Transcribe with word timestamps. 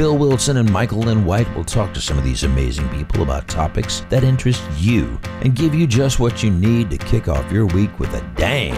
Bill 0.00 0.16
Wilson 0.16 0.56
and 0.56 0.72
Michael 0.72 1.00
Lynn 1.00 1.26
White 1.26 1.54
will 1.54 1.62
talk 1.62 1.92
to 1.92 2.00
some 2.00 2.16
of 2.16 2.24
these 2.24 2.42
amazing 2.42 2.88
people 2.88 3.22
about 3.22 3.46
topics 3.48 4.00
that 4.08 4.24
interest 4.24 4.62
you 4.78 5.20
and 5.42 5.54
give 5.54 5.74
you 5.74 5.86
just 5.86 6.18
what 6.18 6.42
you 6.42 6.50
need 6.50 6.88
to 6.88 6.96
kick 6.96 7.28
off 7.28 7.52
your 7.52 7.66
week 7.66 8.00
with 8.00 8.14
a 8.14 8.22
dang 8.34 8.74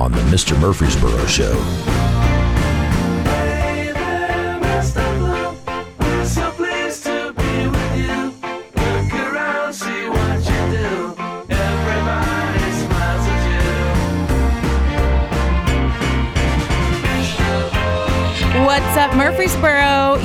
on 0.00 0.10
the 0.10 0.18
Mr. 0.22 0.60
Murfreesboro 0.60 1.26
Show. 1.26 2.13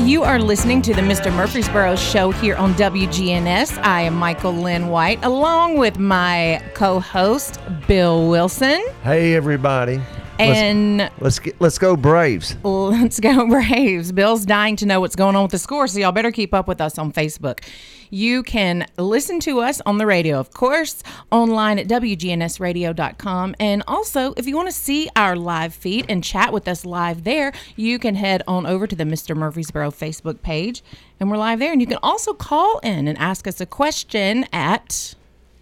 You 0.10 0.24
are 0.24 0.40
listening 0.40 0.82
to 0.82 0.94
the 0.96 1.02
Mr. 1.02 1.32
Murfreesboro 1.32 1.96
show 1.96 2.32
here 2.32 2.56
on 2.56 2.74
WGNS. 2.74 3.78
I 3.84 4.02
am 4.02 4.16
Michael 4.16 4.54
Lynn 4.54 4.88
White, 4.88 5.24
along 5.24 5.78
with 5.78 6.00
my 6.00 6.64
co 6.74 7.00
host, 7.00 7.60
Bill 7.88 8.28
Wilson. 8.28 8.84
Hey 9.04 9.36
everybody. 9.36 10.02
And 10.40 10.98
let's, 10.98 11.22
let's 11.22 11.40
get 11.40 11.62
let's 11.62 11.78
go 11.78 11.96
Braves. 11.96 12.56
Let's 12.64 13.20
go 13.20 13.48
Braves. 13.50 14.12
Bill's 14.12 14.46
dying 14.46 14.76
to 14.78 14.86
know 14.86 15.00
what's 15.00 15.16
going 15.16 15.36
on 15.36 15.44
with 15.44 15.52
the 15.52 15.60
score, 15.60 15.88
so 15.88 16.00
y'all 16.00 16.12
better 16.12 16.32
keep 16.32 16.54
up 16.54 16.68
with 16.68 16.82
us 16.82 16.98
on 16.98 17.12
Facebook. 17.12 17.60
You 18.12 18.42
can 18.42 18.88
listen 18.98 19.40
to 19.42 19.60
us 19.60 19.82
on 19.86 20.00
the 20.00 20.06
radio, 20.06 20.40
of 20.40 20.52
course, 20.52 21.04
online 21.32 21.78
at 21.78 21.88
WGNSradio.com. 21.88 23.56
And 23.60 23.84
also, 23.88 24.34
if 24.36 24.48
you 24.48 24.56
want 24.56 24.68
to 24.68 24.74
see 24.74 25.10
our 25.16 25.36
live 25.36 25.76
feed 25.76 26.08
and 26.10 26.24
chat 26.24 26.52
with 26.52 26.68
us 26.68 26.86
live 26.86 27.24
there, 27.24 27.52
you 27.76 28.00
can 28.00 28.16
head 28.16 28.42
on 28.48 28.66
over 28.66 28.88
to 28.88 28.96
the 28.96 29.04
Mr. 29.04 29.38
Murfreesboro 29.38 29.92
Facebook 29.92 30.42
page. 30.42 30.84
And 31.20 31.30
we're 31.30 31.38
live 31.38 31.60
there. 31.60 31.72
And 31.72 31.82
you 31.82 31.88
can 31.88 32.00
also 32.02 32.34
call 32.34 32.80
in 32.80 33.08
and 33.08 33.18
ask 33.20 33.46
us 33.46 33.62
a 33.62 33.66
question 33.68 34.46
at 34.52 35.14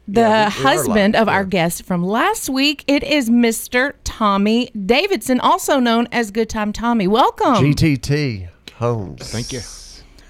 the 0.07 0.21
Yeah, 0.21 0.49
we- 0.49 0.55
we 0.55 0.63
husband 0.63 1.13
live, 1.13 1.21
of 1.21 1.29
our 1.29 1.45
guest 1.45 1.83
from 1.83 2.03
last 2.03 2.49
week. 2.49 2.83
It 2.87 3.03
is 3.03 3.29
Mr. 3.29 3.93
Tommy 4.03 4.71
Davidson, 4.71 5.39
also 5.39 5.79
known 5.79 6.07
as 6.11 6.31
Good 6.31 6.49
Time 6.49 6.73
Tommy. 6.73 7.07
Welcome. 7.07 7.63
GTT 7.63 8.47
Homes. 8.77 9.31
Thank 9.31 9.53
you. 9.53 9.61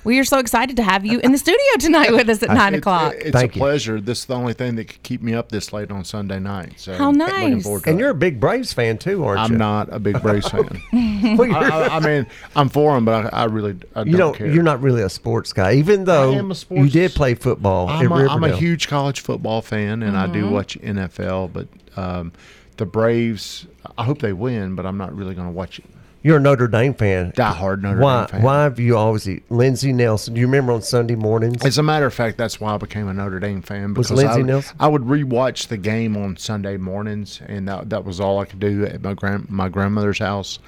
We 0.04 0.20
are 0.20 0.24
so 0.26 0.38
excited 0.40 0.76
to 0.78 0.84
have 0.84 1.06
you 1.06 1.20
in 1.20 1.32
the 1.32 1.38
studio 1.38 1.60
tonight 1.80 2.12
with 2.12 2.28
us 2.30 2.44
at 2.44 2.50
nine 2.54 2.74
It- 2.74 2.80
o'clock. 2.80 3.14
it's 3.18 3.32
Thank 3.32 3.52
a 3.52 3.56
you. 3.56 3.62
pleasure. 3.62 4.02
This 4.02 4.20
is 4.20 4.26
the 4.26 4.36
only 4.36 4.54
thing 4.54 4.76
that 4.76 4.86
could 4.86 5.02
keep 5.04 5.22
me 5.22 5.34
up 5.34 5.50
this 5.50 5.72
late 5.72 5.92
on 5.92 6.04
Sunday 6.04 6.40
night. 6.40 6.74
So 6.80 6.94
How 6.96 7.12
nice. 7.12 7.64
to 7.64 7.74
And 7.86 7.88
it. 7.88 7.98
you're 8.00 8.10
a 8.10 8.14
big 8.16 8.40
Braves 8.40 8.74
fan 8.74 8.98
too, 8.98 9.24
aren't 9.24 9.40
you? 9.50 9.56
I'm 9.56 9.58
not 9.58 9.88
a 9.94 10.00
big 10.00 10.22
Braves 10.22 10.50
fan. 10.50 10.82
Well, 11.38 11.56
I, 11.56 11.70
I- 11.70 11.96
I 11.98 12.00
mean, 12.02 12.28
I'm 12.56 12.70
for 12.70 12.94
them, 12.96 13.06
but 13.06 13.34
I, 13.34 13.44
I 13.44 13.46
really 13.46 13.78
I 13.96 14.02
you 14.02 14.12
don't 14.12 14.20
don't. 14.20 14.36
care. 14.36 14.48
You're 14.48 14.64
not 14.64 14.82
really 14.82 15.02
a 15.04 15.10
sports 15.10 15.54
guy, 15.54 15.74
even 15.76 16.04
though 16.04 16.34
am 16.34 16.52
a 16.52 16.56
you 16.70 16.90
did 16.90 17.12
play 17.14 17.34
football 17.36 17.88
I'm 17.88 18.12
at 18.12 18.26
a, 18.26 18.30
I'm 18.30 18.44
a 18.44 18.56
huge 18.56 18.88
college 18.88 19.22
football 19.22 19.62
fan, 19.62 20.04
and 20.04 20.18
I 20.18 20.28
do 20.28 20.44
Mm-hmm. 20.44 20.54
watch 20.54 20.78
NFL. 20.82 21.54
But 21.54 21.68
um, 21.98 22.34
the 22.78 22.86
Braves, 22.86 23.66
I 23.98 24.04
hope 24.04 24.20
they 24.20 24.34
win, 24.34 24.76
but 24.76 24.86
I'm 24.86 24.98
not 24.98 25.16
really 25.16 25.34
going 25.36 25.48
to 25.48 25.54
watch 25.54 25.80
it. 25.80 25.86
You're 26.24 26.38
a 26.38 26.40
Notre 26.40 26.70
Dame 26.70 26.94
fan. 26.94 27.34
Diehard 27.34 27.82
Notre 27.82 28.00
why? 28.00 28.20
Dame 28.22 28.28
fan. 28.28 28.42
Why 28.44 28.64
have 28.64 28.80
you 28.80 28.96
always 28.98 29.28
Lindsey 29.50 29.92
Nelson? 29.92 30.34
Do 30.34 30.40
you 30.40 30.48
remember 30.48 30.72
on 30.72 30.82
Sunday 30.82 31.16
mornings? 31.16 31.66
As 31.66 31.78
a 31.78 31.84
matter 31.84 32.06
of 32.06 32.14
fact, 32.14 32.38
that's 32.38 32.62
why 32.62 32.74
I 32.74 32.78
became 32.78 33.10
a 33.10 33.14
Notre 33.14 33.40
Dame 33.40 33.62
fan. 33.62 33.94
Was 33.94 34.08
Because 34.08 34.24
Lindsey 34.24 34.40
I, 34.40 34.44
Nelson? 34.44 34.78
I 34.80 34.88
would 34.88 35.02
rewatch 35.04 35.68
the 35.68 35.76
game 35.78 36.16
on 36.16 36.38
Sunday 36.38 36.78
mornings, 36.78 37.42
and 37.46 37.68
that, 37.68 37.90
that 37.90 38.06
was 38.06 38.22
all 38.22 38.40
I 38.40 38.46
could 38.46 38.60
do 38.62 38.86
at 38.86 39.02
my 39.02 39.14
grand 39.14 39.50
my 39.50 39.68
grandmother's 39.68 40.20
house. 40.20 40.60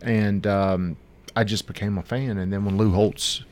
And 0.00 0.46
um, 0.46 0.96
I 1.36 1.44
just 1.44 1.66
became 1.66 1.98
a 1.98 2.02
fan. 2.02 2.38
And 2.38 2.50
then 2.52 2.64
when 2.64 2.78
Lou 2.78 2.90
Holtz 2.92 3.44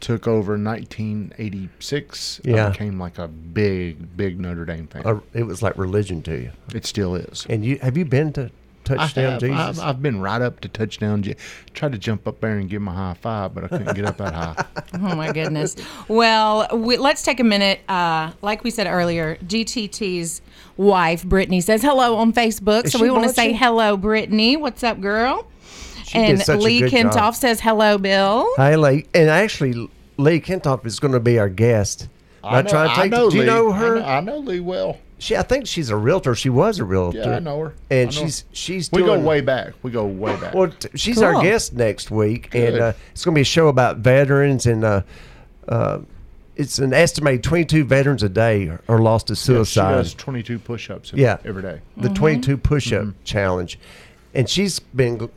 took 0.00 0.28
over 0.28 0.56
in 0.56 0.64
1986, 0.64 2.40
Yeah. 2.44 2.66
I 2.66 2.70
became 2.70 2.98
like 2.98 3.18
a 3.18 3.26
big, 3.28 4.16
big 4.18 4.38
Notre 4.38 4.66
Dame 4.66 4.86
fan. 4.86 5.22
It 5.32 5.44
was 5.44 5.62
like 5.62 5.78
religion 5.78 6.20
to 6.24 6.36
you. 6.38 6.50
it 6.74 6.84
still 6.84 7.14
is. 7.14 7.46
And 7.48 7.64
you 7.64 7.78
have 7.78 7.96
you 7.96 8.04
been 8.04 8.32
to 8.34 8.50
Touchdown 8.84 9.32
have, 9.32 9.40
Jesus? 9.40 9.58
I've, 9.58 9.80
I've 9.80 10.02
been 10.02 10.20
right 10.20 10.40
up 10.42 10.60
to 10.60 10.68
touchdown. 10.68 11.22
Je- 11.22 11.36
Tried 11.72 11.92
to 11.92 11.98
jump 11.98 12.28
up 12.28 12.40
there 12.40 12.58
and 12.58 12.68
give 12.68 12.82
him 12.82 12.88
a 12.88 12.92
high 12.92 13.14
five, 13.14 13.54
but 13.54 13.64
I 13.64 13.68
couldn't 13.68 13.94
get 13.94 14.04
up 14.04 14.16
that 14.18 14.34
high. 14.34 14.64
Oh 14.94 15.16
my 15.16 15.32
goodness. 15.32 15.76
Well, 16.08 16.68
we, 16.72 16.96
let's 16.98 17.22
take 17.22 17.40
a 17.40 17.44
minute. 17.44 17.80
Uh, 17.88 18.30
like 18.42 18.62
we 18.62 18.70
said 18.70 18.86
earlier, 18.86 19.36
GTT's 19.44 20.40
wife, 20.76 21.24
Brittany, 21.24 21.60
says 21.60 21.82
hello 21.82 22.16
on 22.16 22.32
Facebook. 22.32 22.84
Is 22.84 22.92
so 22.92 23.00
we 23.02 23.10
want 23.10 23.24
to 23.24 23.30
say 23.32 23.52
hello, 23.52 23.96
Brittany. 23.96 24.56
What's 24.56 24.84
up, 24.84 25.00
girl? 25.00 25.46
She 26.06 26.18
and 26.18 26.38
did 26.38 26.44
such 26.46 26.58
a 26.60 26.62
Lee 26.62 26.80
good 26.80 26.92
Kentoff 26.92 27.12
job. 27.14 27.34
says 27.34 27.60
hello, 27.60 27.98
Bill. 27.98 28.46
Hi, 28.56 28.76
Lee. 28.76 29.06
And 29.14 29.28
actually, 29.28 29.72
Lee 30.16 30.40
Kentoff 30.40 30.86
is 30.86 31.00
going 31.00 31.12
to 31.14 31.20
be 31.20 31.38
our 31.38 31.48
guest. 31.48 32.08
I 32.44 32.56
Not 32.56 32.64
know, 32.66 32.70
trying 32.70 32.88
to 32.88 32.94
I 32.94 33.02
take. 33.04 33.10
know 33.10 33.30
do 33.30 33.36
you 33.36 33.42
Lee. 33.42 33.46
know 33.48 33.72
I 33.72 33.76
her? 33.78 33.94
know, 33.96 34.04
I 34.04 34.20
know 34.20 34.38
Lee 34.38 34.60
well. 34.60 34.98
She, 35.24 35.34
I 35.38 35.42
think 35.42 35.66
she's 35.66 35.88
a 35.88 35.96
realtor. 35.96 36.34
She 36.34 36.50
was 36.50 36.78
a 36.78 36.84
realtor. 36.84 37.16
Yeah, 37.18 37.36
I 37.36 37.38
know 37.38 37.58
her. 37.60 37.74
And 37.90 38.06
know 38.14 38.22
she's 38.22 38.40
her. 38.42 38.46
she's 38.52 38.92
We 38.92 39.02
go 39.02 39.18
way 39.18 39.40
back. 39.40 39.72
We 39.82 39.90
go 39.90 40.04
way 40.04 40.36
back. 40.36 40.52
Well, 40.52 40.68
t- 40.68 40.90
she's 40.96 41.14
Cool. 41.16 41.24
our 41.24 41.42
guest 41.42 41.72
next 41.72 42.10
week, 42.10 42.54
and 42.54 42.76
uh, 42.76 42.92
it's 43.12 43.24
going 43.24 43.34
to 43.34 43.38
be 43.38 43.42
a 43.42 43.44
show 43.44 43.68
about 43.68 43.98
veterans, 43.98 44.66
and 44.66 44.84
uh, 44.84 45.00
uh, 45.66 46.00
it's 46.56 46.78
an 46.78 46.92
estimated 46.92 47.42
22 47.42 47.84
veterans 47.84 48.22
a 48.22 48.28
day 48.28 48.68
are, 48.68 48.82
are 48.86 48.98
lost 48.98 49.28
to 49.28 49.32
Yeah, 49.32 49.36
she 49.36 49.44
suicide. 49.44 49.92
does 49.94 50.14
22 50.14 50.58
push-ups 50.58 51.12
Yeah. 51.14 51.38
every 51.44 51.62
day. 51.62 51.80
the 51.96 52.08
Mm-hmm. 52.08 52.14
22 52.14 52.56
push-up 52.58 53.06
challenge, 53.24 53.78
and 54.34 54.46
she's 54.46 54.78
been 54.78 55.30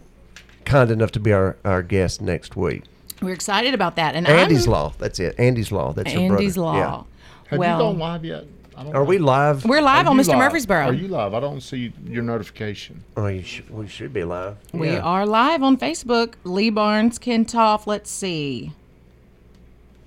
kind 0.65 0.91
enough 0.91 1.13
to 1.13 1.19
be 1.21 1.31
our, 1.31 1.55
our 1.63 1.81
guest 1.81 2.21
next 2.21 2.57
week. 2.57 2.83
We're 3.21 3.31
excited 3.33 3.73
about 3.73 3.95
that. 3.95 4.15
And 4.15 4.27
Andy's 4.27 4.65
I'm, 4.67 4.73
Law, 4.73 4.93
that's 4.99 5.17
it. 5.19 5.33
Andy's 5.39 5.71
Law, 5.71 5.93
that's 5.93 6.11
her 6.11 6.19
Andy's 6.19 6.55
brother. 6.55 6.79
Law. 6.79 7.05
Have 7.47 7.57
well, 7.59 7.77
you 7.77 7.83
gone 7.83 7.99
live 7.99 8.25
yet? 8.25 8.43
I 8.77 8.83
don't 8.83 8.95
Are 8.95 9.03
we 9.03 9.17
live? 9.17 9.65
we're 9.65 9.81
live 9.81 10.05
Are 10.05 10.09
on 10.11 10.17
you 10.17 10.21
Mr. 10.23 10.27
live? 10.29 10.37
Murfreesboro. 10.37 10.85
Are 10.85 10.93
you 10.93 11.07
live? 11.07 11.33
I 11.33 11.39
don't 11.39 11.61
see 11.61 11.91
your 12.05 12.21
notification. 12.21 13.03
Oh, 13.17 13.25
you 13.25 13.41
should, 13.41 13.69
we 13.71 13.87
should 13.87 14.13
be 14.13 14.23
live. 14.23 14.55
We 14.71 14.91
Yeah. 14.91 14.99
are 14.99 15.25
live 15.25 15.63
on 15.63 15.77
Facebook. 15.77 16.35
Lee 16.43 16.69
Barnes, 16.69 17.17
Kentoff. 17.17 17.87
Let's 17.87 18.11
see. 18.11 18.71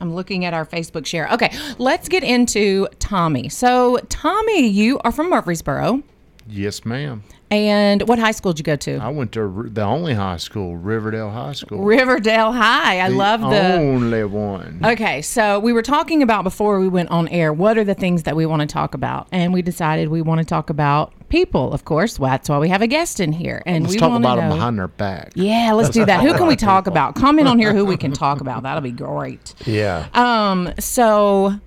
I'm 0.01 0.15
looking 0.15 0.45
at 0.45 0.55
our 0.55 0.65
Facebook 0.65 1.05
share. 1.05 1.29
Okay, 1.33 1.53
let's 1.79 2.09
get 2.09 2.23
into 2.23 2.87
Tommy. 3.01 3.49
So, 3.49 3.99
Tommy, 4.09 4.67
you 4.69 4.99
are 5.01 5.13
from 5.13 5.29
Murfreesboro. 5.31 6.03
Yes, 6.51 6.85
ma'am. 6.85 7.23
And 7.51 8.07
what 8.09 8.19
high 8.19 8.31
school 8.31 8.53
did 8.53 8.61
you 8.61 8.65
go 8.65 8.77
to? 8.77 8.99
I 8.99 9.09
went 9.09 9.33
to 9.33 9.69
the 9.73 9.83
only 9.83 10.15
high 10.15 10.37
school, 10.37 10.77
Riverdale 10.77 11.31
High 11.31 11.53
School. 11.53 11.83
Riverdale 11.83 12.53
High. 12.53 13.01
I 13.01 13.09
love 13.09 13.41
the. 13.41 13.75
only 13.75 14.25
one. 14.25 14.81
Okay, 14.85 15.21
so 15.23 15.59
we 15.59 15.73
were 15.73 15.83
talking 15.83 16.23
about 16.23 16.45
before 16.45 16.79
we 16.79 16.87
went 16.87 17.11
on 17.11 17.27
air. 17.29 17.53
What 17.53 17.77
are 17.77 17.83
the 17.85 17.95
things 17.95 18.23
that 18.25 18.37
we 18.37 18.47
want 18.47 18.61
to 18.61 18.67
talk 18.67 18.95
about? 18.95 19.27
And 19.33 19.53
we 19.53 19.63
decided 19.63 20.09
we 20.09 20.23
want 20.23 20.39
to 20.41 20.45
talk 20.45 20.71
about 20.71 21.13
people, 21.29 21.73
of 21.73 21.85
course. 21.85 22.21
Well, 22.21 22.31
that's 22.31 22.49
why 22.49 22.59
we 22.59 22.69
have 22.69 22.83
a 22.83 22.87
guest 22.87 23.19
in 23.19 23.33
here, 23.33 23.63
and 23.67 23.85
Let's 23.85 23.95
we 23.95 23.99
talk 24.01 24.11
want 24.11 24.23
about 24.25 24.35
to 24.37 24.41
them 24.43 24.51
know. 24.51 24.55
behind 24.57 24.79
their 24.79 24.89
back. 24.89 25.33
Yeah, 25.35 25.73
let's 25.73 25.91
do 25.91 26.05
that. 26.05 26.21
Who 26.23 26.35
can 26.35 26.47
we 26.47 26.57
talk 26.71 26.87
about? 26.87 27.17
Comment 27.17 27.49
on 27.49 27.59
here 27.59 27.73
who 27.73 27.85
we 27.85 27.97
can 27.97 28.13
talk 28.13 28.41
about. 28.41 28.63
That'll 28.63 28.81
be 28.81 28.93
great. 28.93 29.55
Yeah. 29.67 30.07
Um, 30.15 30.73
so 30.79 31.59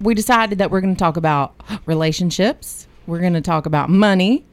we 0.00 0.14
decided 0.14 0.58
that 0.58 0.70
we're 0.70 0.80
going 0.82 0.94
to 0.94 0.98
talk 0.98 1.16
about 1.16 1.54
relationships. 1.86 2.87
We're 3.08 3.20
going 3.20 3.32
to 3.32 3.40
talk 3.40 3.66
about 3.66 3.88
money. 3.90 4.44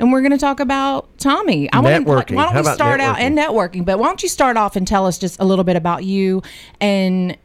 And 0.00 0.12
we're 0.12 0.20
going 0.22 0.32
to 0.32 0.38
talk 0.38 0.60
about 0.60 1.08
Tommy. 1.18 1.70
I 1.72 1.80
wanna- 1.80 2.02
why 2.02 2.22
don't 2.22 2.38
How 2.38 2.54
we 2.54 2.60
about 2.60 2.74
start 2.76 3.00
out 3.00 3.16
networking? 3.16 3.20
and 3.20 3.38
networking? 3.38 3.84
But 3.84 3.98
why 3.98 4.06
don't 4.06 4.22
you 4.22 4.28
start 4.28 4.56
off 4.56 4.76
and 4.76 4.86
tell 4.86 5.06
us 5.06 5.18
just 5.18 5.40
a 5.40 5.44
little 5.44 5.64
bit 5.64 5.74
about 5.76 6.04
you 6.04 6.40
and 6.80 7.36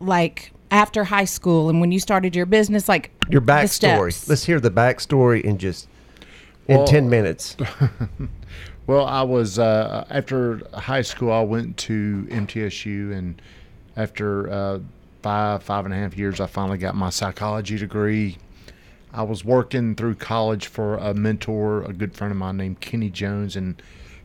like 0.00 0.52
after 0.70 1.04
high 1.04 1.24
school 1.24 1.70
and 1.70 1.80
when 1.80 1.92
you 1.92 1.98
started 1.98 2.36
your 2.36 2.44
business, 2.46 2.88
like 2.90 3.10
Your 3.30 3.40
the 3.40 3.46
backstory. 3.52 4.28
Let's 4.28 4.44
hear 4.44 4.60
the 4.60 4.70
backstory 4.70 5.40
in 5.40 5.56
just 5.58 5.88
in 6.68 6.76
Well- 6.78 6.86
10 6.86 7.08
minutes. 7.10 7.56
Well, 8.86 9.06
I 9.06 9.22
was 9.22 9.58
uh, 9.58 10.04
after 10.10 10.60
high 10.74 11.00
school. 11.00 11.32
I 11.32 11.40
went 11.40 11.78
to 11.78 12.26
MTSU, 12.30 13.16
and 13.16 13.40
after 13.96 14.50
uh, 14.50 14.78
five 15.22 15.62
five 15.62 15.86
and 15.86 15.94
a 15.94 15.96
half 15.96 16.18
years, 16.18 16.38
I 16.38 16.46
finally 16.46 16.76
got 16.76 16.94
my 16.94 17.08
psychology 17.08 17.78
degree. 17.78 18.36
I 19.14 19.22
was 19.22 19.44
working 19.44 19.94
through 19.94 20.16
college 20.16 20.66
for 20.66 20.96
a 20.96 21.14
mentor, 21.14 21.84
a 21.84 21.92
good 21.92 22.16
friend 22.16 22.32
of 22.32 22.36
mine 22.36 22.56
named 22.56 22.80
Kenny 22.80 23.10
Jones, 23.10 23.54
and 23.54 23.80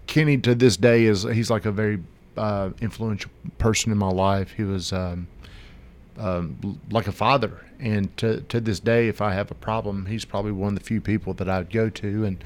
Kenny 0.08 0.38
to 0.40 0.56
this 0.56 0.78
day 0.78 1.06
is 1.06 1.24
he's 1.24 1.52
like 1.52 1.66
a 1.66 1.72
very 1.72 2.02
uh, 2.36 2.72
influential 2.82 3.30
person 3.60 3.92
in 3.92 4.00
my 4.00 4.10
life. 4.10 4.54
He 4.54 4.64
was 4.64 4.92
um, 4.92 5.28
um, 6.18 6.80
like 6.90 7.06
a 7.06 7.12
father, 7.12 7.64
and 7.80 8.16
to 8.18 8.42
to 8.42 8.60
this 8.60 8.80
day, 8.80 9.08
if 9.08 9.22
I 9.22 9.34
have 9.34 9.52
a 9.52 9.56
problem, 9.56 10.08
he's 10.08 10.26
probably 10.26 10.52
one 10.52 10.74
of 10.74 10.80
the 10.80 10.86
few 10.86 11.02
people 11.02 11.36
that 11.36 11.48
I'd 11.48 11.70
go 11.70 11.92
to. 11.92 12.26
And 12.26 12.44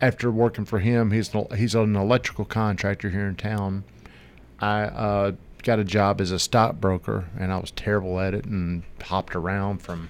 after 0.00 0.30
working 0.30 0.64
for 0.64 0.78
him, 0.78 1.10
he's 1.10 1.30
he's 1.54 1.74
an 1.74 1.96
electrical 1.96 2.46
contractor 2.46 3.10
here 3.10 3.26
in 3.26 3.36
town. 3.36 3.84
I 4.58 4.84
uh, 4.84 5.32
got 5.62 5.78
a 5.78 5.84
job 5.84 6.22
as 6.22 6.30
a 6.30 6.38
stockbroker, 6.38 7.28
and 7.38 7.52
I 7.52 7.58
was 7.58 7.72
terrible 7.72 8.18
at 8.20 8.32
it, 8.32 8.46
and 8.46 8.84
hopped 9.02 9.36
around 9.36 9.82
from 9.82 10.08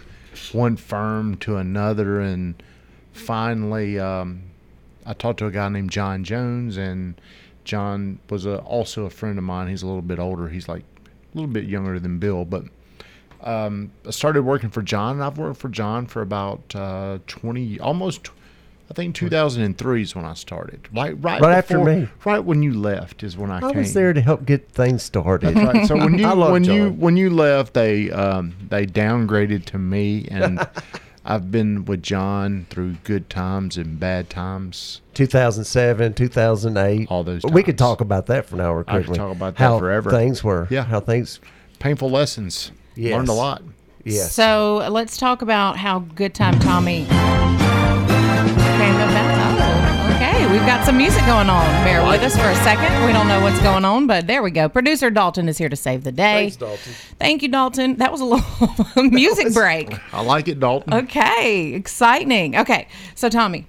one 0.52 0.76
firm 0.76 1.36
to 1.38 1.56
another, 1.56 2.20
and 2.20 2.60
finally, 3.12 3.98
um, 3.98 4.42
I 5.06 5.12
talked 5.14 5.38
to 5.40 5.46
a 5.46 5.50
guy 5.50 5.68
named 5.68 5.90
John 5.90 6.24
Jones, 6.24 6.76
and 6.76 7.20
John 7.64 8.18
was 8.30 8.46
a, 8.46 8.58
also 8.58 9.04
a 9.04 9.10
friend 9.10 9.38
of 9.38 9.44
mine. 9.44 9.68
He's 9.68 9.82
a 9.82 9.86
little 9.86 10.02
bit 10.02 10.18
older. 10.18 10.48
He's 10.48 10.68
like 10.68 10.82
a 11.04 11.36
little 11.36 11.50
bit 11.50 11.64
younger 11.64 11.98
than 11.98 12.18
Bill, 12.18 12.44
but 12.44 12.64
um, 13.42 13.92
I 14.06 14.10
started 14.10 14.42
working 14.42 14.70
for 14.70 14.82
John, 14.82 15.16
and 15.16 15.24
I've 15.24 15.38
worked 15.38 15.60
for 15.60 15.68
John 15.68 16.06
for 16.06 16.22
about 16.22 16.74
uh, 16.74 17.18
20, 17.26 17.80
almost, 17.80 18.30
I 18.90 18.94
think 18.94 19.14
2003 19.14 20.02
is 20.02 20.16
when 20.16 20.24
I 20.24 20.32
started. 20.34 20.88
Right, 20.94 21.12
right, 21.22 21.40
Right 21.42 21.58
after 21.58 21.84
me. 21.84 22.08
Right 22.24 22.38
when 22.42 22.62
you 22.62 22.72
left 22.72 23.22
is 23.22 23.36
when 23.36 23.50
I, 23.50 23.60
came 23.60 23.68
I 23.68 23.72
came. 23.72 23.78
was 23.80 23.92
there 23.92 24.14
to 24.14 24.20
help 24.20 24.46
get 24.46 24.70
things 24.70 25.02
started. 25.02 25.54
Right. 25.56 25.86
So 25.86 25.96
when 25.96 26.18
you 26.18 26.26
I 26.26 26.32
love 26.32 26.52
when 26.52 26.64
you 26.64 26.90
when 26.90 27.16
you 27.16 27.28
left, 27.28 27.74
they 27.74 28.10
um, 28.10 28.54
they 28.70 28.86
downgraded 28.86 29.66
to 29.66 29.78
me, 29.78 30.26
and 30.30 30.66
I've 31.26 31.50
been 31.50 31.84
with 31.84 32.02
John 32.02 32.66
through 32.70 32.94
good 33.04 33.28
times 33.28 33.76
and 33.76 34.00
bad 34.00 34.30
times. 34.30 35.02
2007, 35.12 36.14
2008. 36.14 37.08
All 37.10 37.24
those 37.24 37.42
We 37.44 37.62
could 37.62 37.76
talk 37.76 38.00
about 38.00 38.26
that 38.26 38.46
for 38.46 38.54
an 38.54 38.62
hour. 38.62 38.84
I 38.88 38.98
could 38.98 39.06
couldn't 39.06 39.18
talk 39.18 39.36
about 39.36 39.56
that 39.56 39.62
how 39.62 39.78
forever. 39.78 40.10
Things 40.10 40.42
were. 40.42 40.66
Yeah. 40.70 40.84
How 40.84 41.00
things. 41.00 41.40
Painful 41.78 42.08
lessons. 42.10 42.72
Yes. 42.94 43.12
Learned 43.12 43.28
a 43.28 43.34
lot. 43.34 43.62
Yes. 44.04 44.32
So 44.32 44.88
let's 44.90 45.18
talk 45.18 45.42
about 45.42 45.76
how 45.76 45.98
Good 45.98 46.34
Time 46.34 46.58
Tommy 46.60 47.06
came 48.78 48.94
about. 48.94 49.58
Oh, 49.60 50.14
okay, 50.14 50.46
we've 50.52 50.64
got 50.64 50.86
some 50.86 50.96
music 50.96 51.26
going 51.26 51.50
on. 51.50 51.64
Bear 51.84 52.06
with 52.06 52.22
us 52.22 52.36
for 52.36 52.48
a 52.48 52.54
second. 52.62 53.04
We 53.04 53.12
don't 53.12 53.26
know 53.26 53.40
what's 53.40 53.58
going 53.60 53.84
on, 53.84 54.06
but 54.06 54.28
there 54.28 54.40
we 54.40 54.52
go. 54.52 54.68
Producer 54.68 55.10
Dalton 55.10 55.48
is 55.48 55.58
here 55.58 55.68
to 55.68 55.74
save 55.74 56.04
the 56.04 56.12
day. 56.12 56.48
Thanks, 56.50 56.56
Dalton. 56.56 56.92
Thank 57.18 57.42
you, 57.42 57.48
Dalton. 57.48 57.96
That 57.96 58.12
was 58.12 58.20
a 58.20 58.24
little 58.24 59.02
music 59.10 59.52
break. 59.52 59.98
I 60.14 60.22
like 60.22 60.46
it, 60.46 60.60
Dalton. 60.60 60.94
Okay, 60.94 61.74
exciting. 61.74 62.56
Okay, 62.56 62.86
so 63.16 63.28
Tommy, 63.28 63.66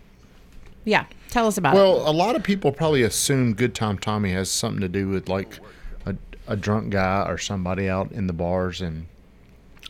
yeah, 0.86 1.06
tell 1.32 1.48
us 1.48 1.58
about 1.58 1.74
it. 1.74 1.78
Well, 1.78 2.08
a 2.08 2.14
lot 2.14 2.36
of 2.36 2.44
people 2.44 2.72
probably 2.72 3.02
assume 3.02 3.56
Good 3.56 3.74
Time 3.74 3.98
Tommy 3.98 4.32
has 4.34 4.52
something 4.52 4.82
to 4.82 4.90
do 4.90 5.10
with 5.10 5.28
like 5.28 5.58
a, 6.06 6.16
a 6.48 6.56
drunk 6.56 6.92
guy 6.92 7.26
or 7.28 7.40
somebody 7.40 7.90
out 7.90 8.12
in 8.12 8.28
the 8.28 8.34
bars. 8.34 8.80
And 8.80 9.08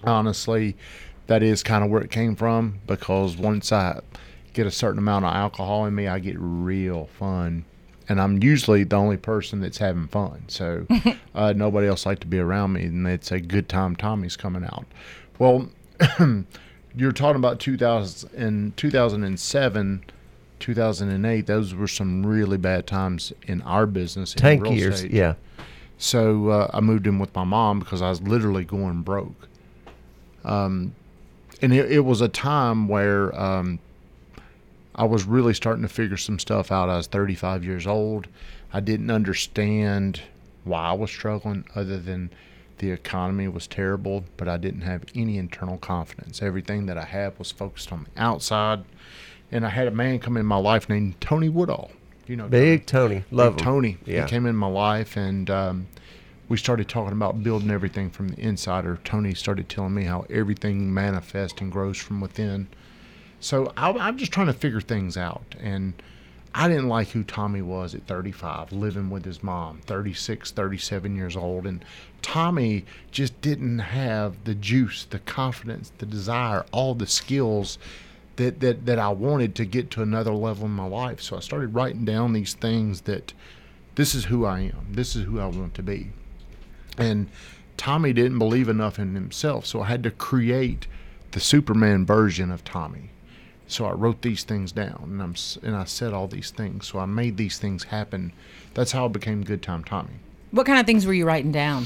honestly, 0.05 0.77
that 1.27 1.43
is 1.43 1.61
kind 1.61 1.83
of 1.83 1.89
where 1.89 2.01
it 2.01 2.09
came 2.09 2.37
from 2.37 2.79
because 2.87 3.35
once 3.35 3.73
I 3.73 3.99
get 4.53 4.67
a 4.67 4.71
certain 4.71 4.99
amount 4.99 5.25
of 5.25 5.33
alcohol 5.33 5.85
in 5.85 5.95
me, 5.95 6.07
I 6.07 6.19
get 6.19 6.35
real 6.39 7.09
fun. 7.17 7.65
And 8.07 8.19
I'm 8.19 8.41
usually 8.41 8.83
the 8.83 8.95
only 8.95 9.17
person 9.17 9.61
that's 9.61 9.77
having 9.77 10.07
fun. 10.07 10.43
So 10.47 10.87
uh, 11.35 11.53
nobody 11.55 11.87
else 11.87 12.05
like 12.05 12.19
to 12.21 12.27
be 12.27 12.39
around 12.39 12.73
me. 12.73 12.85
And 12.85 13.07
it's 13.07 13.31
a 13.31 13.39
good 13.39 13.69
time 13.69 13.95
Tommy's 13.95 14.35
coming 14.35 14.63
out. 14.63 14.85
Well, 15.37 15.69
you're 16.95 17.11
talking 17.11 17.35
about 17.35 17.59
2000 17.59 18.33
in 18.33 18.73
2007 18.75 20.03
2008 20.59 21.45
those 21.47 21.73
were 21.73 21.87
some 21.87 22.25
really 22.25 22.57
bad 22.57 22.85
times 22.87 23.31
in 23.47 23.61
our 23.61 23.85
business 23.85 24.33
in 24.33 24.41
Tank 24.41 24.63
real 24.63 24.73
years. 24.73 24.95
estate. 24.95 25.11
Yeah. 25.11 25.35
so 25.97 26.49
uh, 26.49 26.69
i 26.73 26.81
moved 26.81 27.07
in 27.07 27.19
with 27.19 27.33
my 27.35 27.43
mom 27.45 27.79
because 27.79 28.01
i 28.01 28.09
was 28.09 28.21
literally 28.21 28.65
going 28.65 29.01
broke 29.01 29.47
um, 30.43 30.93
and 31.61 31.73
it, 31.73 31.91
it 31.91 31.99
was 31.99 32.21
a 32.21 32.27
time 32.27 32.87
where 32.87 33.37
um, 33.39 33.79
i 34.99 35.03
was 35.03 35.25
really 35.25 35.53
starting 35.53 35.81
to 35.81 35.89
figure 35.89 36.17
some 36.17 36.37
stuff 36.37 36.71
out 36.71 36.89
i 36.89 36.97
was 36.97 37.07
35 37.07 37.63
years 37.63 37.87
old 37.87 38.27
i 38.71 38.79
didn't 38.79 39.09
understand 39.09 40.21
why 40.63 40.89
i 40.89 40.93
was 40.93 41.09
struggling 41.09 41.65
other 41.75 41.97
than 41.97 42.29
the 42.77 42.91
economy 42.91 43.47
was 43.47 43.65
terrible 43.65 44.23
but 44.37 44.47
i 44.47 44.57
didn't 44.57 44.81
have 44.81 45.03
any 45.15 45.37
internal 45.37 45.77
confidence 45.77 46.41
everything 46.41 46.85
that 46.85 46.97
i 46.97 47.05
had 47.05 47.37
was 47.39 47.51
focused 47.51 47.91
on 47.91 48.05
the 48.05 48.21
outside 48.21 48.83
and 49.51 49.65
I 49.65 49.69
had 49.69 49.87
a 49.87 49.91
man 49.91 50.19
come 50.19 50.37
in 50.37 50.45
my 50.45 50.57
life 50.57 50.89
named 50.89 51.19
Tony 51.21 51.49
Woodall. 51.49 51.91
You 52.27 52.35
know, 52.35 52.47
Big 52.47 52.85
Tony. 52.85 53.23
Love 53.31 53.55
Big 53.55 53.61
him. 53.61 53.65
Tony. 53.65 53.97
Yeah. 54.05 54.23
He 54.23 54.29
came 54.29 54.45
in 54.45 54.55
my 54.55 54.67
life, 54.67 55.17
and 55.17 55.49
um, 55.49 55.87
we 56.47 56.57
started 56.57 56.87
talking 56.87 57.13
about 57.13 57.41
building 57.41 57.71
everything 57.71 58.11
from 58.11 58.29
the 58.29 58.39
inside. 58.39 58.85
Or 58.85 58.97
Tony 59.03 59.33
started 59.33 59.67
telling 59.67 59.95
me 59.95 60.03
how 60.03 60.25
everything 60.29 60.93
manifests 60.93 61.59
and 61.61 61.71
grows 61.71 61.97
from 61.97 62.21
within. 62.21 62.67
So 63.39 63.71
I, 63.77 63.91
I'm 63.91 64.17
just 64.17 64.31
trying 64.31 64.47
to 64.47 64.53
figure 64.53 64.81
things 64.81 65.17
out, 65.17 65.55
and 65.59 65.93
I 66.53 66.67
didn't 66.67 66.89
like 66.89 67.09
who 67.09 67.23
Tommy 67.23 67.61
was 67.61 67.93
at 67.93 68.07
35, 68.07 68.71
living 68.71 69.09
with 69.09 69.23
his 69.23 69.43
mom, 69.43 69.81
36, 69.85 70.51
37 70.51 71.15
years 71.15 71.35
old, 71.35 71.67
and 71.67 71.85
Tommy 72.21 72.85
just 73.11 73.39
didn't 73.41 73.79
have 73.79 74.43
the 74.43 74.55
juice, 74.55 75.05
the 75.05 75.19
confidence, 75.19 75.91
the 75.99 76.05
desire, 76.05 76.65
all 76.71 76.95
the 76.95 77.07
skills 77.07 77.77
that, 78.37 78.59
that, 78.61 78.85
that 78.85 78.99
I 78.99 79.09
wanted 79.09 79.53
to 79.55 79.65
get 79.65 79.91
to 79.91 80.01
another 80.01 80.33
level 80.33 80.65
in 80.65 80.71
my 80.71 80.87
life. 80.87 81.21
So 81.21 81.37
I 81.37 81.39
started 81.39 81.73
writing 81.73 82.05
down 82.05 82.33
these 82.33 82.53
things 82.53 83.01
that 83.01 83.33
this 83.95 84.15
is 84.15 84.25
who 84.25 84.45
I 84.45 84.61
am. 84.61 84.87
This 84.91 85.15
is 85.15 85.25
who 85.25 85.39
I 85.39 85.45
want 85.45 85.75
to 85.75 85.83
be. 85.83 86.11
And 86.97 87.29
Tommy 87.77 88.11
didn't 88.11 88.39
believe 88.39 88.69
enough 88.69 88.97
in 88.97 89.13
himself, 89.13 89.65
so 89.65 89.81
I 89.81 89.85
had 89.85 90.03
to 90.03 90.11
create 90.11 90.87
the 91.31 91.39
Superman 91.39 92.05
version 92.05 92.51
of 92.51 92.63
Tommy. 92.63 93.11
So 93.69 93.85
I 93.85 93.91
wrote 93.91 94.21
these 94.23 94.43
things 94.43 94.71
down, 94.71 95.01
and 95.03 95.21
I'm 95.21 95.35
and 95.63 95.75
I 95.75 95.85
said 95.85 96.13
all 96.13 96.27
these 96.27 96.49
things. 96.51 96.87
So 96.87 96.99
I 96.99 97.05
made 97.05 97.37
these 97.37 97.57
things 97.59 97.85
happen. 97.85 98.33
That's 98.73 98.91
how 98.91 99.05
I 99.05 99.07
became 99.07 99.43
Good 99.43 99.61
Time 99.61 99.83
Tommy. 99.83 100.09
what 100.51 100.65
kind 100.65 100.79
of 100.79 100.85
things 100.85 101.05
were 101.05 101.13
you 101.13 101.25
writing 101.25 101.51
down? 101.51 101.85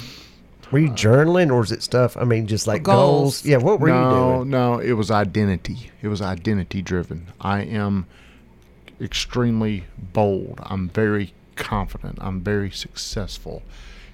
Were 0.71 0.79
you 0.79 0.89
journaling 0.89 1.51
or 1.51 1.59
was 1.59 1.71
it 1.71 1.83
stuff? 1.83 2.17
I 2.17 2.23
mean, 2.23 2.47
just 2.47 2.65
like 2.65 2.81
Goals. 2.83 3.41
goals. 3.41 3.45
Yeah. 3.45 3.57
What 3.57 3.79
were 3.79 3.89
no, 3.89 3.95
you 3.95 4.09
doing? 4.39 4.49
No, 4.49 4.73
no, 4.75 4.79
it 4.79 4.93
was 4.93 5.11
identity. 5.11 5.91
It 6.01 6.07
was 6.07 6.21
identity 6.21 6.81
driven. 6.81 7.27
I 7.39 7.61
am 7.61 8.07
extremely 9.01 9.83
bold. 9.97 10.59
I'm 10.63 10.89
very 10.89 11.33
confident. 11.55 12.17
I'm 12.21 12.41
very 12.41 12.71
successful. 12.71 13.61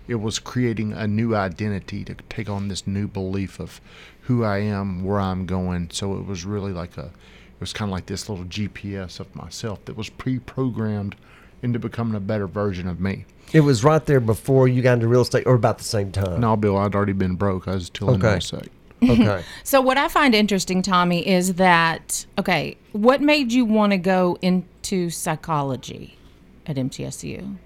It 0.08 0.16
was 0.16 0.40
creating 0.40 0.92
a 0.94 1.08
new 1.08 1.36
identity 1.36 2.04
to 2.06 2.16
take 2.30 2.50
on 2.50 2.68
this 2.68 2.88
new 2.88 3.08
belief 3.08 3.60
of 3.60 3.80
who 4.24 4.44
I 4.44 4.58
am, 4.60 5.04
where 5.04 5.20
I'm 5.20 5.46
going. 5.46 5.90
So 5.92 6.18
it 6.18 6.26
was 6.26 6.46
really 6.46 6.74
like 6.74 6.98
a, 6.98 7.12
it 7.60 7.62
was 7.62 7.74
kind 7.74 7.90
of 7.90 7.94
like 7.94 8.06
this 8.06 8.30
little 8.30 8.46
GPS 8.46 9.20
of 9.20 9.36
myself 9.36 9.84
that 9.84 9.98
was 9.98 10.08
pre-programmed 10.10 11.18
into 11.62 11.78
becoming 11.78 12.16
a 12.16 12.20
better 12.22 12.48
version 12.48 12.88
of 12.88 13.02
me. 13.02 13.26
It 13.52 13.60
was 13.60 13.84
right 13.84 14.06
there 14.06 14.22
before 14.22 14.70
you 14.70 14.82
got 14.82 14.94
into 14.94 15.10
real 15.10 15.20
estate, 15.22 15.44
or 15.46 15.56
about 15.56 15.78
the 15.78 15.84
same 15.84 16.10
time. 16.14 16.40
No, 16.40 16.56
Bill, 16.56 16.78
I'd 16.78 16.96
already 16.96 17.12
been 17.12 17.36
broke. 17.36 17.68
I 17.68 17.74
was 17.74 17.88
still 17.88 18.12
in 18.12 18.16
Okay. 18.16 18.28
real 18.30 18.38
estate. 18.38 18.72
Okay. 19.04 19.44
So 19.66 19.82
what 19.82 19.98
I 19.98 20.08
find 20.08 20.34
interesting, 20.34 20.82
Tommy, 20.82 21.28
is 21.28 21.56
that 21.56 22.26
okay, 22.38 22.78
what 22.94 23.20
made 23.22 23.52
you 23.52 23.66
want 23.66 23.92
to 23.92 23.98
go 23.98 24.38
into 24.42 25.10
psychology 25.10 26.16
at 26.66 26.78
MTSU? 26.78 27.58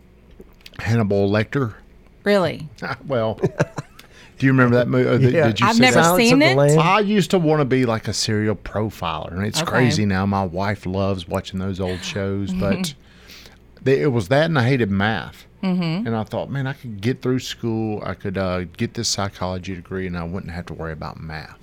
Hannibal 0.79 1.29
Lecter. 1.29 1.75
Really? 2.23 2.67
well, 3.07 3.39
do 4.43 4.47
you 4.47 4.51
remember 4.51 4.75
that 4.75 4.89
movie? 4.89 5.31
Yeah. 5.31 5.47
Did 5.47 5.61
you 5.61 5.67
I've 5.67 5.75
see 5.75 5.81
never 5.81 5.95
that? 6.01 6.17
Seen 6.17 6.41
it. 6.41 6.57
I 6.77 6.99
used 6.99 7.31
to 7.31 7.39
want 7.39 7.61
to 7.61 7.65
be 7.65 7.85
like 7.85 8.09
a 8.09 8.13
serial 8.13 8.57
profiler, 8.57 9.31
and 9.31 9.45
it's 9.45 9.61
Okay. 9.61 9.71
crazy 9.71 10.05
now. 10.05 10.25
My 10.25 10.43
wife 10.43 10.85
loves 10.85 11.25
watching 11.29 11.59
those 11.59 11.79
old 11.79 12.03
shows, 12.03 12.51
but 12.65 12.93
they, 13.81 14.01
it 14.01 14.11
was 14.11 14.27
that, 14.27 14.45
and 14.47 14.59
I 14.59 14.65
hated 14.67 14.91
math. 14.91 15.45
Mm-hmm. 15.63 16.05
And 16.05 16.13
I 16.13 16.23
thought, 16.25 16.49
man, 16.49 16.67
I 16.67 16.73
could 16.73 16.99
get 16.99 17.21
through 17.21 17.39
school. 17.39 18.03
I 18.05 18.15
could 18.15 18.37
uh, 18.37 18.65
get 18.75 18.95
this 18.95 19.07
psychology 19.07 19.75
degree, 19.75 20.07
and 20.07 20.17
I 20.17 20.25
wouldn't 20.25 20.51
have 20.51 20.65
to 20.65 20.73
worry 20.73 20.91
about 20.91 21.21
math. 21.21 21.57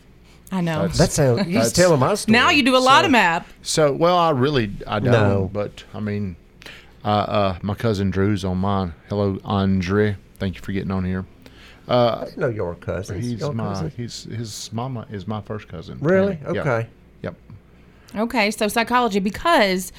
I 0.50 0.62
know. 0.62 0.80
That's- 0.88 0.96
That 0.96 1.12
sounds. 1.12 1.42
He's 1.44 1.52
That's- 1.54 1.72
telling 1.72 2.00
my 2.00 2.14
story. 2.14 2.32
now 2.32 2.48
you 2.48 2.62
do 2.62 2.74
a 2.76 2.78
lot 2.78 3.04
of 3.04 3.10
math. 3.10 3.52
So, 3.60 3.92
well, 3.92 4.16
I 4.16 4.30
really, 4.30 4.72
I 4.86 5.00
don't. 5.00 5.12
No. 5.12 5.50
But 5.52 5.84
I 5.92 6.00
mean, 6.00 6.36
uh, 7.04 7.08
uh, 7.08 7.58
my 7.60 7.74
cousin 7.74 8.10
Drew's 8.10 8.42
on 8.42 8.56
mine. 8.56 8.94
Hello, 9.10 9.38
Andre. 9.44 10.16
Thank 10.38 10.54
you 10.54 10.62
for 10.62 10.72
getting 10.72 10.90
on 10.90 11.04
here. 11.04 11.26
Uh, 11.90 12.18
I 12.20 12.24
didn't 12.26 12.38
know 12.38 12.48
your 12.48 12.76
cousin. 12.76 13.20
He's 13.20 13.40
your 13.40 13.52
my 13.52 13.64
cousin? 13.64 13.92
he's 13.96 14.22
his 14.24 14.70
mama 14.72 15.06
is 15.10 15.26
my 15.26 15.40
first 15.40 15.66
cousin. 15.66 15.98
Really? 16.00 16.38
Yeah. 16.42 16.52
Yeah. 16.52 16.60
Okay. 16.60 16.88
Yep. 17.22 17.34
Okay, 18.16 18.50
so 18.52 18.68
psychology 18.68 19.18
because 19.18 19.92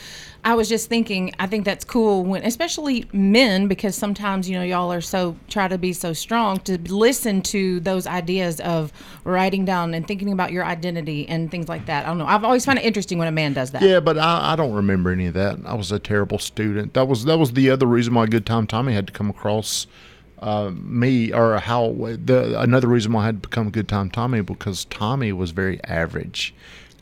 I 0.45 0.55
was 0.55 0.69
just 0.69 0.87
thinking 0.87 1.33
I 1.37 1.47
think 1.47 1.65
that's 1.65 1.83
cool 1.83 2.23
when 2.23 2.43
especially 2.45 3.07
men 3.11 3.67
because 3.67 3.95
sometimes 3.95 4.49
you 4.49 4.57
know 4.57 4.63
y'all 4.63 4.91
are 4.91 5.01
so 5.01 5.35
try 5.49 5.67
to 5.67 5.77
be 5.77 5.91
so 5.91 6.13
strong 6.13 6.59
to 6.61 6.77
listen 6.89 7.41
to 7.43 7.81
those 7.81 8.07
ideas 8.07 8.61
of 8.61 8.93
writing 9.25 9.65
down 9.65 9.93
and 9.93 10.07
thinking 10.07 10.31
about 10.31 10.53
your 10.53 10.63
identity 10.63 11.27
and 11.27 11.51
things 11.51 11.67
like 11.67 11.85
that. 11.87 12.05
I 12.05 12.07
don't 12.07 12.17
know. 12.17 12.25
I've 12.25 12.45
always 12.45 12.63
found 12.63 12.79
it 12.79 12.85
interesting 12.85 13.17
when 13.17 13.27
a 13.27 13.33
man 13.33 13.51
does 13.51 13.71
that. 13.71 13.81
Yeah, 13.81 13.99
but 13.99 14.17
I, 14.17 14.53
I 14.53 14.55
don't 14.55 14.73
remember 14.73 15.11
any 15.11 15.25
of 15.25 15.33
that. 15.33 15.59
I 15.65 15.73
was 15.73 15.91
a 15.91 15.99
terrible 15.99 16.39
student. 16.39 16.93
That 16.93 17.09
was 17.09 17.25
that 17.25 17.37
was 17.37 17.51
the 17.51 17.69
other 17.69 17.85
reason 17.85 18.13
why 18.13 18.27
Good 18.27 18.45
Time 18.45 18.65
Tommy 18.65 18.93
had 18.93 19.07
to 19.07 19.13
come 19.13 19.29
across 19.29 19.87
uh, 20.41 20.71
me, 20.73 21.31
or 21.31 21.59
how 21.59 21.91
the 21.91 22.59
another 22.59 22.87
reason 22.87 23.13
why 23.13 23.23
I 23.23 23.25
had 23.27 23.43
to 23.43 23.49
become 23.49 23.69
Good 23.69 23.87
Time 23.87 24.09
Tommy 24.09 24.41
because 24.41 24.85
Tommy 24.85 25.31
was 25.31 25.51
very 25.51 25.83
average. 25.83 26.53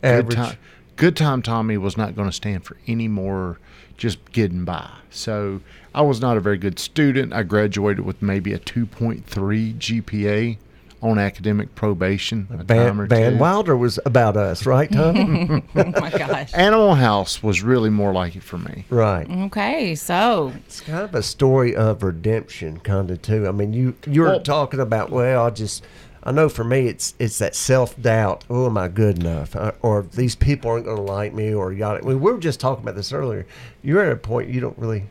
Average. 0.03 0.27
Good 0.29 0.35
time, 0.35 0.57
Good 0.95 1.15
Time 1.15 1.41
Tommy 1.41 1.77
was 1.77 1.97
not 1.97 2.15
going 2.15 2.27
to 2.27 2.35
stand 2.35 2.65
for 2.65 2.77
any 2.87 3.07
more 3.07 3.59
just 3.97 4.31
getting 4.31 4.65
by. 4.65 4.89
So 5.09 5.61
I 5.93 6.01
was 6.01 6.21
not 6.21 6.37
a 6.37 6.39
very 6.39 6.57
good 6.57 6.79
student. 6.79 7.33
I 7.33 7.43
graduated 7.43 8.05
with 8.05 8.21
maybe 8.21 8.53
a 8.53 8.59
2.3 8.59 9.23
GPA 9.23 10.57
on 11.01 11.17
academic 11.19 11.73
probation. 11.75 12.47
a 12.51 12.63
time 12.63 12.99
or 12.99 13.05
Van, 13.05 13.19
Van 13.21 13.31
two. 13.33 13.37
Wilder 13.39 13.77
was 13.77 13.99
about 14.05 14.35
us, 14.37 14.65
right, 14.65 14.91
Tom? 14.91 15.63
Oh 15.75 15.83
my 15.99 16.09
gosh. 16.17 16.53
Animal 16.53 16.95
House 16.95 17.41
was 17.41 17.61
really 17.63 17.89
more 17.89 18.11
like 18.13 18.35
it 18.35 18.43
for 18.43 18.57
me. 18.57 18.85
right. 18.89 19.29
Okay, 19.29 19.95
so 19.95 20.51
It's 20.65 20.81
kind 20.81 21.03
of 21.03 21.15
a 21.15 21.23
story 21.23 21.75
of 21.75 22.03
redemption, 22.03 22.79
kind 22.79 23.09
of 23.11 23.21
too. 23.21 23.47
I 23.47 23.51
mean, 23.51 23.73
you 23.73 23.95
you 24.07 24.21
were 24.21 24.27
Well- 24.27 24.39
talking 24.41 24.79
about 24.79 25.09
well, 25.09 25.45
I 25.45 25.49
just 25.51 25.83
I 26.21 26.31
know 26.33 26.49
for 26.49 26.65
me 26.65 26.87
it's 26.87 27.13
it's 27.17 27.37
that 27.39 27.55
self 27.55 27.99
doubt. 28.01 28.43
Oh, 28.49 28.65
am 28.65 28.77
I 28.77 28.89
good 28.89 29.19
enough? 29.19 29.55
Uh, 29.55 29.71
or 29.81 30.03
these 30.03 30.35
people 30.35 30.69
aren't 30.69 30.83
going 30.85 30.97
to 30.97 31.01
like 31.03 31.33
me, 31.33 31.53
or 31.53 31.71
you 31.71 31.79
got 31.79 31.95
it. 31.95 32.03
We 32.03 32.13
were 32.15 32.37
just 32.37 32.59
talking 32.59 32.83
about 32.83 32.95
this 32.95 33.13
earlier. 33.13 33.45
You're 33.83 34.03
at 34.03 34.11
a 34.11 34.17
point 34.17 34.49
you 34.49 34.59
don't 34.59 34.77
really 34.77 35.05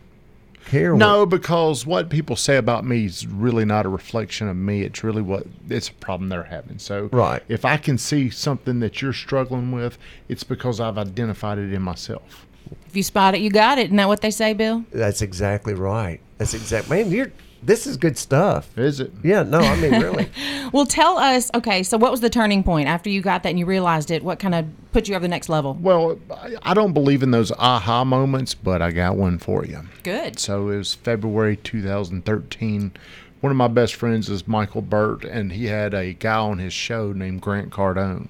care. 0.69 0.95
No, 0.95 1.21
what- 1.21 1.31
because 1.31 1.85
what 1.87 2.09
people 2.11 2.37
say 2.37 2.57
about 2.57 2.85
me 2.85 3.05
is 3.07 3.27
really 3.27 3.65
not 3.65 3.87
a 3.87 3.89
reflection 3.89 4.49
of 4.49 4.57
me. 4.57 4.83
It's 4.83 5.03
really 5.03 5.23
what 5.23 5.47
it's 5.69 5.89
a 5.89 5.93
problem 5.95 6.29
they're 6.29 6.45
having. 6.45 6.79
So, 6.79 7.09
Right. 7.13 7.43
if 7.49 7.65
I 7.65 7.77
can 7.77 7.99
see 7.99 8.31
something 8.31 8.81
that 8.81 9.01
you're 9.03 9.13
struggling 9.13 9.73
with, 9.73 9.99
it's 10.29 10.45
because 10.45 10.81
I've 10.81 10.99
identified 10.99 11.59
it 11.59 11.73
in 11.73 11.83
myself. 11.83 12.47
If 12.87 12.97
you 12.97 13.03
spot 13.03 13.35
it, 13.35 13.41
you 13.41 13.51
got 13.51 13.79
it. 13.79 13.87
Isn't 13.87 13.97
that 13.97 14.09
what 14.09 14.21
they 14.21 14.31
say, 14.31 14.53
Bill? 14.55 14.85
that's 14.93 15.23
exactly 15.23 15.75
right. 15.75 16.21
That's 16.39 16.55
exact. 16.55 16.89
Man, 16.91 17.11
you're 17.11 17.33
this 17.61 17.89
is 17.89 17.97
good 17.97 18.17
stuff. 18.17 18.79
Is 18.79 19.01
it? 19.01 19.11
Yeah. 19.25 19.43
No, 19.43 19.59
I 19.59 19.77
mean 19.81 20.01
really. 20.01 20.29
Well, 20.71 20.85
tell 20.85 21.17
us. 21.17 21.51
Okay, 21.55 21.83
so 21.83 21.97
what 21.97 22.11
was 22.11 22.21
the 22.21 22.29
turning 22.29 22.63
point 22.63 22.89
after 22.89 23.09
you 23.09 23.23
got 23.23 23.43
that 23.43 23.49
and 23.49 23.59
you 23.59 23.65
realized 23.65 24.11
it? 24.11 24.23
What 24.23 24.39
kind 24.39 24.55
of 24.55 24.67
put 24.93 25.09
you 25.09 25.15
over 25.15 25.23
the 25.23 25.29
next 25.29 25.49
level? 25.49 25.73
Well, 25.81 26.19
I- 26.31 26.57
I 26.63 26.75
don't 26.75 26.93
believe 26.93 27.23
in 27.23 27.31
those 27.31 27.51
aha 27.53 28.05
moments, 28.05 28.53
but 28.55 28.83
I 28.83 28.91
got 28.93 29.17
one 29.17 29.39
for 29.39 29.65
you. 29.65 29.81
Good. 30.03 30.39
So 30.39 30.69
it 30.69 30.77
was 30.77 30.93
February 30.95 31.57
2013. 31.57 32.93
One 33.41 33.51
of 33.51 33.57
my 33.57 33.69
best 33.69 33.95
friends 33.95 34.29
is 34.29 34.47
Michael 34.47 34.83
Burt, 34.83 35.25
and 35.25 35.53
he 35.53 35.67
had 35.67 35.95
a 35.95 36.13
guy 36.13 36.37
on 36.37 36.59
his 36.59 36.73
show 36.75 37.13
named 37.13 37.41
Grant 37.41 37.71
Cardone. 37.71 38.29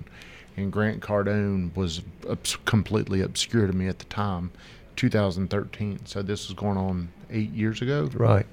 And 0.59 0.73
Grant 0.73 1.01
Cardone 1.01 1.75
was 1.77 2.03
obs- 2.29 2.57
completely 2.65 3.21
obscure 3.21 3.69
to 3.69 3.73
me 3.73 3.87
at 3.87 4.01
the 4.01 4.05
time, 4.07 4.51
2013. 4.97 6.05
So 6.05 6.21
this 6.21 6.49
was 6.49 6.55
going 6.57 6.77
on 6.77 7.11
eight 7.31 7.53
years 7.53 7.81
ago. 7.81 8.11
right. 8.15 8.45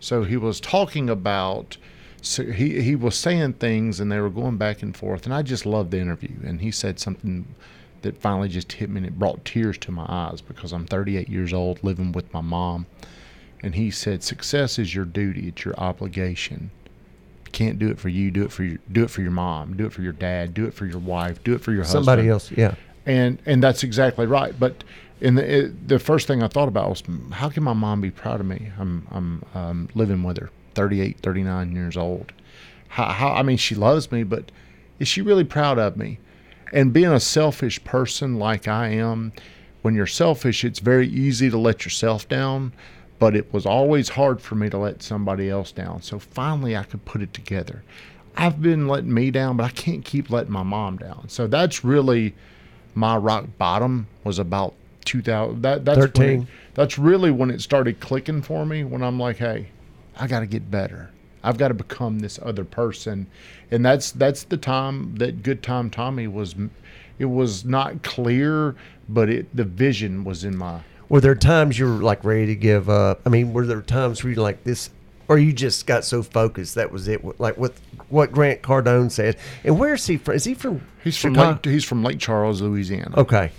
So 0.00 0.24
he 0.24 0.38
was 0.38 0.58
talking 0.58 1.10
about, 1.10 1.76
so 2.22 2.44
he, 2.44 2.80
he 2.80 2.96
was 2.96 3.14
saying 3.14 3.54
things 3.54 4.00
and 4.00 4.10
they 4.10 4.20
were 4.20 4.30
going 4.30 4.56
back 4.56 4.82
and 4.82 4.96
forth. 4.96 5.26
And 5.26 5.34
I 5.34 5.42
just 5.42 5.66
loved 5.66 5.90
the 5.90 5.98
interview. 5.98 6.36
And 6.44 6.62
he 6.62 6.70
said 6.70 6.98
something 6.98 7.46
that 8.00 8.20
finally 8.20 8.48
just 8.48 8.72
hit 8.72 8.88
me 8.88 8.98
and 8.98 9.06
it 9.06 9.18
brought 9.18 9.44
tears 9.44 9.76
to 9.78 9.92
my 9.92 10.06
eyes 10.08 10.40
because 10.40 10.72
I'm 10.72 10.86
38 10.86 11.28
years 11.28 11.52
old 11.52 11.82
living 11.84 12.12
with 12.12 12.32
my 12.32 12.40
mom. 12.40 12.86
And 13.62 13.74
he 13.74 13.90
said, 13.90 14.22
success 14.22 14.78
is 14.78 14.94
your 14.94 15.06
duty. 15.06 15.48
It's 15.48 15.64
your 15.64 15.78
obligation. 15.78 16.70
Can't 17.54 17.78
do 17.78 17.88
it 17.88 18.00
for 18.00 18.08
you. 18.08 18.32
Do 18.32 18.42
it 18.42 18.50
for 18.50 18.64
your, 18.64 18.78
do 18.90 19.04
it 19.04 19.10
for 19.10 19.22
your 19.22 19.30
mom. 19.30 19.76
Do 19.76 19.86
it 19.86 19.92
for 19.92 20.02
your 20.02 20.12
dad. 20.12 20.54
Do 20.54 20.66
it 20.66 20.74
for 20.74 20.86
your 20.86 20.98
wife. 20.98 21.42
Do 21.44 21.54
it 21.54 21.60
for 21.60 21.70
your 21.70 21.84
husband 21.84 22.04
Somebody 22.04 22.28
else. 22.28 22.50
Yeah. 22.50 22.74
and 23.06 23.38
and 23.46 23.62
that's 23.62 23.84
exactly 23.84 24.26
right. 24.26 24.58
But 24.58 24.82
in 25.20 25.36
the 25.36 25.58
it, 25.58 25.88
the 25.88 26.00
first 26.00 26.26
thing 26.26 26.42
I 26.42 26.48
thought 26.48 26.66
about 26.66 26.90
was 26.90 27.02
how 27.30 27.48
can 27.48 27.62
my 27.62 27.72
mom 27.72 28.00
be 28.00 28.10
proud 28.10 28.40
of 28.40 28.46
me? 28.46 28.72
I'm 28.76 29.06
I'm 29.12 29.44
um, 29.54 29.88
living 29.94 30.24
with 30.24 30.36
her, 30.38 30.50
38, 30.74 31.20
39 31.20 31.76
years 31.76 31.96
old. 31.96 32.32
How, 32.88 33.04
how 33.04 33.28
I 33.32 33.44
mean, 33.44 33.56
she 33.56 33.76
loves 33.76 34.10
me, 34.10 34.24
but 34.24 34.50
is 34.98 35.06
she 35.06 35.22
really 35.22 35.44
proud 35.44 35.78
of 35.78 35.96
me? 35.96 36.18
And 36.72 36.92
being 36.92 37.12
a 37.12 37.20
selfish 37.20 37.82
person 37.84 38.36
like 38.36 38.66
I 38.66 38.88
am, 38.88 39.32
when 39.82 39.94
you're 39.94 40.08
selfish, 40.08 40.64
it's 40.64 40.80
very 40.80 41.06
easy 41.08 41.50
to 41.50 41.58
let 41.58 41.84
yourself 41.84 42.28
down. 42.28 42.72
But 43.18 43.36
it 43.36 43.52
was 43.52 43.64
always 43.64 44.10
hard 44.10 44.40
for 44.40 44.54
me 44.54 44.68
to 44.70 44.78
let 44.78 45.02
somebody 45.02 45.48
else 45.48 45.72
down. 45.72 46.02
So 46.02 46.18
finally, 46.18 46.76
I 46.76 46.82
could 46.82 47.04
put 47.04 47.22
it 47.22 47.32
together. 47.32 47.82
I've 48.36 48.60
been 48.60 48.88
letting 48.88 49.14
me 49.14 49.30
down, 49.30 49.56
but 49.56 49.64
I 49.64 49.70
can't 49.70 50.04
keep 50.04 50.30
letting 50.30 50.52
my 50.52 50.64
mom 50.64 50.96
down. 50.98 51.28
So 51.28 51.46
that's 51.46 51.84
really 51.84 52.34
my 52.94 53.16
rock 53.16 53.46
bottom 53.58 54.06
was 54.24 54.38
about 54.38 54.74
2000 55.04 55.62
that 55.62 55.84
that's 55.84 55.98
when 55.98 56.28
it- 56.42 56.46
that's 56.74 56.98
really 56.98 57.30
when 57.30 57.50
it 57.50 57.60
started 57.60 58.00
clicking 58.00 58.40
for 58.40 58.64
me 58.64 58.84
when 58.84 59.02
I'm 59.02 59.18
like 59.18 59.36
hey 59.36 59.66
I 60.16 60.26
got 60.26 60.40
to 60.40 60.46
get 60.46 60.70
better 60.70 61.10
I've 61.42 61.58
got 61.58 61.68
to 61.68 61.74
become 61.74 62.20
this 62.20 62.38
other 62.42 62.64
person 62.64 63.26
and 63.70 63.84
that's 63.84 64.12
that's 64.12 64.44
the 64.44 64.56
time 64.56 65.16
that 65.16 65.42
good 65.42 65.62
time 65.62 65.90
Tommy 65.90 66.26
was 66.26 66.54
it 67.18 67.26
was 67.26 67.64
not 67.66 68.02
clear 68.02 68.76
but 69.08 69.28
it 69.28 69.54
the 69.54 69.64
vision 69.64 70.24
was 70.24 70.44
in 70.44 70.56
my 70.56 70.80
Were 71.08 71.20
there 71.20 71.34
times 71.34 71.78
you 71.78 71.86
were 71.86 72.02
like 72.02 72.24
ready 72.24 72.46
to 72.46 72.56
give 72.56 72.88
up? 72.88 73.20
I 73.26 73.28
mean, 73.28 73.52
were 73.52 73.66
there 73.66 73.82
times 73.82 74.22
where 74.22 74.32
you 74.32 74.40
like 74.40 74.64
this, 74.64 74.90
or 75.28 75.38
you 75.38 75.52
just 75.52 75.86
got 75.86 76.04
so 76.04 76.22
focused 76.22 76.74
that 76.76 76.90
was 76.90 77.08
it? 77.08 77.40
Like 77.40 77.56
what 77.56 77.74
what 78.08 78.32
Grant 78.32 78.62
Cardone 78.62 79.10
said. 79.10 79.36
And 79.64 79.78
where 79.78 79.94
is 79.94 80.06
he 80.06 80.16
from? 80.16 80.34
Is 80.34 80.44
he 80.44 80.54
from? 80.54 80.86
he's 81.02 81.16
from 81.16 81.34
Lake, 81.34 81.64
he's 81.64 81.84
from 81.84 82.02
Lake 82.02 82.18
Charles 82.18 82.62
Louisiana 82.62 83.14
Okay. 83.18 83.52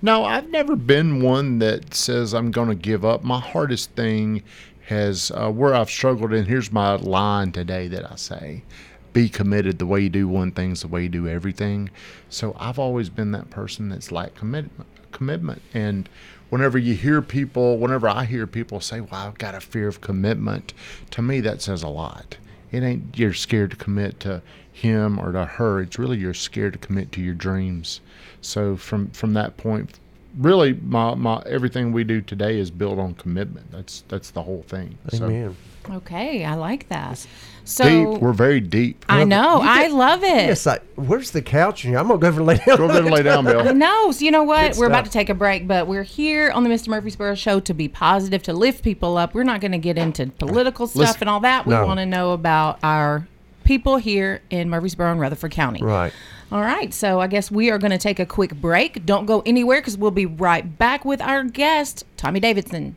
No, 0.00 0.24
I've 0.24 0.48
never 0.50 0.76
been 0.76 1.22
one 1.22 1.58
that 1.58 1.92
says 1.92 2.32
I'm 2.32 2.52
going 2.52 2.68
to 2.68 2.76
give 2.76 3.04
up. 3.04 3.24
My 3.24 3.40
hardest 3.40 3.90
thing 3.92 4.44
has 4.86 5.32
uh, 5.34 5.50
where 5.50 5.74
I've 5.74 5.90
struggled, 5.90 6.32
and 6.32 6.46
here's 6.46 6.70
my 6.70 6.94
line 6.94 7.50
today 7.50 7.88
that 7.88 8.10
I 8.10 8.14
say 8.14 8.62
be 9.12 9.28
committed 9.28 9.78
the 9.78 9.86
way 9.86 10.00
you 10.00 10.08
do 10.08 10.28
one 10.28 10.52
thing's 10.52 10.82
the 10.82 10.88
way 10.88 11.02
you 11.02 11.08
do 11.08 11.26
everything. 11.26 11.90
So 12.28 12.54
I've 12.58 12.78
always 12.78 13.08
been 13.10 13.32
that 13.32 13.50
person 13.50 13.88
that's 13.88 14.12
like 14.12 14.34
commitment, 14.34 14.86
commitment. 15.10 15.62
And 15.74 16.08
whenever 16.50 16.78
you 16.78 16.94
hear 16.94 17.22
people, 17.22 17.78
whenever 17.78 18.08
I 18.08 18.24
hear 18.24 18.46
people 18.46 18.80
say, 18.80 19.00
well, 19.00 19.26
I've 19.26 19.38
got 19.38 19.54
a 19.54 19.60
fear 19.60 19.88
of 19.88 20.00
commitment, 20.00 20.72
to 21.10 21.22
me, 21.22 21.40
that 21.40 21.62
says 21.62 21.82
a 21.82 21.88
lot. 21.88 22.36
It 22.70 22.82
ain't 22.82 23.18
you're 23.18 23.34
scared 23.34 23.70
to 23.70 23.76
commit 23.76 24.20
to 24.20 24.42
him 24.70 25.18
or 25.18 25.32
to 25.32 25.44
her. 25.44 25.80
It's 25.80 25.98
really 25.98 26.18
you're 26.18 26.34
scared 26.34 26.74
to 26.74 26.78
commit 26.78 27.12
to 27.12 27.20
your 27.20 27.34
dreams. 27.34 28.00
So 28.40 28.76
from 28.76 29.10
from 29.10 29.32
that 29.34 29.56
point, 29.56 29.98
really, 30.36 30.74
my, 30.74 31.14
my 31.14 31.42
everything 31.46 31.92
we 31.92 32.04
do 32.04 32.20
today 32.20 32.58
is 32.58 32.70
built 32.70 32.98
on 32.98 33.14
commitment. 33.14 33.70
That's 33.70 34.04
that's 34.08 34.30
the 34.30 34.42
whole 34.42 34.62
thing. 34.62 34.98
Amen. 35.14 35.56
Okay, 35.90 36.44
I 36.44 36.54
like 36.54 36.88
that. 36.88 37.26
So 37.68 37.84
deep. 38.12 38.22
We're 38.22 38.32
very 38.32 38.60
deep. 38.60 39.04
I 39.10 39.24
know. 39.24 39.62
You 39.62 39.68
I 39.68 39.82
get- 39.82 39.92
love 39.92 40.24
it. 40.24 40.46
Yes. 40.46 40.66
I, 40.66 40.78
where's 40.96 41.32
the 41.32 41.42
couch? 41.42 41.84
I'm 41.84 41.92
gonna 41.92 42.16
go 42.18 42.26
over 42.28 42.38
and 42.40 42.46
lay 42.46 42.56
down. 42.56 42.76
Go 42.78 42.84
over 42.84 42.92
there 42.94 43.02
and 43.02 43.10
lay 43.10 43.22
down, 43.22 43.46
I 43.46 43.52
Bill. 43.62 43.74
know. 43.74 44.10
So 44.10 44.24
you 44.24 44.30
know 44.30 44.42
what? 44.42 44.72
Good 44.72 44.78
We're 44.80 44.86
about 44.86 45.04
to 45.04 45.10
take 45.10 45.28
a 45.28 45.34
break, 45.34 45.68
but 45.68 45.86
we're 45.86 46.02
here 46.02 46.50
on 46.50 46.64
the 46.64 46.70
Mr. 46.70 46.88
Murfreesboro 46.88 47.34
show 47.34 47.60
to 47.60 47.74
be 47.74 47.86
positive, 47.86 48.42
to 48.44 48.54
lift 48.54 48.82
people 48.82 49.18
up. 49.18 49.34
We're 49.34 49.42
not 49.44 49.60
going 49.60 49.72
to 49.72 49.78
get 49.78 49.98
into 49.98 50.26
political 50.28 50.86
stuff 50.86 50.98
Listen- 51.00 51.18
and 51.24 51.28
all 51.30 51.40
that. 51.40 51.66
We 51.66 51.74
No. 51.74 51.84
want 51.84 51.98
to 52.00 52.06
know 52.06 52.32
about 52.32 52.78
our 52.82 53.28
people 53.64 53.98
here 53.98 54.40
in 54.48 54.70
Murfreesboro 54.70 55.10
and 55.12 55.20
Rutherford 55.20 55.50
County. 55.50 55.82
Right. 55.82 56.12
All 56.50 56.62
right. 56.62 56.94
So 56.94 57.20
I 57.20 57.26
guess 57.26 57.50
we 57.50 57.70
are 57.70 57.76
going 57.76 57.90
to 57.90 57.98
take 57.98 58.18
a 58.18 58.24
quick 58.24 58.54
break. 58.54 59.04
Don't 59.04 59.26
go 59.26 59.42
anywhere 59.44 59.82
because 59.82 59.98
we'll 59.98 60.10
be 60.10 60.24
right 60.24 60.78
back 60.78 61.04
with 61.04 61.20
our 61.20 61.44
guest, 61.44 62.04
Tommy 62.16 62.40
Davidson. 62.40 62.96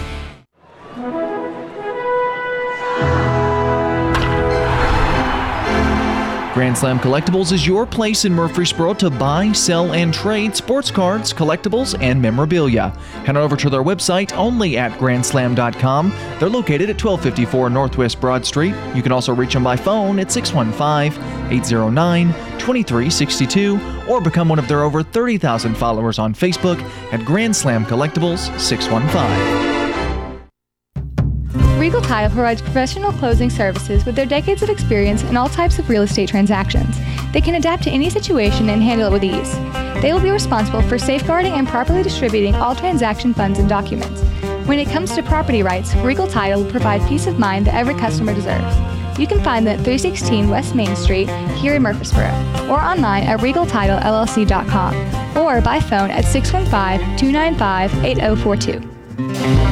Grand 6.53 6.77
Slam 6.77 6.99
Collectibles 6.99 7.53
is 7.53 7.65
your 7.65 7.85
place 7.85 8.25
in 8.25 8.33
Murfreesboro 8.33 8.93
to 8.95 9.09
buy, 9.09 9.53
sell, 9.53 9.93
and 9.93 10.13
trade 10.13 10.53
sports 10.53 10.91
cards, 10.91 11.31
collectibles, 11.31 11.97
and 12.01 12.21
memorabilia. 12.21 12.89
Head 13.23 13.37
on 13.37 13.43
over 13.43 13.55
to 13.55 13.69
their 13.69 13.83
website 13.83 14.35
only 14.35 14.77
at 14.77 14.91
grandslam.com. 14.99 16.09
They're 16.39 16.49
located 16.49 16.89
at 16.89 17.01
1254 17.01 17.69
Northwest 17.69 18.19
Broad 18.19 18.45
Street. 18.45 18.75
You 18.93 19.01
can 19.01 19.13
also 19.13 19.33
reach 19.33 19.53
them 19.53 19.63
by 19.63 19.77
phone 19.77 20.19
at 20.19 20.29
615 20.29 21.23
809 21.53 22.33
2362 22.59 23.79
or 24.09 24.19
become 24.19 24.49
one 24.49 24.59
of 24.59 24.67
their 24.67 24.83
over 24.83 25.01
30,000 25.03 25.75
followers 25.75 26.19
on 26.19 26.33
Facebook 26.33 26.81
at 27.13 27.23
Grand 27.23 27.55
Slam 27.55 27.85
Collectibles 27.85 28.59
615. 28.59 29.70
Regal 31.81 31.99
Title 31.99 32.29
provides 32.29 32.61
professional 32.61 33.11
closing 33.11 33.49
services 33.49 34.05
with 34.05 34.15
their 34.15 34.27
decades 34.27 34.61
of 34.61 34.69
experience 34.69 35.23
in 35.23 35.35
all 35.35 35.49
types 35.49 35.79
of 35.79 35.89
real 35.89 36.03
estate 36.03 36.29
transactions. 36.29 36.95
They 37.33 37.41
can 37.41 37.55
adapt 37.55 37.81
to 37.85 37.89
any 37.89 38.07
situation 38.11 38.69
and 38.69 38.83
handle 38.83 39.07
it 39.07 39.11
with 39.11 39.23
ease. 39.23 39.51
They 39.99 40.13
will 40.13 40.21
be 40.21 40.29
responsible 40.29 40.83
for 40.83 40.99
safeguarding 40.99 41.53
and 41.53 41.67
properly 41.67 42.03
distributing 42.03 42.53
all 42.53 42.75
transaction 42.75 43.33
funds 43.33 43.57
and 43.57 43.67
documents. 43.67 44.21
When 44.67 44.77
it 44.77 44.89
comes 44.89 45.15
to 45.15 45.23
property 45.23 45.63
rights, 45.63 45.95
Regal 45.95 46.27
Title 46.27 46.61
will 46.61 46.69
provide 46.69 47.01
peace 47.09 47.25
of 47.25 47.39
mind 47.39 47.65
that 47.65 47.73
every 47.73 47.95
customer 47.95 48.35
deserves. 48.35 48.77
You 49.19 49.25
can 49.25 49.43
find 49.43 49.65
them 49.65 49.79
at 49.79 49.83
316 49.83 50.49
West 50.49 50.75
Main 50.75 50.95
Street 50.95 51.29
here 51.55 51.73
in 51.73 51.81
Murfreesboro 51.81 52.29
or 52.69 52.79
online 52.79 53.23
at 53.23 53.39
regaltitlellc.com 53.39 55.35
or 55.35 55.61
by 55.61 55.79
phone 55.79 56.11
at 56.11 56.25
615 56.25 57.17
295 57.17 58.05
8042. 58.05 59.70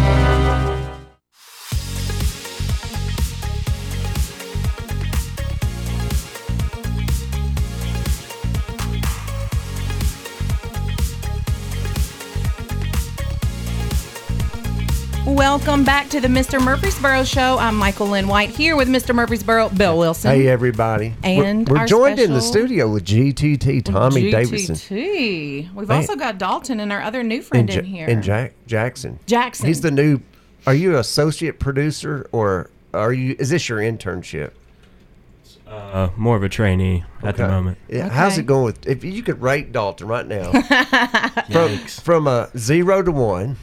Welcome 15.30 15.84
back 15.84 16.10
to 16.10 16.20
the 16.20 16.28
Mr. 16.28 16.60
Murfreesboro 16.60 17.24
Show. 17.24 17.60
I'm 17.60 17.76
Michael 17.76 18.08
Lynn 18.08 18.28
White 18.28 18.50
here 18.50 18.76
with 18.76 18.88
Mr. 18.88 19.14
Murfreesboro, 19.14 19.70
Bill 19.70 19.96
Wilson. 19.96 20.32
Hey, 20.32 20.48
everybody. 20.48 21.14
And 21.24 21.70
we're, 21.70 21.76
we're 21.76 21.82
our 21.82 21.86
joined 21.86 22.18
in 22.18 22.34
the 22.34 22.42
studio 22.42 22.92
with 22.92 23.06
GTT 23.06 23.86
Tommy 23.86 24.32
Davidson. 24.32 24.74
GTT. 24.74 25.72
We've 25.76 25.88
Man. 25.88 25.98
also 25.98 26.16
got 26.16 26.40
Dalton 26.40 26.80
and 26.80 26.92
our 26.92 27.04
other 27.04 27.22
new 27.22 27.44
friend 27.44 27.70
and, 27.70 27.80
in 27.80 27.86
here. 27.86 28.08
and 28.08 28.24
Jack 28.24 28.54
Jackson. 28.66 29.20
Jackson. 29.28 29.68
He's 29.68 29.82
the 29.82 29.92
new. 29.92 30.20
Are 30.66 30.74
you 30.74 30.94
an 30.94 30.96
associate 30.96 31.60
producer 31.60 32.28
or 32.32 32.72
are 32.96 33.14
you? 33.14 33.36
Is 33.38 33.52
this 33.52 33.70
your 33.70 33.78
internship? 33.78 34.54
Uh, 35.68 36.10
more 36.18 36.36
of 36.38 36.42
a 36.42 36.50
trainee 36.50 37.04
at 37.22 37.38
the 37.38 37.48
moment. 37.48 37.78
Yeah, 37.88 38.10
How's 38.10 38.40
it 38.40 38.48
going 38.48 38.64
with? 38.66 38.88
If 38.88 39.04
you 39.04 39.22
could 39.22 39.40
rate 39.44 39.72
Dalton 39.72 40.08
right 40.08 40.26
now, 40.26 40.52
from 41.52 41.78
from 41.78 42.28
a 42.28 42.50
zero 42.58 43.04
to 43.04 43.12
one, 43.12 43.58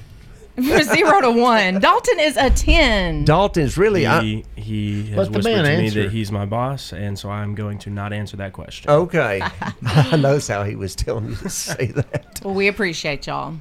From 0.62 0.82
zero 0.84 1.20
to 1.20 1.30
one. 1.30 1.80
Dalton 1.80 2.18
is 2.18 2.38
a 2.38 2.48
10. 2.48 3.25
Dalton's 3.26 3.76
really. 3.76 4.06
I, 4.06 4.22
He, 4.22 4.44
he 4.56 5.06
has 5.08 5.16
Let 5.18 5.32
the 5.32 5.38
whispered 5.38 5.52
man 5.52 5.64
to 5.64 5.76
me 5.76 5.86
answer. 5.86 6.02
that 6.04 6.12
he's 6.12 6.32
my 6.32 6.46
boss, 6.46 6.94
and 6.94 7.18
so 7.18 7.28
I'm 7.28 7.54
going 7.54 7.78
to 7.80 7.90
not 7.90 8.14
answer 8.14 8.38
that 8.38 8.54
question. 8.54 8.90
okay, 8.90 9.42
I 9.86 10.16
knows 10.16 10.48
how 10.48 10.64
he 10.64 10.75
was 10.75 10.96
telling 10.96 11.28
you 11.28 11.34
to 11.36 11.50
say 11.50 11.88
that. 11.88 12.40
Well, 12.42 12.54
we 12.54 12.68
appreciate 12.68 13.26
y'all. 13.26 13.56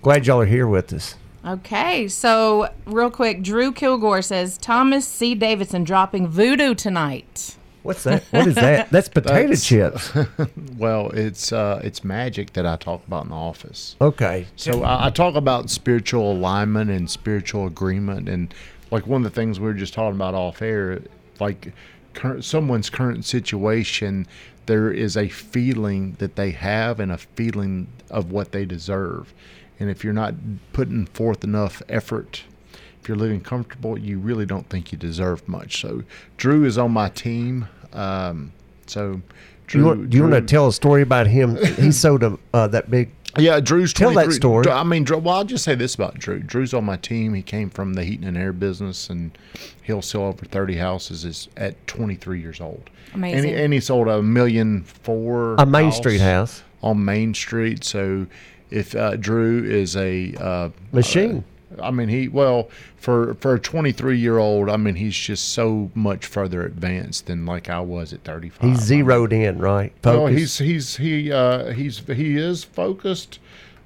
Glad 0.00 0.26
y'all 0.26 0.40
are 0.40 0.46
here 0.46 0.66
with 0.66 0.90
us. 0.94 1.16
Okay, 1.46 2.08
so 2.08 2.70
real 2.86 3.10
quick, 3.10 3.42
Drew 3.42 3.70
Kilgore 3.70 4.22
says 4.22 4.56
Thomas 4.56 5.06
C. 5.06 5.34
Davidson 5.34 5.84
dropping 5.84 6.28
voodoo 6.28 6.74
tonight. 6.74 7.56
What's 7.88 8.02
that? 8.04 8.22
What 8.32 8.46
is 8.46 8.54
that? 8.56 8.90
That's 8.90 9.08
potato 9.18 9.54
That's- 9.54 9.64
chips. 9.64 10.12
Well, 10.76 11.08
it's 11.10 11.52
uh, 11.52 11.80
it's 11.82 12.04
magic 12.04 12.52
that 12.52 12.66
I 12.66 12.76
talk 12.76 13.04
about 13.06 13.24
in 13.24 13.30
the 13.30 13.34
office. 13.36 13.96
Okay. 14.00 14.46
So 14.56 14.82
I, 14.84 15.06
I 15.06 15.10
talk 15.10 15.34
about 15.34 15.70
spiritual 15.70 16.30
alignment 16.32 16.90
and 16.90 17.10
spiritual 17.10 17.66
agreement, 17.66 18.28
and 18.28 18.52
like 18.90 19.06
one 19.06 19.24
of 19.24 19.32
the 19.32 19.34
things 19.34 19.58
we 19.58 19.66
were 19.66 19.72
just 19.74 19.94
talking 19.94 20.14
about 20.16 20.34
off 20.34 20.60
air, 20.60 21.00
like 21.40 21.72
current, 22.12 22.44
someone's 22.44 22.90
current 22.90 23.24
situation, 23.24 24.26
there 24.66 24.92
is 24.92 25.16
a 25.16 25.28
feeling 25.28 26.12
that 26.18 26.36
they 26.36 26.50
have 26.50 27.00
and 27.00 27.10
a 27.10 27.18
feeling 27.18 27.88
of 28.10 28.30
what 28.30 28.52
they 28.52 28.66
deserve, 28.66 29.32
and 29.80 29.88
if 29.90 30.04
you're 30.04 30.12
not 30.12 30.34
putting 30.74 31.06
forth 31.06 31.42
enough 31.42 31.82
effort. 31.88 32.44
If 33.00 33.08
you're 33.08 33.16
living 33.16 33.40
comfortable, 33.40 33.98
you 33.98 34.18
really 34.18 34.44
don't 34.44 34.68
think 34.68 34.92
you 34.92 34.98
deserve 34.98 35.48
much. 35.48 35.80
So, 35.80 36.02
Drew 36.36 36.64
is 36.66 36.76
on 36.76 36.90
my 36.90 37.08
team. 37.08 37.68
Um, 37.92 38.52
so, 38.86 39.20
Do 39.68 39.78
you, 39.78 39.84
want, 39.84 40.10
do 40.10 40.16
you 40.16 40.22
want 40.22 40.34
to 40.34 40.40
tell 40.42 40.68
a 40.68 40.72
story 40.72 41.02
about 41.02 41.26
him? 41.26 41.56
He 41.76 41.92
sold 41.92 42.22
a, 42.22 42.38
uh, 42.54 42.68
that 42.68 42.90
big. 42.90 43.10
Yeah, 43.36 43.60
Drew's 43.60 43.92
Tell 43.92 44.12
that 44.14 44.32
story. 44.32 44.68
I 44.68 44.82
mean, 44.82 45.04
Drew, 45.04 45.18
well, 45.18 45.36
I'll 45.36 45.44
just 45.44 45.62
say 45.62 45.74
this 45.74 45.94
about 45.94 46.18
Drew. 46.18 46.40
Drew's 46.40 46.72
on 46.72 46.84
my 46.84 46.96
team. 46.96 47.34
He 47.34 47.42
came 47.42 47.68
from 47.70 47.94
the 47.94 48.02
heating 48.02 48.26
and 48.26 48.36
air 48.36 48.52
business, 48.52 49.10
and 49.10 49.36
he'll 49.82 50.02
sell 50.02 50.22
over 50.22 50.44
30 50.44 50.76
houses 50.76 51.48
at 51.56 51.86
23 51.86 52.40
years 52.40 52.60
old. 52.60 52.90
And 53.12 53.16
Amazing. 53.22 53.50
he, 53.50 53.54
and 53.56 53.72
he 53.72 53.80
sold 53.80 54.08
a 54.08 54.22
million 54.22 54.82
four. 54.82 55.54
A 55.56 55.66
Main 55.66 55.92
Street 55.92 56.20
house. 56.20 56.62
on 56.82 57.04
Main 57.04 57.34
Street. 57.34 57.84
So, 57.84 58.26
if 58.70 58.94
uh, 58.94 59.16
Drew 59.16 59.62
is 59.64 59.94
a 59.96 60.34
uh, 60.34 60.70
Machine. 60.92 61.44
I 61.80 61.90
mean, 61.90 62.08
he 62.08 62.28
well 62.28 62.68
for 62.96 63.34
for 63.34 63.54
a 63.54 63.60
23 63.60 64.18
year 64.18 64.38
old. 64.38 64.68
I 64.68 64.76
mean, 64.76 64.96
he's 64.96 65.16
just 65.16 65.50
so 65.50 65.90
much 65.94 66.26
further 66.26 66.64
advanced 66.64 67.26
than 67.26 67.46
like 67.46 67.68
I 67.68 67.80
was 67.80 68.12
at 68.12 68.24
35. 68.24 68.70
He's 68.70 68.80
zeroed 68.80 69.32
in, 69.32 69.58
right? 69.58 69.92
Well, 70.04 70.26
he's 70.26 70.58
he's 70.58 70.96
he 70.96 71.32
uh, 71.32 71.72
he's 71.72 72.00
he 72.00 72.36
is 72.36 72.64
focused, 72.64 73.38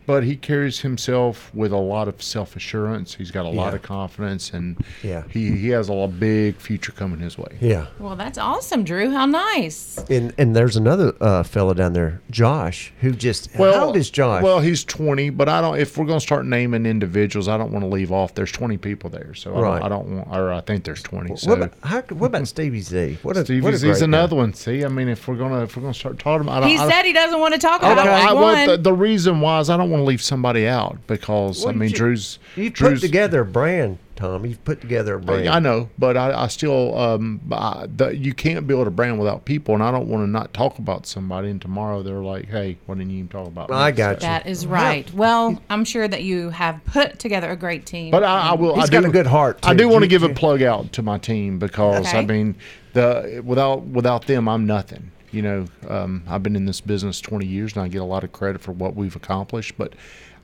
but 0.07 0.25
he 0.25 0.37
carries 0.37 0.81
himself 0.81 1.51
with 1.55 1.73
a 1.73 1.77
lot 1.77 2.09
of 2.09 2.23
self 2.23 2.57
assurance. 2.57 3.15
He's 3.15 3.31
got 3.31 3.45
a 3.47 3.49
lot 3.51 3.75
of 3.75 3.83
confidence, 3.83 4.51
and 4.53 4.77
Yeah. 5.03 5.23
he 5.31 5.53
he 5.57 5.69
has 5.71 5.88
a 5.88 5.93
lo- 5.93 6.07
big 6.09 6.57
future 6.57 6.93
coming 6.93 7.21
his 7.21 7.38
way. 7.38 7.57
yeah. 7.61 7.87
Well, 7.99 8.17
that's 8.17 8.38
awesome, 8.38 8.85
Drew. 8.85 9.11
How 9.11 9.27
nice. 9.27 9.99
And 10.11 10.33
and 10.38 10.55
there's 10.57 10.77
another 10.77 11.15
uh, 11.21 11.43
fella 11.43 11.75
down 11.75 11.93
there, 11.93 12.21
Josh, 12.31 12.93
who 13.01 13.12
just. 13.12 13.49
well, 13.59 13.75
how 13.75 13.87
old 13.87 13.97
is 13.97 14.11
Josh? 14.11 14.43
Well, 14.43 14.61
he's 14.61 14.85
20, 14.85 15.31
but 15.31 15.49
I 15.49 15.61
don't. 15.61 15.79
If 15.79 15.97
we're 15.97 16.07
going 16.07 16.19
to 16.19 16.25
start 16.25 16.47
naming 16.47 16.87
individuals, 16.87 17.49
I 17.49 17.57
don't 17.57 17.73
want 17.73 17.83
to 17.85 17.88
leave 17.88 18.12
off. 18.12 18.35
There's 18.35 18.53
20 18.53 18.77
people 18.79 19.11
there, 19.11 19.35
so 19.35 19.55
I, 19.57 19.61
don't, 19.61 19.83
I 19.85 19.88
don't 19.88 20.17
want. 20.17 20.29
Or 20.31 20.53
I 20.53 20.61
think 20.61 20.85
there's 20.85 21.03
20. 21.03 21.37
So 21.37 21.51
what 21.51 21.59
about 21.59 21.75
how, 21.83 22.03
what 22.15 22.27
about 22.27 22.49
Stevie 22.49 22.81
Z? 22.81 23.19
What 23.23 23.37
a, 23.37 23.41
what 23.41 23.43
a 23.43 23.45
Stevie's 23.45 23.62
great 23.81 23.91
he's 23.91 23.99
guy. 24.01 24.05
another 24.05 24.37
one. 24.37 24.53
See, 24.55 24.85
I 24.85 24.88
mean, 24.88 25.09
if 25.09 25.27
we're 25.29 25.37
gonna 25.37 25.62
if 25.65 25.77
we're 25.77 25.83
gonna 25.83 25.95
start 25.95 26.19
talking 26.19 26.43
about, 26.47 26.59
I 26.59 26.61
don't, 26.61 26.69
He 26.71 26.77
I 26.77 26.81
don't- 26.81 26.91
said 26.91 27.05
he 27.05 27.12
doesn't 27.12 27.38
want 27.41 27.55
to 27.55 27.61
talk 27.61 27.81
about 27.81 27.97
don't- 27.97 28.07
it. 28.07 28.11
I- 28.11 28.33
well, 28.33 28.43
One. 28.43 28.67
the, 28.67 28.77
the 28.79 28.93
reason 28.93 29.41
why 29.41 29.61
is 29.61 29.71
I 29.71 29.77
don't 29.77 29.91
want 29.92 30.00
to 30.02 30.07
leave 30.07 30.22
somebody 30.22 30.66
out 30.66 30.98
because 31.07 31.61
Well, 31.64 31.70
I 31.74 31.76
mean 31.76 31.90
ju- 31.90 31.96
Drew's 31.96 32.38
You've 32.57 32.72
Drew's, 32.72 33.00
put 33.00 33.07
together 33.07 33.42
a 33.42 33.44
brand, 33.44 33.98
Tom. 34.16 34.44
You've 34.44 34.64
put 34.64 34.81
together 34.81 35.14
a 35.16 35.20
brand. 35.20 35.48
I 35.48 35.59
know, 35.59 35.88
but 35.98 36.16
I, 36.16 36.44
I 36.44 36.46
still 36.48 36.98
um 36.98 37.40
I, 37.52 37.87
the, 37.94 38.16
you 38.16 38.35
can't 38.35 38.66
build 38.66 38.87
a 38.87 38.90
brand 38.90 39.18
without 39.18 39.44
people, 39.44 39.74
and 39.74 39.83
I 39.83 39.90
don't 39.90 40.09
want 40.09 40.24
to 40.24 40.28
not 40.31 40.52
talk 40.52 40.78
about 40.78 41.07
somebody, 41.07 41.50
and 41.50 41.61
tomorrow 41.61 42.02
they're 42.02 42.18
like, 42.22 42.48
hey, 42.48 42.78
why 42.87 42.96
didn't 42.96 43.11
you 43.11 43.18
even 43.18 43.28
talk 43.28 43.46
about? 43.46 43.70
I 43.70 43.90
me?" 43.90 43.96
got 43.96 44.20
So- 44.20 44.26
you. 44.26 44.33
that 44.33 44.46
is 44.46 44.66
right. 44.66 45.12
Well, 45.14 45.62
I'm 45.70 45.85
sure 45.85 46.09
that 46.09 46.22
you 46.22 46.50
have 46.50 46.85
put 46.85 47.18
together 47.18 47.50
a 47.50 47.57
great 47.57 47.87
team. 47.87 48.11
But 48.11 48.24
I, 48.24 48.50
I 48.50 48.55
will. 48.55 48.74
He's 48.74 48.88
I 48.88 48.92
got 48.92 49.05
a 49.05 49.11
good 49.11 49.26
heart, 49.26 49.61
I 49.62 49.74
do 49.74 49.88
want 49.88 50.02
to 50.02 50.09
give 50.09 50.22
a 50.22 50.28
plug 50.31 50.62
out 50.62 50.92
to 50.94 51.02
my 51.02 51.18
team 51.18 51.59
because 51.59 52.12
I 52.12 52.24
mean, 52.24 52.57
the 52.94 53.42
without 53.44 53.83
without 53.85 54.26
them, 54.26 54.48
I'm 54.48 54.66
nothing. 54.66 55.11
You 55.33 55.42
know, 55.42 55.66
um, 55.88 56.23
I've 56.29 56.42
been 56.42 56.57
in 56.57 56.66
this 56.66 56.81
business 56.81 57.21
20 57.21 57.47
years, 57.47 57.75
and 57.75 57.83
I 57.83 57.88
get 57.88 58.03
a 58.03 58.05
lot 58.05 58.23
of 58.23 58.33
credit 58.33 58.61
for 58.61 58.73
what 58.73 58.95
we've 58.95 59.16
accomplished. 59.16 59.77
But 59.77 59.95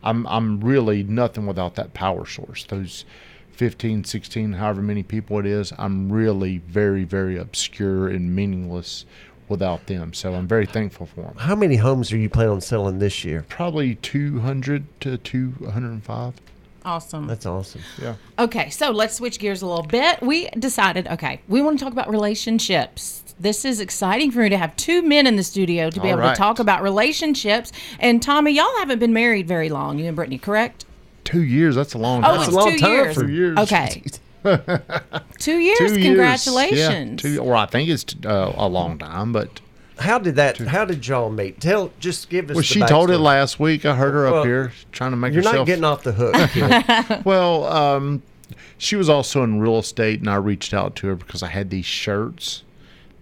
I'm 0.02 0.26
I'm 0.26 0.60
really 0.60 1.02
nothing 1.02 1.46
without 1.46 1.74
that 1.76 1.94
power 1.94 2.26
source. 2.26 2.64
Those 2.64 3.04
15, 3.52 4.04
16, 4.04 4.52
however 4.52 4.80
many 4.80 5.02
people 5.02 5.38
it 5.40 5.46
is, 5.46 5.72
I'm 5.76 6.12
really 6.12 6.58
very, 6.58 7.02
very 7.02 7.36
obscure 7.36 8.06
and 8.06 8.34
meaningless 8.34 9.04
without 9.48 9.86
them. 9.86 10.14
So 10.14 10.34
I'm 10.34 10.46
very 10.46 10.66
thankful 10.66 11.06
for 11.06 11.22
them. 11.22 11.34
How 11.36 11.56
many 11.56 11.74
homes 11.74 12.12
are 12.12 12.16
you 12.16 12.28
planning 12.28 12.52
on 12.52 12.60
selling 12.60 13.00
this 13.00 13.24
year? 13.24 13.44
Probably 13.48 13.96
200 13.96 14.84
to 15.00 15.18
205. 15.18 16.34
awesome. 16.84 17.26
That's 17.26 17.46
awesome. 17.46 17.80
Yeah. 18.00 18.14
Okay, 18.38 18.70
so 18.70 18.90
let's 18.92 19.16
switch 19.16 19.40
gears 19.40 19.62
a 19.62 19.66
little 19.66 19.84
bit. 19.84 20.22
We 20.22 20.48
decided, 20.50 21.08
okay, 21.08 21.40
we 21.48 21.60
want 21.60 21.78
to 21.80 21.84
talk 21.84 21.92
about 21.92 22.08
relationships. 22.08 23.27
This 23.40 23.64
is 23.64 23.80
exciting 23.80 24.30
for 24.30 24.40
me 24.40 24.48
to 24.48 24.58
have 24.58 24.74
two 24.76 25.02
men 25.02 25.26
in 25.26 25.36
the 25.36 25.42
studio 25.44 25.90
to 25.90 26.00
be 26.00 26.08
All 26.08 26.14
able 26.14 26.20
right. 26.22 26.34
to 26.34 26.38
talk 26.38 26.58
about 26.58 26.82
relationships. 26.82 27.70
And 28.00 28.22
Tommy, 28.22 28.52
y'all 28.52 28.66
haven't 28.78 28.98
been 28.98 29.12
married 29.12 29.46
very 29.46 29.68
long, 29.68 29.98
you 29.98 30.06
and 30.06 30.16
Brittany, 30.16 30.38
correct? 30.38 30.84
Two 31.24 31.42
years. 31.42 31.74
That's 31.76 31.94
a 31.94 31.98
long 31.98 32.24
Oh, 32.24 32.28
time. 32.28 32.40
it's 32.40 32.48
a 32.48 32.50
long 32.52 32.70
two 32.72 32.78
time 32.78 32.90
years. 32.92 33.14
for- 33.16 33.28
years. 33.28 33.58
Okay. 33.58 33.88
two 33.88 34.48
years. 34.48 34.80
Two 35.38 35.58
years. 35.58 35.92
Congratulations. 35.92 37.22
Yeah, 37.24 37.34
two, 37.36 37.42
or 37.42 37.54
I 37.56 37.66
think 37.66 37.88
it's 37.88 38.06
uh, 38.24 38.52
a 38.56 38.68
long 38.68 38.98
time, 38.98 39.32
but 39.32 39.60
How 39.98 40.18
did 40.18 40.36
that? 40.36 40.58
How 40.58 40.84
did 40.84 41.06
y'all 41.06 41.28
meet? 41.28 41.60
Tell. 41.60 41.90
Just 42.00 42.30
give 42.30 42.46
us. 42.46 42.54
well, 42.54 42.60
the 42.60 42.62
she 42.64 42.80
told 42.80 43.10
it 43.10 43.14
backstory. 43.14 43.22
last 43.22 43.60
week. 43.60 43.84
I 43.84 43.94
heard 43.96 44.14
her 44.14 44.30
Well, 44.30 44.40
up 44.40 44.46
here 44.46 44.72
trying 44.92 45.10
to 45.10 45.16
make 45.16 45.32
You're 45.34 45.42
herself. 45.42 45.56
not 45.56 45.66
getting 45.66 45.84
off 45.84 46.02
the 46.04 46.12
hook. 46.12 46.34
kid. 46.50 47.20
Well, 47.24 47.64
um, 47.64 48.22
she 48.78 48.94
was 48.96 49.08
also 49.08 49.42
in 49.42 49.60
real 49.60 49.78
estate, 49.78 50.20
and 50.20 50.30
I 50.30 50.36
reached 50.36 50.72
out 50.72 50.94
to 50.96 51.08
her 51.08 51.14
because 51.16 51.42
I 51.42 51.48
had 51.48 51.68
these 51.70 51.84
shirts 51.84 52.62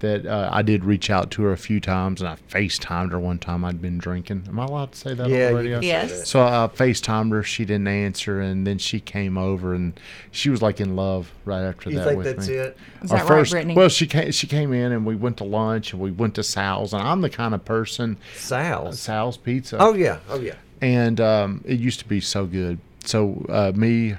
that 0.00 0.26
uh, 0.26 0.50
I 0.52 0.60
did 0.62 0.84
reach 0.84 1.08
out 1.08 1.30
to 1.32 1.42
her 1.44 1.52
a 1.52 1.56
few 1.56 1.80
times, 1.80 2.20
and 2.20 2.28
I 2.28 2.36
FaceTimed 2.50 3.12
her 3.12 3.18
one 3.18 3.38
time. 3.38 3.64
I'd 3.64 3.80
been 3.80 3.96
drinking. 3.96 4.44
Am 4.46 4.60
I 4.60 4.64
allowed 4.66 4.92
to 4.92 4.98
say 4.98 5.14
that 5.14 5.28
Yeah, 5.28 5.36
on 5.36 5.40
you 5.40 5.48
the 5.48 5.54
radio? 5.54 5.80
Yes. 5.80 6.28
So 6.28 6.42
I 6.42 6.68
FaceTimed 6.74 7.32
her. 7.32 7.42
She 7.42 7.64
didn't 7.64 7.88
answer, 7.88 8.40
and 8.40 8.66
then 8.66 8.76
she 8.78 9.00
came 9.00 9.38
over, 9.38 9.72
and 9.74 9.98
she 10.30 10.50
was 10.50 10.60
like 10.60 10.80
in 10.80 10.96
love 10.96 11.32
right 11.46 11.62
after 11.62 11.88
You 11.90 11.96
that 11.96 12.04
think 12.08 12.18
with 12.18 12.26
that's 12.36 12.48
me. 12.48 12.54
it? 12.56 12.76
Is 13.02 13.10
Our 13.10 13.18
that 13.18 13.28
right, 13.30 13.50
Brittany? 13.50 13.74
well, 13.74 13.88
she 13.88 14.06
came. 14.06 14.30
She 14.32 14.46
came 14.46 14.72
in, 14.74 14.92
and 14.92 15.06
we 15.06 15.16
went 15.16 15.38
to 15.38 15.44
lunch, 15.44 15.92
and 15.94 16.02
we 16.02 16.10
went 16.10 16.34
to 16.34 16.42
Sal's, 16.42 16.92
and 16.92 17.02
I'm 17.02 17.22
the 17.22 17.30
kind 17.30 17.54
of 17.54 17.64
person 17.64 18.18
Sal's. 18.36 19.00
Sal's 19.00 19.36
Pizza. 19.38 19.78
Oh 19.80 19.94
yeah. 19.94 20.18
Oh 20.28 20.38
yeah. 20.38 20.54
and 20.82 21.20
um, 21.22 21.62
it 21.64 21.80
used 21.80 22.00
to 22.00 22.08
be 22.08 22.20
so 22.20 22.44
good. 22.44 22.78
So 23.06 23.46
uh, 23.48 23.72
me, 23.74 24.12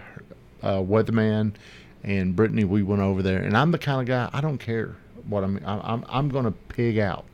uh, 0.63 0.77
Weatherman, 0.79 1.51
and 2.03 2.35
Brittany, 2.35 2.63
we 2.63 2.81
went 2.81 3.01
over 3.03 3.21
there, 3.21 3.39
and 3.43 3.55
I'm 3.55 3.69
the 3.71 3.77
kind 3.77 4.01
of 4.01 4.07
guy 4.07 4.29
I 4.35 4.41
don't 4.41 4.57
care 4.57 4.95
what 5.27 5.43
I'm. 5.43 5.57
I'm 5.65 5.81
I'm, 5.83 6.05
I'm 6.07 6.29
going 6.29 6.45
to 6.45 6.51
pig 6.51 6.97
out. 6.99 7.25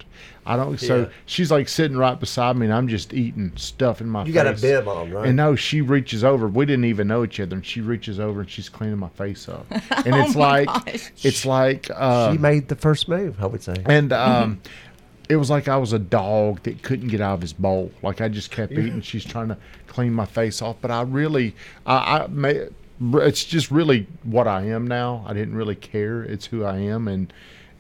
I 0.46 0.56
don't. 0.58 0.78
So 0.80 1.02
Yeah. 1.02 1.06
she's 1.26 1.52
like 1.52 1.70
sitting 1.70 1.98
right 1.98 2.20
beside 2.20 2.58
me, 2.58 2.66
and 2.66 2.74
I'm 2.74 2.88
just 2.88 3.14
eating 3.14 3.52
stuff 3.56 4.02
in 4.02 4.08
my 4.10 4.22
You 4.22 4.34
face. 4.34 4.34
got 4.34 4.48
a 4.48 4.62
bib 4.62 4.88
on, 4.88 5.12
right? 5.12 5.28
And 5.28 5.38
no, 5.38 5.56
she 5.56 5.82
reaches 5.82 6.24
over. 6.24 6.48
We 6.48 6.66
didn't 6.66 6.86
even 6.86 7.08
know 7.08 7.24
each 7.24 7.40
other, 7.40 7.56
and 7.56 7.66
she 7.66 7.82
reaches 7.82 8.20
over 8.20 8.42
and 8.42 8.50
she's 8.50 8.68
cleaning 8.70 8.98
my 8.98 9.10
face 9.10 9.48
up. 9.48 9.66
And 10.06 10.16
it's 10.16 10.36
Oh 10.36 10.40
my 10.40 10.64
like, 10.64 10.86
gosh. 10.86 11.12
it's 11.24 11.46
like, 11.46 11.88
uh, 11.96 12.32
she 12.34 12.38
made 12.38 12.68
the 12.68 12.76
first 12.76 13.08
move. 13.08 13.42
I 13.42 13.46
would 13.46 13.64
say. 13.64 13.76
and 13.86 14.12
um, 14.12 14.62
it 15.30 15.38
was 15.38 15.50
like 15.50 15.68
I 15.70 15.78
was 15.78 15.94
a 15.94 16.00
dog 16.00 16.62
that 16.64 16.84
couldn't 16.84 17.08
get 17.08 17.22
out 17.22 17.36
of 17.36 17.42
his 17.42 17.54
bowl. 17.54 17.92
Like 18.02 18.20
I 18.20 18.28
just 18.28 18.52
kept 18.52 18.74
eating. 18.74 19.02
She's 19.02 19.24
trying 19.26 19.48
to 19.48 19.58
clean 19.88 20.14
my 20.14 20.26
face 20.26 20.62
off, 20.62 20.76
but 20.82 20.92
I 20.92 21.04
really, 21.04 21.56
I, 21.86 22.20
I 22.24 22.28
may, 22.28 22.68
it's 23.16 23.46
just 23.46 23.72
really 23.72 24.08
what 24.24 24.48
I 24.48 24.64
am 24.68 24.88
now. 24.88 25.24
I 25.26 25.34
didn't 25.34 25.56
really 25.56 25.76
care. 25.76 26.22
It's 26.24 26.48
who 26.48 26.66
I 26.66 26.78
am, 26.80 27.08
and 27.08 27.32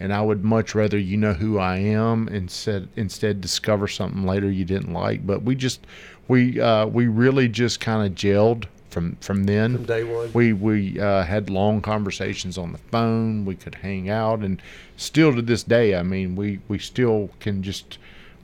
and 0.03 0.13
I 0.13 0.21
would 0.21 0.43
much 0.43 0.75
rather 0.75 0.97
you 0.99 1.15
know 1.17 1.33
who 1.33 1.57
I 1.57 1.77
am 1.77 2.27
instead 2.27 2.89
instead 2.97 3.39
discover 3.41 3.87
something 3.87 4.25
later 4.25 4.51
you 4.51 4.65
didn't 4.65 4.91
like. 4.93 5.25
But 5.25 5.43
we 5.43 5.55
just 5.55 5.87
we 6.27 6.59
uh, 6.59 6.85
we 6.87 7.07
really 7.07 7.47
just 7.47 7.79
kind 7.79 8.05
of 8.05 8.13
gelled 8.13 8.65
from 8.89 9.15
from 9.21 9.45
then 9.45 9.77
From 9.77 9.85
day 9.85 10.03
one. 10.03 10.29
we 10.33 10.53
we 10.53 10.99
uh, 10.99 11.23
had 11.23 11.49
long 11.49 11.81
conversations 11.81 12.57
on 12.57 12.73
the 12.73 12.77
phone. 12.91 13.45
We 13.45 13.55
could 13.55 13.75
hang 13.75 14.09
out, 14.09 14.39
and 14.41 14.61
still 14.97 15.33
to 15.33 15.41
this 15.41 15.63
day, 15.63 15.95
I 15.95 16.03
mean, 16.03 16.35
we 16.35 16.59
we 16.67 16.77
still 16.79 17.29
can 17.39 17.63
just. 17.63 17.97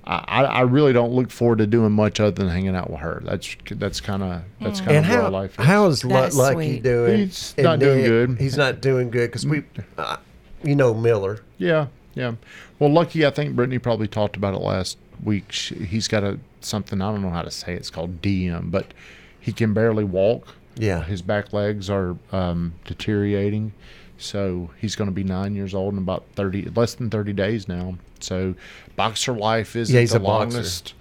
I, 0.06 0.24
I 0.28 0.43
I 0.43 0.62
really 0.62 0.93
don't 0.93 1.12
look 1.12 1.30
forward 1.30 1.58
to 1.60 1.67
doing 1.67 1.91
much 1.91 2.19
other 2.22 2.32
than 2.32 2.48
hanging 2.48 2.76
out 2.76 2.89
with 2.89 3.02
her. 3.02 3.22
That's 3.26 3.56
that's 3.74 4.00
kind 4.02 4.24
of 4.24 4.41
that's 4.62 4.80
kind 4.82 4.98
of 4.98 5.08
where 5.10 5.22
how 5.22 5.30
life 5.30 5.60
is. 5.60 5.65
how 5.65 5.86
is 5.88 6.04
Lu- 6.06 6.13
That 6.13 6.30
is 6.30 6.38
Lucky 6.38 6.54
sweet. 6.56 6.84
doing? 6.84 7.17
He's 7.19 7.54
And 7.58 7.65
not 7.65 7.80
doing 7.80 8.06
good. 8.06 8.38
He's 8.39 8.58
not 8.58 8.82
doing 8.82 9.12
good 9.12 9.28
because 9.30 9.45
we, 9.45 9.62
uh, 10.00 10.17
you 10.63 10.76
know, 10.76 10.93
Miller. 10.93 11.41
Yeah, 11.58 11.88
yeah. 12.15 12.34
Well, 12.80 12.91
lucky, 12.91 13.26
I 13.26 13.30
think 13.32 13.56
Brittany 13.56 13.80
probably 13.80 14.08
talked 14.08 14.36
about 14.36 14.54
it 14.54 14.62
last 14.62 14.98
week. 15.24 15.52
She, 15.52 15.76
he's 15.76 16.08
got 16.08 16.24
a 16.24 16.39
something 16.62 17.02
I 17.02 17.12
don't 17.12 17.22
know 17.22 17.30
how 17.30 17.41
to 17.43 17.52
say. 17.52 17.74
It's 17.74 17.89
called 17.89 18.22
DM, 18.22 18.72
but 18.72 18.93
he 19.39 19.52
can 19.54 19.74
barely 19.74 20.04
walk. 20.04 20.56
Yeah. 20.76 21.04
his 21.04 21.22
back 21.22 21.52
legs 21.52 21.89
are 21.89 22.15
um, 22.32 22.74
deteriorating. 22.86 23.74
So 24.17 24.69
he's 24.80 24.95
going 24.95 25.10
to 25.10 25.13
be 25.13 25.24
nine 25.24 25.56
years 25.56 25.74
old 25.74 25.93
in 25.93 26.00
about 26.00 26.26
thirty, 26.36 26.63
less 26.65 26.93
than 26.95 27.10
thirty 27.10 27.34
days 27.34 27.67
now. 27.67 27.95
So 28.19 28.56
boxer 28.95 29.34
life 29.34 29.76
is 29.76 29.91
Yeah, 29.91 30.04
the 30.06 30.17
a 30.17 30.19
boxer. 30.19 30.58
longest. 30.58 30.93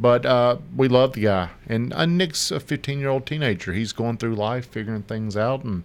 But 0.00 0.26
uh, 0.26 0.56
we 0.76 0.88
love 0.88 1.12
the 1.12 1.22
guy, 1.22 1.50
and 1.66 1.92
uh, 1.94 2.04
Nick's 2.06 2.50
a 2.50 2.58
15 2.60 2.98
year 2.98 3.08
old 3.08 3.24
teenager. 3.26 3.72
He's 3.72 3.92
going 3.92 4.16
through 4.18 4.34
life, 4.34 4.66
figuring 4.66 5.02
things 5.02 5.36
out, 5.36 5.64
and 5.64 5.84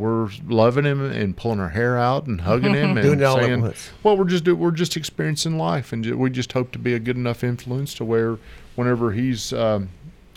we're 0.00 0.30
loving 0.48 0.86
him 0.86 1.02
and 1.12 1.36
pulling 1.36 1.60
our 1.60 1.68
hair 1.68 1.98
out 1.98 2.26
and 2.26 2.40
hugging 2.40 2.72
him 2.74 2.90
and 2.96 3.02
Doing 3.02 3.20
it 3.20 3.24
all 3.24 3.36
at 3.38 3.44
saying, 3.44 3.60
once. 3.60 3.90
"Well, 4.02 4.16
we're 4.16 4.24
just 4.24 4.48
we're 4.48 4.70
just 4.70 4.96
experiencing 4.96 5.58
life, 5.58 5.92
and 5.92 6.04
we 6.16 6.30
just 6.30 6.52
hope 6.52 6.72
to 6.72 6.78
be 6.78 6.94
a 6.94 6.98
good 6.98 7.16
enough 7.16 7.44
influence 7.44 7.92
to 7.94 8.04
where 8.06 8.38
whenever 8.76 9.12
he's 9.12 9.52
um, 9.52 9.90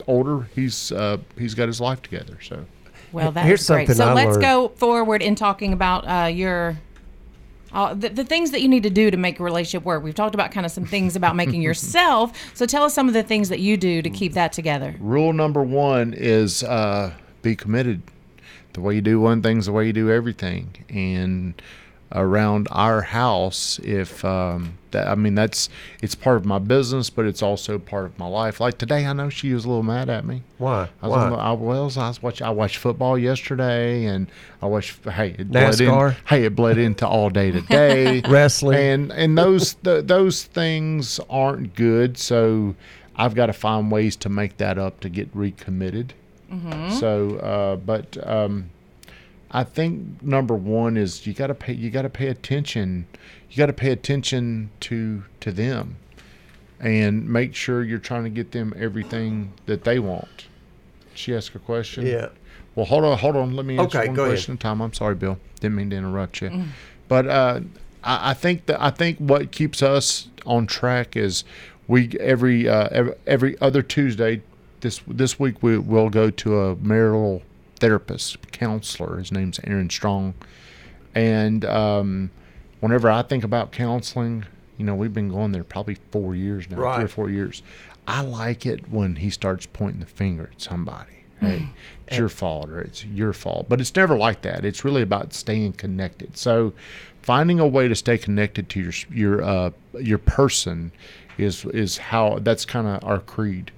older, 0.06 0.49
he's 0.54 0.91
uh, 0.91 1.17
he's 1.38 1.54
got 1.56 1.67
his 1.67 1.80
life 1.80 2.02
together." 2.02 2.38
So 2.41 2.65
Well, 3.13 3.32
that's 3.32 3.47
Here's 3.47 3.65
great. 3.65 3.88
something 3.88 3.95
So 3.95 4.10
I 4.10 4.13
let's 4.13 4.32
learned. 4.32 4.41
go 4.41 4.67
forward 4.76 5.21
in 5.21 5.36
talking 5.36 5.71
about 5.73 6.04
uh, 6.08 6.28
your. 6.28 6.78
Uh, 7.71 7.91
the, 7.95 8.10
the 8.10 8.23
things 8.23 8.52
that 8.52 8.62
you 8.62 8.67
need 8.67 8.84
to 8.84 8.89
do 8.91 9.10
to 9.10 9.17
make 9.17 9.39
a 9.39 9.43
relationship 9.43 9.84
work. 9.84 10.04
We've 10.04 10.13
talked 10.13 10.36
about 10.36 10.52
kind 10.52 10.63
of 10.63 10.71
some 10.71 10.86
things 10.86 11.15
about 11.15 11.36
making 11.36 11.62
yourself. 11.69 12.38
So 12.54 12.67
tell 12.67 12.84
us 12.84 12.93
some 12.93 13.08
of 13.08 13.15
the 13.15 13.23
things 13.23 13.49
that 13.49 13.62
you 13.62 13.78
do 13.78 14.04
to 14.04 14.12
keep 14.12 14.34
that 14.34 14.54
together. 14.54 14.93
rule 14.99 15.34
number 15.34 15.63
one 15.63 16.13
is 16.13 16.62
uh, 16.63 17.13
be 17.41 17.56
committed. 17.56 18.04
The 18.73 18.81
way 18.81 18.95
you 18.95 19.01
do 19.01 19.19
one 19.19 19.41
thing's 19.41 19.67
the 19.67 19.71
way 19.71 19.88
you 19.88 19.93
do 19.93 20.09
everything. 20.09 20.75
And 20.89 21.62
around 22.12 22.67
our 22.71 23.01
house, 23.01 23.79
if 23.83 24.23
um, 24.23 24.77
that, 24.91 25.07
I 25.07 25.15
mean 25.15 25.36
that's 25.36 25.69
it's 26.01 26.15
part 26.15 26.38
of 26.38 26.45
my 26.45 26.59
business, 26.59 27.09
but 27.09 27.25
it's 27.25 27.41
also 27.41 27.79
part 27.79 28.05
of 28.05 28.17
my 28.19 28.27
life. 28.27 28.59
Like 28.59 28.77
today, 28.77 29.05
I 29.05 29.13
know 29.13 29.29
she 29.29 29.53
was 29.53 29.65
a 29.65 29.67
little 29.67 29.83
mad 29.83 30.09
at 30.09 30.25
me. 30.25 30.43
Why? 30.57 30.89
I 31.01 31.07
was, 31.07 31.23
the, 31.23 31.36
Why? 31.36 31.41
I, 31.41 31.51
well, 31.53 31.81
I 31.81 32.07
was 32.07 32.21
watching. 32.21 32.45
I 32.47 32.51
watched 32.51 32.77
football 32.77 33.17
yesterday, 33.17 34.05
and 34.05 34.27
I 34.62 34.67
watched. 34.67 35.03
Hey, 35.05 35.36
it 35.38 35.51
bled 35.51 35.81
in, 35.81 35.88
NASCAR? 35.88 36.15
hey, 36.27 36.45
it 36.45 36.55
bled 36.55 36.77
into 36.77 37.07
all 37.07 37.29
day 37.29 37.51
today. 37.51 38.21
Wrestling. 38.29 38.77
and 38.77 39.12
and 39.12 39.38
those 39.38 39.75
th- 39.75 40.05
those 40.05 40.43
things 40.43 41.19
aren't 41.29 41.75
good. 41.75 42.17
So 42.17 42.75
I've 43.15 43.36
got 43.36 43.47
to 43.47 43.53
find 43.53 43.91
ways 43.91 44.15
to 44.17 44.29
make 44.29 44.57
that 44.57 44.77
up 44.77 44.99
to 45.01 45.09
get 45.09 45.29
recommitted. 45.33 46.13
So, 46.99 47.38
uh, 47.38 47.75
but 47.77 48.15
um, 48.27 48.69
I 49.51 49.63
think 49.63 50.21
number 50.21 50.56
one 50.56 50.97
is 50.97 51.25
you 51.25 51.34
got 51.34 51.47
to 51.47 51.56
pay. 51.56 51.73
You 51.73 51.89
got 51.89 52.03
to 52.03 52.10
pay 52.10 52.27
attention. 52.27 53.08
You 53.49 53.58
got 53.58 53.67
to 53.67 53.73
pay 53.73 53.91
attention 53.91 54.69
to 54.82 55.23
to 55.39 55.51
them, 55.51 55.97
and 56.79 57.27
make 57.27 57.56
sure 57.56 57.84
you're 57.84 57.97
trying 57.99 58.23
to 58.23 58.29
get 58.29 58.51
them 58.51 58.73
everything 58.77 59.53
that 59.65 59.84
they 59.84 59.99
want. 59.99 60.47
She 61.15 61.36
asked 61.36 61.56
a 61.56 61.60
question. 61.60 62.06
Yeah. 62.06 62.29
Well, 62.75 62.86
hold 62.86 63.03
on, 63.03 63.17
hold 63.17 63.36
on. 63.36 63.56
Let 63.56 63.65
me 63.65 63.77
answer 63.77 63.99
Okay, 63.99 64.08
one 64.08 64.15
go 64.15 64.23
ahead. 64.23 64.34
question 64.36 64.53
at 64.53 64.60
a 64.60 64.63
time. 64.63 64.82
I'm 64.82 64.93
sorry, 64.93 65.15
Bill. 65.15 65.38
Didn't 65.60 65.75
mean 65.75 65.91
to 65.91 65.95
interrupt 65.95 66.41
you. 66.41 66.49
Mm. 66.49 66.67
But 67.08 67.27
uh, 67.27 67.60
I, 68.03 68.32
I 68.32 68.34
think 68.34 68.65
that 68.65 68.82
I 68.82 68.89
think 68.89 69.19
what 69.19 69.51
keeps 69.51 69.84
us 69.84 70.27
on 70.45 70.65
track 70.65 71.15
is 71.15 71.43
we 71.88 72.10
every 72.19 72.67
uh, 72.67 72.89
every, 72.91 73.13
every 73.27 73.62
other 73.62 73.82
Tuesday. 73.84 74.41
This 74.84 75.02
this 75.08 75.39
week 75.39 75.63
we 75.63 75.78
will 75.78 76.10
go 76.10 76.30
to 76.30 76.60
a 76.60 76.76
marital 76.76 77.41
therapist 77.80 78.52
counselor. 78.52 79.17
His 79.17 79.32
name's 79.32 79.62
Aaron 79.63 79.89
Strong, 79.89 80.34
and 81.15 81.63
um, 81.63 82.32
whenever 82.82 83.10
I 83.10 83.22
think 83.22 83.46
about 83.46 83.72
counseling, 83.72 84.43
you 84.78 84.84
know, 84.84 84.93
we've 84.93 85.13
been 85.13 85.30
going 85.30 85.54
there 85.54 85.63
probably 85.63 85.96
four 86.12 86.36
years 86.36 86.69
now, 86.69 86.96
three 86.96 87.06
or 87.06 87.08
four 87.08 87.30
years. 87.30 87.63
I 88.10 88.24
like 88.24 88.65
it 88.65 88.89
when 88.91 89.15
he 89.15 89.30
starts 89.30 89.65
pointing 89.65 90.02
the 90.02 90.06
finger 90.06 90.50
at 90.52 90.62
somebody. 90.62 91.24
Hey, 91.39 91.69
it's 92.08 92.17
your 92.17 92.28
fault 92.28 92.69
or 92.69 92.82
it's 92.82 93.06
your 93.06 93.32
fault. 93.32 93.67
But 93.69 93.80
it's 93.80 93.96
never 93.96 94.17
like 94.17 94.41
that. 94.41 94.65
It's 94.65 94.84
really 94.84 95.02
about 95.02 95.34
staying 95.34 95.74
connected. 95.74 96.36
So, 96.36 96.74
finding 97.22 97.62
a 97.62 97.67
way 97.67 97.88
to 97.88 97.96
stay 97.96 98.17
connected 98.17 98.67
to 98.67 98.82
your 98.82 98.93
your 99.10 99.41
uh, 99.41 99.72
your 99.98 100.17
person 100.17 100.91
is 101.38 101.63
is 101.67 101.98
how 101.98 102.39
that's 102.39 102.65
kind 102.65 102.86
of 102.86 103.02
our 103.06 103.22
creed. 103.22 103.72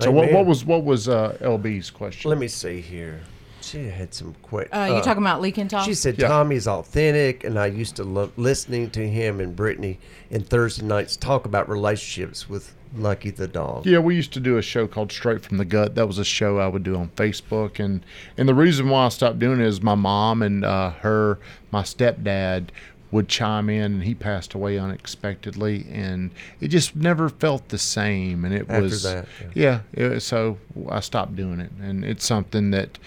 So, 0.00 0.10
what, 0.10 0.24
Amen. 0.24 0.34
what 0.34 0.46
was 0.46 0.64
what 0.64 0.84
was 0.84 1.08
uh, 1.08 1.36
LB's 1.40 1.90
question? 1.90 2.28
Let 2.28 2.38
me 2.38 2.48
see 2.48 2.80
here. 2.80 3.20
She 3.60 3.84
had 3.88 4.12
some 4.12 4.34
quick. 4.42 4.68
Uh, 4.72 4.92
you 4.96 5.02
talking 5.02 5.22
about 5.22 5.40
Lee 5.40 5.52
Kintoff? 5.52 5.84
She 5.86 5.94
said 5.94 6.18
Yeah. 6.18 6.28
Tommy's 6.28 6.68
authentic, 6.68 7.44
and 7.44 7.58
I 7.58 7.66
used 7.66 7.96
to 7.96 8.04
love 8.04 8.32
listening 8.36 8.90
to 8.90 9.08
him 9.08 9.40
and 9.40 9.56
Brittany 9.56 9.98
in 10.30 10.42
Thursday 10.42 10.84
nights 10.84 11.16
talk 11.16 11.46
about 11.46 11.68
relationships 11.68 12.48
with 12.48 12.74
Lucky 12.96 13.30
the 13.30 13.48
dog. 13.48 13.86
Yeah, 13.86 13.98
we 14.00 14.14
used 14.14 14.32
to 14.34 14.40
do 14.40 14.58
a 14.58 14.62
show 14.62 14.86
called 14.86 15.10
Straight 15.10 15.42
from 15.42 15.56
the 15.56 15.64
Gut. 15.64 15.94
That 15.94 16.06
was 16.06 16.18
a 16.18 16.24
show 16.24 16.58
I 16.58 16.68
would 16.68 16.82
do 16.82 16.94
on 16.96 17.08
Facebook, 17.16 17.82
and 17.82 18.04
and 18.36 18.48
the 18.48 18.54
reason 18.54 18.88
why 18.88 19.06
I 19.06 19.08
stopped 19.08 19.38
doing 19.38 19.60
it 19.60 19.66
is 19.66 19.80
my 19.82 19.94
mom 19.94 20.42
and 20.42 20.64
uh, 20.64 20.90
her, 20.90 21.38
my 21.72 21.82
stepdad 21.82 22.68
would 23.14 23.28
chime 23.28 23.70
in, 23.70 23.92
and 23.94 24.02
he 24.02 24.12
passed 24.14 24.54
away 24.54 24.76
unexpectedly, 24.76 25.86
and 25.92 26.32
it 26.60 26.68
just 26.68 26.96
never 26.96 27.28
felt 27.28 27.68
the 27.68 27.78
same. 27.78 28.44
And 28.44 28.52
it 28.52 28.62
After 28.68 28.82
was 28.82 29.02
that, 29.04 29.26
yeah. 29.54 29.80
it, 29.92 30.20
so 30.20 30.58
I 30.88 30.98
stopped 30.98 31.36
doing 31.36 31.60
it, 31.60 31.70
and 31.80 32.04
it's 32.04 32.24
something 32.26 32.72
that 32.72 32.98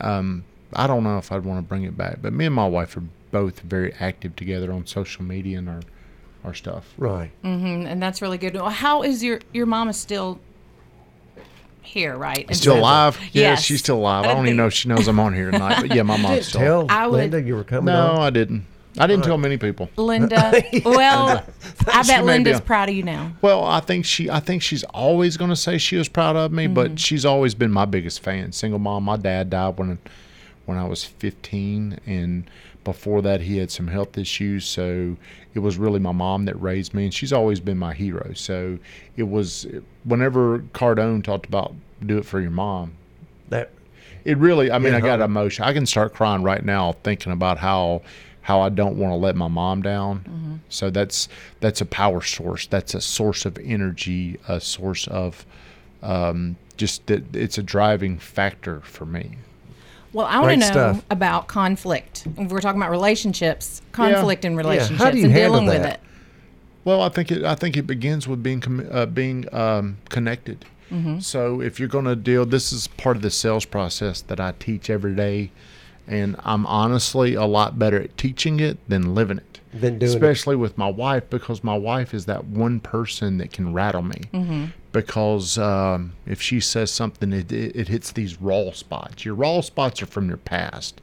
um, 0.00 0.44
I 0.74 0.86
don't 0.88 1.04
know 1.04 1.18
if 1.18 1.30
I'd 1.30 1.44
want 1.44 1.58
to 1.58 1.62
bring 1.68 1.84
it 1.84 1.96
back. 1.96 2.18
But 2.20 2.32
me 2.32 2.46
and 2.46 2.54
my 2.54 2.66
wife 2.66 2.96
are 2.96 3.04
both 3.30 3.60
very 3.60 3.94
active 4.00 4.34
together 4.34 4.72
on 4.72 4.86
social 4.86 5.22
media 5.24 5.58
and 5.58 5.68
our 5.68 5.80
our 6.44 6.54
stuff. 6.54 6.92
Right. 6.98 7.30
Mm-hmm, 7.44 7.86
and 7.86 8.02
that's 8.02 8.20
really 8.20 8.38
good. 8.38 8.56
How 8.56 9.02
is 9.04 9.22
your 9.22 9.38
your 9.52 9.66
mom 9.66 9.88
is 9.88 9.96
still 9.98 10.40
here, 11.82 12.16
right? 12.16 12.44
And 12.48 12.56
Still 12.56 12.74
so- 12.74 12.80
alive? 12.80 13.18
Yeah, 13.32 13.42
Yes. 13.50 13.62
she's 13.62 13.78
still 13.80 13.96
alive. 13.98 14.24
I 14.26 14.30
I 14.30 14.34
don't 14.34 14.46
even 14.46 14.56
know 14.56 14.66
if 14.66 14.74
she 14.74 14.88
knows 14.88 15.06
I'm 15.08 15.20
on 15.20 15.32
here 15.32 15.50
tonight. 15.50 15.78
But 15.80 15.94
yeah, 15.94 16.02
my 16.02 16.16
mom's 16.22 16.48
still. 16.48 16.60
Tell 16.60 16.86
I 16.90 17.06
would- 17.06 17.16
Linda 17.16 17.40
you 17.40 17.54
were 17.54 17.64
coming 17.64 17.86
No, 17.94 18.06
on. 18.12 18.20
I 18.20 18.30
didn't. 18.30 18.66
I 18.98 19.06
didn't 19.06 19.24
tell 19.24 19.38
many 19.38 19.56
people. 19.56 19.88
Linda. 19.96 20.62
Well, 20.84 21.44
I 21.88 22.02
She 22.02 22.08
bet 22.08 22.20
may 22.20 22.20
be 22.20 22.26
Linda's 22.44 22.58
a- 22.58 22.62
proud 22.62 22.88
of 22.88 22.94
you 22.94 23.02
now. 23.02 23.32
Well, 23.42 23.64
I 23.64 23.80
think 23.80 24.04
she. 24.04 24.28
I 24.30 24.40
think 24.40 24.62
she's 24.62 24.84
always 24.84 25.36
going 25.36 25.50
to 25.50 25.56
say 25.56 25.78
she 25.78 25.96
was 25.96 26.08
proud 26.08 26.36
of 26.36 26.52
me, 26.52 26.64
Mm-hmm. 26.64 26.74
but 26.74 26.98
she's 27.00 27.24
always 27.24 27.54
been 27.54 27.70
my 27.70 27.84
biggest 27.84 28.20
fan. 28.22 28.52
Single 28.52 28.78
mom. 28.78 29.04
My 29.04 29.16
dad 29.16 29.50
died 29.50 29.78
when, 29.78 29.98
when 30.66 30.78
I 30.78 30.84
was 30.86 31.04
15, 31.04 32.00
and 32.06 32.50
Before 32.84 33.20
that, 33.22 33.42
he 33.42 33.58
had 33.58 33.70
some 33.70 33.88
health 33.88 34.16
issues, 34.16 34.64
so 34.66 35.16
it 35.54 35.58
was 35.58 35.76
really 35.76 35.98
my 36.00 36.12
mom 36.12 36.44
that 36.46 36.60
raised 36.60 36.94
me, 36.94 37.04
and 37.04 37.12
she's 37.12 37.32
always 37.32 37.60
been 37.60 37.76
my 37.78 37.92
hero. 37.92 38.32
So 38.34 38.78
it 39.16 39.24
was 39.24 39.66
whenever 40.04 40.60
Cardone 40.72 41.22
talked 41.22 41.46
about 41.46 41.74
do 42.04 42.16
it 42.18 42.24
for 42.24 42.40
your 42.40 42.50
mom, 42.50 42.92
That 43.48 43.70
it 44.24 44.36
really 44.38 44.70
i 44.70 44.78
mean 44.78 44.94
i 44.94 45.00
got 45.00 45.18
huh? 45.20 45.24
emotion 45.24 45.64
i 45.64 45.72
can 45.72 45.86
start 45.86 46.12
crying 46.12 46.42
right 46.42 46.64
now 46.64 46.92
thinking 47.04 47.32
about 47.32 47.56
how 47.58 48.02
how 48.42 48.60
i 48.60 48.68
don't 48.68 48.96
want 48.96 49.10
to 49.12 49.16
let 49.16 49.36
my 49.36 49.48
mom 49.48 49.82
down 49.82 50.20
Mm-hmm. 50.20 50.54
so 50.68 50.90
that's 50.90 51.28
that's 51.60 51.80
a 51.80 51.86
power 51.86 52.20
source 52.22 52.66
that's 52.66 52.94
a 52.94 53.00
source 53.00 53.44
of 53.44 53.58
energy 53.58 54.38
a 54.48 54.60
source 54.60 55.06
of 55.08 55.44
um, 56.02 56.56
just 56.76 57.06
that 57.06 57.34
it's 57.34 57.58
a 57.58 57.62
driving 57.62 58.18
factor 58.18 58.80
for 58.80 59.04
me 59.04 59.36
Well, 60.12 60.26
I 60.26 60.38
want 60.40 60.52
to 60.52 60.56
know 60.58 60.66
stuff. 60.66 61.04
about 61.10 61.48
conflict. 61.48 62.24
If 62.38 62.50
we're 62.52 62.60
talking 62.60 62.80
about 62.80 62.90
relationships, 62.92 63.82
conflict 63.92 64.44
in 64.44 64.52
How 64.54 64.62
do 64.62 64.68
relationships, 64.68 65.16
you 65.16 65.24
and 65.24 65.32
handle 65.32 65.60
dealing 65.60 65.66
with 65.66 65.84
it. 65.84 66.00
Well, 66.84 67.02
I 67.02 67.08
think 67.10 67.30
it. 67.32 67.42
I 67.44 67.54
think 67.56 67.76
it 67.76 67.82
begins 67.86 68.26
with 68.28 68.42
being 68.42 68.60
com- 68.60 68.88
uh, 68.90 69.06
being 69.06 69.52
um, 69.52 69.98
connected. 70.08 70.64
So 71.20 71.60
if 71.60 71.78
you're 71.78 71.88
going 71.90 72.06
to 72.06 72.16
deal, 72.16 72.46
this 72.46 72.72
is 72.72 72.86
part 72.86 73.16
of 73.16 73.22
the 73.22 73.30
sales 73.30 73.66
process 73.66 74.22
that 74.22 74.40
I 74.40 74.52
teach 74.58 74.88
every 74.88 75.14
day, 75.14 75.50
and 76.08 76.36
I'm 76.42 76.66
honestly 76.66 77.34
a 77.34 77.44
lot 77.44 77.78
better 77.78 78.00
at 78.00 78.16
teaching 78.16 78.60
it 78.60 78.78
than 78.88 79.14
living 79.14 79.38
it. 79.38 79.60
Than 79.72 79.98
doing 79.98 80.10
it. 80.10 80.14
especially 80.14 80.56
with 80.56 80.78
my 80.78 80.88
wife 80.88 81.28
because 81.28 81.62
my 81.62 81.76
wife 81.76 82.14
is 82.14 82.24
that 82.24 82.46
one 82.46 82.80
person 82.80 83.36
that 83.38 83.52
can 83.52 83.72
rattle 83.74 84.02
me. 84.02 84.22
Because 84.90 85.58
um, 85.58 86.14
if 86.26 86.40
she 86.40 86.60
says 86.60 86.90
something, 86.90 87.32
it, 87.32 87.52
it, 87.52 87.76
it 87.76 87.88
hits 87.88 88.10
these 88.10 88.40
raw 88.40 88.72
spots. 88.72 89.26
Your 89.26 89.34
raw 89.34 89.60
spots 89.60 90.02
are 90.02 90.06
from 90.06 90.28
your 90.28 90.38
past. 90.38 91.02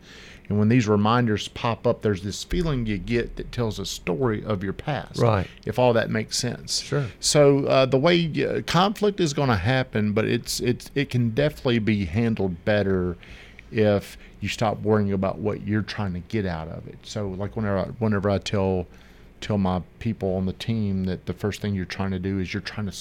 And 0.50 0.60
when 0.60 0.70
these 0.70 0.88
reminders 0.88 1.48
pop 1.50 1.88
up, 1.88 2.02
there's 2.02 2.22
this 2.22 2.44
feeling 2.44 2.86
you 2.86 2.98
get 2.98 3.36
that 3.38 3.52
tells 3.52 3.80
a 3.80 3.86
story 3.86 4.44
of 4.44 4.64
your 4.64 4.74
past. 4.74 5.20
Right. 5.20 5.48
If 5.66 5.80
all 5.80 5.94
that 5.94 6.10
makes 6.10 6.38
sense. 6.38 6.82
Sure. 6.82 7.06
So 7.20 7.66
uh, 7.66 7.86
the 7.86 7.98
way 7.98 8.32
uh, 8.44 8.62
conflict 8.62 9.20
is 9.20 9.34
going 9.34 9.50
to 9.50 9.56
happen, 9.56 10.14
but 10.14 10.26
it's 10.26 10.60
it's 10.60 10.92
it 10.94 11.10
can 11.10 11.32
definitely 11.32 11.80
be 11.80 12.06
handled 12.06 12.64
better 12.64 13.18
if 13.72 14.18
you 14.46 14.50
stop 14.50 14.80
worrying 14.82 15.12
about 15.12 15.40
what 15.40 15.66
you're 15.66 15.82
trying 15.82 16.14
to 16.14 16.20
get 16.20 16.46
out 16.46 16.68
of 16.68 16.88
it. 16.88 17.00
So 17.02 17.30
like 17.30 17.56
whenever 17.56 17.80
I, 17.80 17.84
whenever 17.98 18.30
I 18.30 18.38
tell 18.38 18.86
tell 19.42 19.58
my 19.58 19.82
people 19.98 20.36
on 20.36 20.46
the 20.46 20.54
team 20.54 21.06
that 21.06 21.26
the 21.26 21.34
first 21.34 21.62
thing 21.62 21.74
you're 21.74 21.84
trying 21.84 22.12
to 22.12 22.20
do 22.20 22.40
is 22.40 22.54
you're 22.54 22.62
trying 22.62 22.88
to 22.88 22.96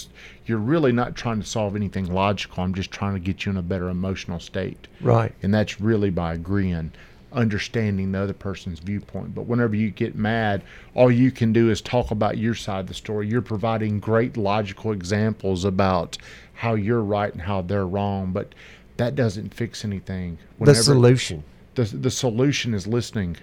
you're 0.47 0.57
really 0.57 0.91
not 0.91 1.15
trying 1.15 1.39
to 1.41 1.47
solve 1.47 1.77
anything 1.77 2.07
logical. 2.07 2.65
I'm 2.65 2.73
just 2.73 2.91
trying 2.91 3.13
to 3.13 3.21
get 3.21 3.45
you 3.45 3.53
in 3.53 3.59
a 3.59 3.63
better 3.63 3.91
emotional 3.91 4.41
state. 4.41 4.89
Right. 5.03 5.35
And 5.43 5.53
that's 5.53 5.83
really 5.83 6.09
by 6.09 6.33
agreeing, 6.33 6.93
understanding 7.31 8.13
the 8.13 8.23
other 8.23 8.33
person's 8.33 8.79
viewpoint. 8.79 9.35
But 9.35 9.43
whenever 9.43 9.77
you 9.77 9.91
get 9.91 10.15
mad, 10.15 10.63
all 10.95 11.11
you 11.11 11.31
can 11.31 11.53
do 11.53 11.71
is 11.71 11.83
talk 11.83 12.11
about 12.11 12.39
your 12.39 12.55
side 12.55 12.81
of 12.81 12.87
the 12.87 12.95
story. 12.95 13.29
You're 13.29 13.43
providing 13.43 14.01
great 14.01 14.39
logical 14.39 14.93
examples 14.93 15.67
about 15.67 16.17
how 16.55 16.73
you're 16.73 17.03
right 17.03 17.35
and 17.35 17.43
how 17.43 17.61
they're 17.61 17.87
wrong, 17.87 18.33
but 18.33 18.55
that 18.97 19.15
doesn't 19.15 19.53
fix 19.55 19.85
anything. 19.85 20.39
the 20.61 20.75
solution. 20.75 21.45
the, 21.75 21.85
the 21.85 22.11
solution 22.11 22.75
is 22.75 22.87
listening. 22.87 23.37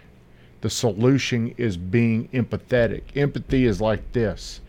The 0.61 0.69
solution 0.69 1.53
is 1.57 1.75
being 1.75 2.27
empathetic. 2.29 3.01
Empathy 3.15 3.65
is 3.65 3.81
like 3.81 4.11
this. 4.11 4.61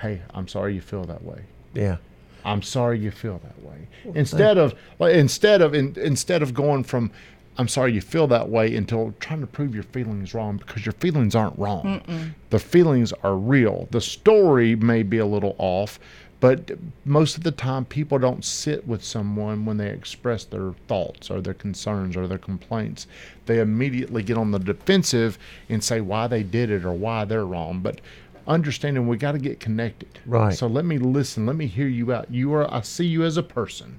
Hey, 0.00 0.22
I'm 0.34 0.48
sorry 0.48 0.74
you 0.74 0.80
feel 0.80 1.04
that 1.04 1.22
way. 1.22 1.42
Yeah. 1.72 1.98
I'm 2.44 2.62
sorry 2.62 2.98
you 2.98 3.10
feel 3.10 3.40
that 3.44 3.62
way. 3.62 3.86
Instead 4.14 4.58
of 4.58 4.74
like, 4.98 5.14
instead 5.14 5.60
of 5.62 5.74
in, 5.74 5.94
instead 5.96 6.42
of 6.42 6.54
going 6.54 6.84
from 6.84 7.10
I'm 7.58 7.68
sorry 7.68 7.92
you 7.92 8.00
feel 8.00 8.26
that 8.28 8.48
way 8.48 8.74
until 8.74 9.12
trying 9.20 9.40
to 9.42 9.46
prove 9.46 9.74
your 9.74 9.84
feelings 9.84 10.32
wrong 10.32 10.56
because 10.56 10.86
your 10.86 10.94
feelings 10.94 11.34
aren't 11.34 11.58
wrong. 11.58 12.34
The 12.48 12.58
feelings 12.58 13.12
are 13.22 13.36
real. 13.36 13.88
The 13.90 14.00
story 14.00 14.74
may 14.76 15.02
be 15.02 15.18
a 15.18 15.26
little 15.26 15.54
off, 15.58 16.00
but 16.40 16.70
most 17.04 17.36
of 17.36 17.42
the 17.44 17.50
time 17.50 17.84
people 17.84 18.18
don't 18.18 18.44
sit 18.44 18.86
with 18.88 19.04
someone 19.04 19.64
when 19.66 19.76
they 19.76 19.90
express 19.90 20.44
their 20.44 20.72
thoughts 20.88 21.30
or 21.30 21.40
their 21.40 21.54
concerns 21.54 22.16
or 22.16 22.26
their 22.26 22.38
complaints. 22.38 23.06
They 23.46 23.60
immediately 23.60 24.22
get 24.22 24.38
on 24.38 24.50
the 24.50 24.58
defensive 24.58 25.38
and 25.68 25.84
say 25.84 26.00
why 26.00 26.26
they 26.26 26.42
did 26.42 26.70
it 26.70 26.84
or 26.84 26.92
why 26.92 27.24
they're 27.26 27.44
wrong. 27.44 27.80
But 27.80 28.00
understanding 28.46 29.06
we 29.06 29.16
got 29.18 29.32
to 29.32 29.38
get 29.38 29.60
connected. 29.60 30.18
Right. 30.26 30.54
So 30.54 30.66
let 30.66 30.84
me 30.86 30.98
listen. 30.98 31.44
Let 31.46 31.56
me 31.56 31.66
hear 31.66 31.86
you 31.88 32.12
out. 32.12 32.30
You 32.30 32.54
are. 32.54 32.72
I 32.72 32.80
see 32.80 33.06
you 33.06 33.22
as 33.24 33.36
a 33.36 33.42
person. 33.42 33.98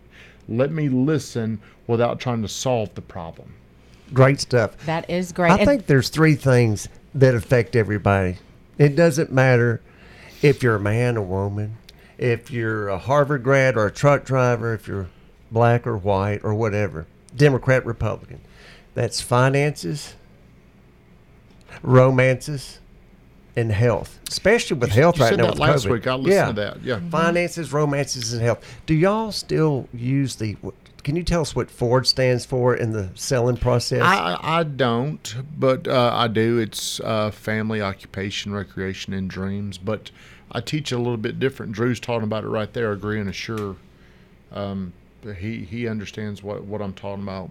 Let 0.50 0.72
me 0.72 0.90
listen 0.90 1.62
without 1.88 2.20
trying 2.20 2.42
to 2.42 2.48
solve 2.48 2.94
the 2.96 3.02
problem. 3.02 3.54
Great 4.14 4.40
stuff. 4.42 4.76
That 4.86 5.10
is 5.10 5.32
great. 5.32 5.52
I 5.52 5.58
And- 5.58 5.66
think 5.68 5.86
there's 5.86 6.10
three 6.10 6.36
things 6.36 6.90
that 7.14 7.36
affect 7.36 7.76
everybody. 7.76 8.38
It 8.78 8.96
doesn't 8.96 9.32
matter 9.32 9.80
if 10.42 10.64
you're 10.64 10.76
a 10.76 10.80
man 10.80 11.18
or 11.18 11.22
woman, 11.22 11.78
if 12.22 12.52
you're 12.52 12.88
a 12.88 13.00
Harvard 13.00 13.44
grad 13.44 13.76
or 13.76 13.88
a 13.88 13.92
truck 13.92 14.24
driver, 14.24 14.76
if 14.76 14.88
you're 14.88 15.10
black 15.52 15.88
or 15.88 15.98
white 15.98 16.42
or 16.44 16.54
whatever, 16.54 17.08
Democrat, 17.36 17.86
Republican. 17.86 18.40
That's 18.94 19.20
finances, 19.22 20.16
romances, 21.82 22.80
and 23.56 23.72
health. 23.72 24.20
Especially 24.30 24.78
with 24.78 24.92
health 24.92 25.18
you 25.18 25.26
right 25.26 25.36
now 25.36 25.52
last 25.52 25.86
COVID. 25.86 25.92
week. 25.92 26.08
I 26.08 26.14
listened 26.16 26.34
yeah. 26.34 26.46
to 26.48 26.54
that. 26.54 26.84
Yeah. 26.84 27.00
Finances, 27.10 27.74
romances, 27.74 28.34
and 28.34 28.42
health. 28.42 28.64
Do 28.86 28.94
y'all 28.94 29.32
still 29.32 29.90
use 29.92 30.36
the? 30.36 30.58
Can 31.04 31.16
you 31.16 31.24
tell 31.24 31.42
us 31.42 31.56
what 31.56 31.72
Ford 31.72 32.06
stands 32.06 32.46
for 32.46 32.76
in 32.76 32.92
the 32.92 33.10
selling 33.16 33.58
process? 33.58 34.04
I, 34.04 34.38
I 34.40 34.64
don't, 34.64 35.36
but 35.58 35.88
uh, 35.88 36.12
I 36.14 36.28
do. 36.28 36.60
It's 36.60 37.00
uh, 37.00 37.32
family, 37.32 37.82
occupation, 37.82 38.54
recreation, 38.54 39.12
and 39.14 39.28
dreams. 39.28 39.80
But 39.80 40.12
I 40.52 40.62
teach 40.62 40.92
it 40.92 40.96
a 40.96 40.98
little 40.98 41.18
bit 41.18 41.40
different. 41.40 41.72
Drew's 41.72 42.00
talking 42.00 42.24
about 42.24 42.44
it 42.44 42.48
right 42.48 42.72
there. 42.74 42.92
Agree 42.92 43.20
and 43.20 43.30
assure. 43.30 43.76
Um, 44.52 44.94
he 45.38 45.60
he 45.60 45.88
understands 45.88 46.44
what 46.44 46.64
what 46.64 46.82
I'm 46.82 46.94
talking 46.94 47.24
about. 47.24 47.50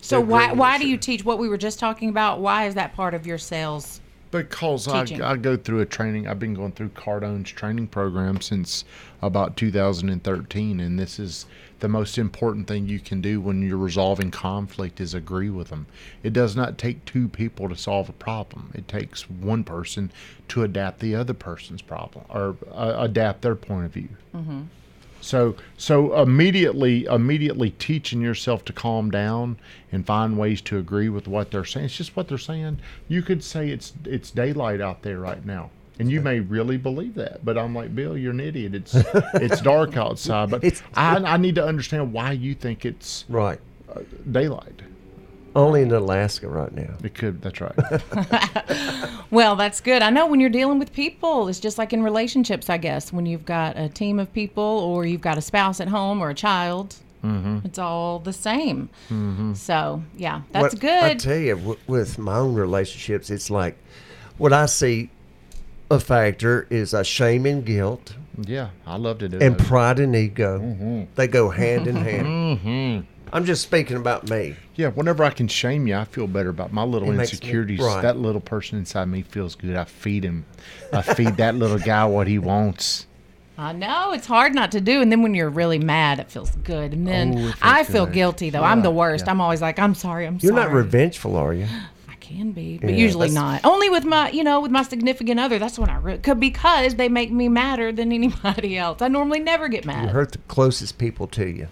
so 0.00 0.20
why 0.20 0.52
why 0.52 0.78
do 0.78 0.88
you 0.88 0.96
teach 0.96 1.24
what 1.24 1.38
we 1.38 1.48
were 1.48 1.58
just 1.58 1.78
talking 1.78 2.08
about? 2.08 2.40
Why 2.40 2.66
is 2.66 2.74
that 2.74 2.94
part 2.94 3.14
of 3.14 3.26
your 3.26 3.38
sales? 3.38 4.00
Because 4.30 4.86
I, 4.86 5.02
I 5.24 5.36
go 5.36 5.56
through 5.56 5.80
a 5.80 5.86
training. 5.86 6.28
I've 6.28 6.38
been 6.38 6.54
going 6.54 6.70
through 6.70 6.90
Cardone's 6.90 7.50
training 7.50 7.88
program 7.88 8.40
since 8.40 8.84
about 9.22 9.56
2013, 9.56 10.78
and 10.78 10.96
this 10.96 11.18
is 11.18 11.46
the 11.80 11.88
most 11.88 12.18
important 12.18 12.66
thing 12.66 12.86
you 12.86 13.00
can 13.00 13.20
do 13.20 13.40
when 13.40 13.62
you're 13.62 13.76
resolving 13.76 14.30
conflict 14.30 15.00
is 15.00 15.14
agree 15.14 15.50
with 15.50 15.68
them. 15.68 15.86
It 16.22 16.32
does 16.32 16.54
not 16.54 16.78
take 16.78 17.04
two 17.04 17.28
people 17.28 17.68
to 17.68 17.76
solve 17.76 18.08
a 18.08 18.12
problem. 18.12 18.70
It 18.74 18.86
takes 18.86 19.28
one 19.28 19.64
person 19.64 20.12
to 20.48 20.62
adapt 20.62 21.00
the 21.00 21.14
other 21.14 21.34
person's 21.34 21.82
problem 21.82 22.24
or 22.28 22.56
uh, 22.72 22.94
adapt 22.98 23.42
their 23.42 23.54
point 23.56 23.86
of 23.86 23.92
view. 23.92 24.08
So 25.22 25.54
so 25.76 26.18
immediately 26.20 27.04
immediately 27.04 27.70
teaching 27.70 28.22
yourself 28.22 28.64
to 28.66 28.72
calm 28.72 29.10
down 29.10 29.58
and 29.92 30.06
find 30.06 30.38
ways 30.38 30.62
to 30.62 30.78
agree 30.78 31.08
with 31.10 31.28
what 31.28 31.50
they're 31.50 31.64
saying. 31.64 31.86
It's 31.86 31.96
just 31.96 32.16
what 32.16 32.28
they're 32.28 32.38
saying. 32.38 32.78
You 33.08 33.22
could 33.22 33.44
say 33.44 33.68
it's 33.68 33.92
it's 34.04 34.30
daylight 34.30 34.80
out 34.80 35.02
there 35.02 35.18
right 35.18 35.44
now. 35.44 35.70
And 36.00 36.10
you 36.10 36.20
may 36.20 36.40
really 36.40 36.76
believe 36.78 37.14
that, 37.16 37.44
but 37.44 37.56
I'm 37.58 37.74
like, 37.74 37.94
Bill, 37.94 38.16
you're 38.16 38.32
an 38.32 38.40
idiot. 38.40 38.74
It's 38.74 38.94
it's 39.34 39.60
dark 39.60 39.96
outside, 39.96 40.50
but 40.50 40.64
It's- 40.64 40.82
I, 40.94 41.16
I 41.16 41.36
need 41.36 41.54
to 41.56 41.64
understand 41.64 42.12
why 42.12 42.32
you 42.32 42.54
think 42.54 42.84
it's 42.84 43.24
right. 43.28 43.60
daylight. 44.32 44.82
Only 45.54 45.82
in 45.82 45.90
Alaska 45.92 46.48
right 46.48 46.72
now. 46.72 46.94
It 47.02 47.14
could. 47.14 47.42
That's 47.42 47.60
right. 47.60 47.74
Well, 49.32 49.54
that's 49.54 49.80
good. 49.80 50.02
I 50.02 50.10
know 50.10 50.26
when 50.26 50.40
you're 50.40 50.50
dealing 50.50 50.80
with 50.80 50.92
people, 50.92 51.46
it's 51.46 51.60
just 51.60 51.78
like 51.78 51.92
in 51.92 52.02
relationships, 52.02 52.68
I 52.68 52.78
guess. 52.78 53.12
When 53.12 53.26
you've 53.26 53.44
got 53.44 53.78
a 53.78 53.88
team 53.88 54.18
of 54.18 54.32
people 54.32 54.64
or 54.64 55.06
you've 55.06 55.20
got 55.20 55.38
a 55.38 55.40
spouse 55.40 55.80
at 55.80 55.86
home 55.88 56.20
or 56.20 56.30
a 56.30 56.34
child, 56.34 56.96
Mm-hmm. 57.22 57.58
it's 57.66 57.78
all 57.78 58.18
the 58.18 58.32
same. 58.32 58.88
So, 59.54 60.02
yeah, 60.16 60.40
that's 60.52 60.74
What- 60.74 60.84
I 60.84 61.14
tell 61.14 61.36
you, 61.36 61.54
w- 61.56 61.78
with 61.86 62.18
my 62.18 62.36
own 62.38 62.54
relationships, 62.54 63.28
it's 63.30 63.50
like 63.50 63.76
what 64.38 64.52
I 64.54 64.64
see 64.66 65.10
a 65.90 65.98
factor 66.00 66.66
is 66.70 66.94
a 66.94 67.02
shame 67.04 67.46
and 67.46 67.64
guilt 67.64 68.14
yeah, 68.42 68.70
I 68.86 68.96
love 68.96 69.18
to 69.18 69.28
do 69.28 69.36
it. 69.36 69.42
and 69.42 69.56
that. 69.58 69.66
pride 69.66 69.98
and 69.98 70.16
ego. 70.16 70.58
Mm-hmm. 70.60 71.02
They 71.14 71.26
go 71.28 71.50
hand 71.50 71.86
in 71.86 71.96
hand. 71.96 73.06
I'm 73.32 73.44
just 73.44 73.62
speaking 73.62 73.96
about 73.98 74.30
me. 74.30 74.56
Yeah, 74.76 74.88
whenever 74.88 75.24
I 75.24 75.30
can 75.30 75.46
shame 75.46 75.86
you, 75.86 75.94
I 75.96 76.04
feel 76.04 76.26
better 76.26 76.48
about 76.48 76.72
my 76.72 76.82
little 76.84 77.10
It 77.10 77.14
makes 77.14 77.32
me- 77.32 77.36
insecurities. 77.38 77.80
right. 77.80 78.00
That 78.02 78.16
little 78.16 78.40
person 78.40 78.78
inside 78.78 79.06
me 79.06 79.22
feels 79.22 79.54
good. 79.56 79.76
I 79.76 79.84
feed 79.84 80.24
him. 80.24 80.46
I 80.92 81.02
feed 81.02 81.36
that 81.36 81.54
little 81.54 81.78
guy 81.78 82.06
what 82.06 82.28
he 82.28 82.38
wants. 82.38 83.06
I 83.58 83.72
know 83.72 84.12
it's 84.12 84.26
hard 84.26 84.54
not 84.54 84.72
to 84.72 84.80
do, 84.80 85.02
and 85.02 85.12
then 85.12 85.22
when 85.22 85.34
you're 85.34 85.50
really 85.50 85.78
mad, 85.78 86.18
it 86.18 86.30
feels 86.30 86.50
good. 86.64 86.94
And 86.94 87.06
then 87.06 87.34
Oh, 87.34 87.38
it 87.38 87.42
feels 87.42 87.54
I 87.60 87.84
feel 87.84 88.06
good. 88.06 88.14
guilty 88.14 88.50
though. 88.50 88.62
I'm 88.62 88.80
the 88.82 88.90
worst. 88.90 89.26
yeah. 89.26 89.32
I'm 89.32 89.40
always 89.42 89.60
like, 89.60 89.78
I'm 89.78 89.94
sorry. 89.94 90.26
I'm 90.26 90.40
sorry. 90.40 90.48
You're 90.54 90.56
sorry. 90.62 90.72
not 90.72 90.74
revengeful, 90.76 91.36
are 91.36 91.52
you? 91.52 91.66
I 92.30 92.34
can 92.36 92.52
be, 92.52 92.78
but 92.78 92.90
Yeah, 92.90 92.96
usually 92.96 93.30
not. 93.30 93.64
Only 93.64 93.90
with 93.90 94.04
my, 94.04 94.30
you 94.30 94.44
know, 94.44 94.60
with 94.60 94.70
my 94.70 94.82
significant 94.82 95.40
other. 95.40 95.58
That's 95.58 95.78
when 95.78 95.90
I 95.90 95.96
re- 95.98 96.18
could 96.18 96.38
because 96.40 96.94
they 96.96 97.08
make 97.08 97.30
me 97.32 97.48
madder 97.48 97.92
than 97.92 98.12
anybody 98.20 98.76
else. 98.78 99.02
I 99.02 99.08
normally 99.08 99.40
never 99.40 99.68
get 99.68 99.84
You 99.84 99.88
mad. 99.88 100.08
hurt 100.10 100.32
the 100.32 100.38
closest 100.48 100.98
people 100.98 101.26
to 101.28 101.46
you. 101.46 101.68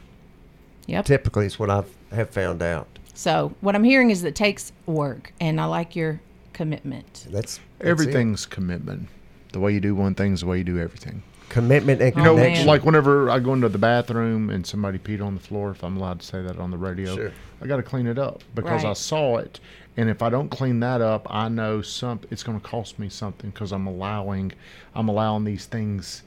Yep. 0.86 1.04
Typically, 1.04 1.46
is 1.46 1.58
what 1.58 1.70
I 1.70 1.84
have 2.12 2.30
found 2.30 2.62
out. 2.62 2.86
So 3.14 3.52
what 3.60 3.74
I'm 3.74 3.84
hearing 3.84 4.10
is 4.10 4.24
it 4.24 4.34
takes 4.34 4.72
work, 4.86 5.32
and 5.40 5.60
I 5.60 5.66
like 5.66 5.94
your 5.96 6.20
commitment. 6.52 7.26
That's, 7.30 7.32
that's 7.32 7.60
it. 7.80 7.86
Everything's 7.86 8.46
commitment. 8.46 9.08
The 9.52 9.60
way 9.60 9.72
you 9.72 9.80
do 9.80 9.94
one 9.94 10.14
thing 10.14 10.32
is 10.32 10.40
the 10.40 10.46
way 10.46 10.58
you 10.58 10.64
do 10.64 10.78
everything. 10.78 11.22
commitment 11.48 12.00
and 12.02 12.14
You 12.16 12.22
know, 12.22 12.34
connection. 12.36 12.66
like 12.66 12.84
whenever 12.84 13.30
I 13.30 13.38
go 13.38 13.54
into 13.54 13.68
the 13.68 13.78
bathroom 13.78 14.50
and 14.50 14.66
somebody 14.66 14.98
peed 14.98 15.24
on 15.24 15.34
the 15.34 15.40
floor, 15.40 15.70
if 15.70 15.82
I'm 15.82 15.96
allowed 15.96 16.20
to 16.20 16.26
say 16.26 16.42
that 16.42 16.58
on 16.58 16.70
the 16.70 16.76
radio, 16.78 17.14
Sure. 17.14 17.32
I 17.62 17.66
got 17.66 17.76
to 17.78 17.82
clean 17.82 18.06
it 18.06 18.18
up 18.18 18.42
because 18.54 18.84
I 18.84 18.92
saw 18.92 19.38
it. 19.38 19.58
And 19.98 20.08
if 20.08 20.22
I 20.22 20.30
don't 20.30 20.48
clean 20.48 20.78
that 20.80 21.00
up, 21.00 21.26
I 21.28 21.48
know 21.48 21.82
some 21.82 22.20
it's 22.30 22.44
going 22.44 22.58
to 22.58 22.64
cost 22.64 23.00
me 23.00 23.08
something 23.08 23.50
because 23.50 23.72
I'm 23.72 23.86
allowing 23.88 24.52
I'm 24.94 25.08
allowing 25.08 25.44
these 25.44 25.66
things 25.66 26.22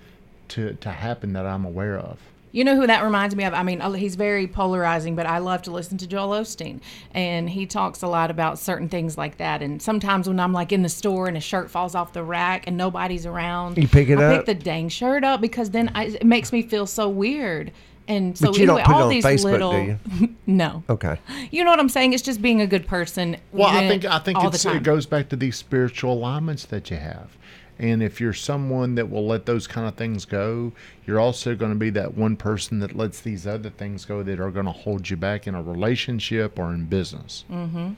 to 0.49 0.73
to 0.73 0.89
happen 0.91 1.31
that 1.33 1.45
I'm 1.45 1.63
aware 1.63 1.97
of. 1.97 2.19
You 2.51 2.65
know 2.65 2.75
who 2.75 2.85
that 2.85 3.01
reminds 3.01 3.33
me 3.33 3.45
of? 3.45 3.53
I 3.53 3.63
mean, 3.63 3.79
uh, 3.79 3.91
he's 3.93 4.15
very 4.15 4.45
polarizing, 4.45 5.15
but 5.15 5.25
I 5.25 5.37
love 5.37 5.61
to 5.61 5.71
listen 5.71 5.97
to 5.99 6.05
Joel 6.07 6.31
Osteen. 6.41 6.81
And 7.13 7.49
he 7.49 7.65
talks 7.65 8.01
a 8.01 8.07
lot 8.07 8.29
about 8.29 8.59
certain 8.59 8.89
things 8.89 9.17
like 9.17 9.37
that. 9.37 9.61
And 9.61 9.81
sometimes 9.81 10.27
when 10.27 10.37
I'm 10.37 10.51
like 10.51 10.73
in 10.73 10.81
the 10.81 10.89
store 10.89 11.29
and 11.29 11.37
a 11.37 11.39
shirt 11.39 11.71
falls 11.71 11.95
off 11.95 12.11
the 12.11 12.25
rack 12.25 12.67
and 12.67 12.75
nobody's 12.75 13.25
around, 13.25 13.77
You 13.77 13.87
pick 13.87 14.09
it 14.09 14.19
I 14.19 14.25
up? 14.25 14.45
pick 14.45 14.57
the 14.57 14.63
dang 14.63 14.89
shirt 14.89 15.23
up 15.23 15.39
because 15.39 15.69
then 15.69 15.91
I, 15.95 16.07
it 16.07 16.25
makes 16.25 16.51
me 16.51 16.61
feel 16.61 16.85
so 16.85 17.07
weird. 17.07 17.71
And 18.11 18.37
so 18.37 18.47
But 18.51 18.57
you 18.59 18.65
don't 18.65 18.79
anyway, 18.79 18.85
put 18.85 18.91
it 18.91 18.95
all 18.95 19.03
on 19.03 19.09
these 19.09 19.25
Facebook, 19.25 19.51
little 19.51 19.71
do 19.71 19.97
you? 20.19 20.35
no, 20.47 20.83
Okay. 20.89 21.17
you 21.51 21.63
know 21.63 21.71
what 21.71 21.79
I'm 21.79 21.89
saying? 21.89 22.13
It's 22.13 22.23
just 22.23 22.41
being 22.41 22.59
a 22.61 22.67
good 22.67 22.85
person. 22.87 23.37
Well, 23.51 23.67
I 23.69 23.87
think 23.87 24.05
I 24.05 24.19
think 24.19 24.37
it's, 24.41 24.65
it 24.65 24.83
goes 24.83 25.05
back 25.05 25.29
to 25.29 25.35
these 25.35 25.55
spiritual 25.55 26.13
alignments 26.13 26.65
that 26.65 26.91
you 26.91 26.97
have. 26.97 27.37
And 27.79 28.03
if 28.03 28.21
you're 28.21 28.33
someone 28.33 28.95
that 28.95 29.09
will 29.09 29.25
let 29.25 29.45
those 29.47 29.65
kind 29.65 29.87
of 29.87 29.95
things 29.95 30.25
go, 30.25 30.71
you're 31.07 31.19
also 31.19 31.55
going 31.55 31.71
to 31.71 31.77
be 31.77 31.89
that 31.91 32.15
one 32.15 32.35
person 32.35 32.79
that 32.79 32.95
lets 32.95 33.21
these 33.21 33.47
other 33.47 33.69
things 33.71 34.05
go 34.05 34.21
that 34.23 34.39
are 34.39 34.51
going 34.51 34.67
to 34.67 34.71
hold 34.71 35.09
you 35.09 35.17
back 35.17 35.47
in 35.47 35.55
a 35.55 35.63
relationship 35.63 36.59
or 36.59 36.73
in 36.73 36.85
business. 36.85 37.43
Mm-hmm. 37.49 37.93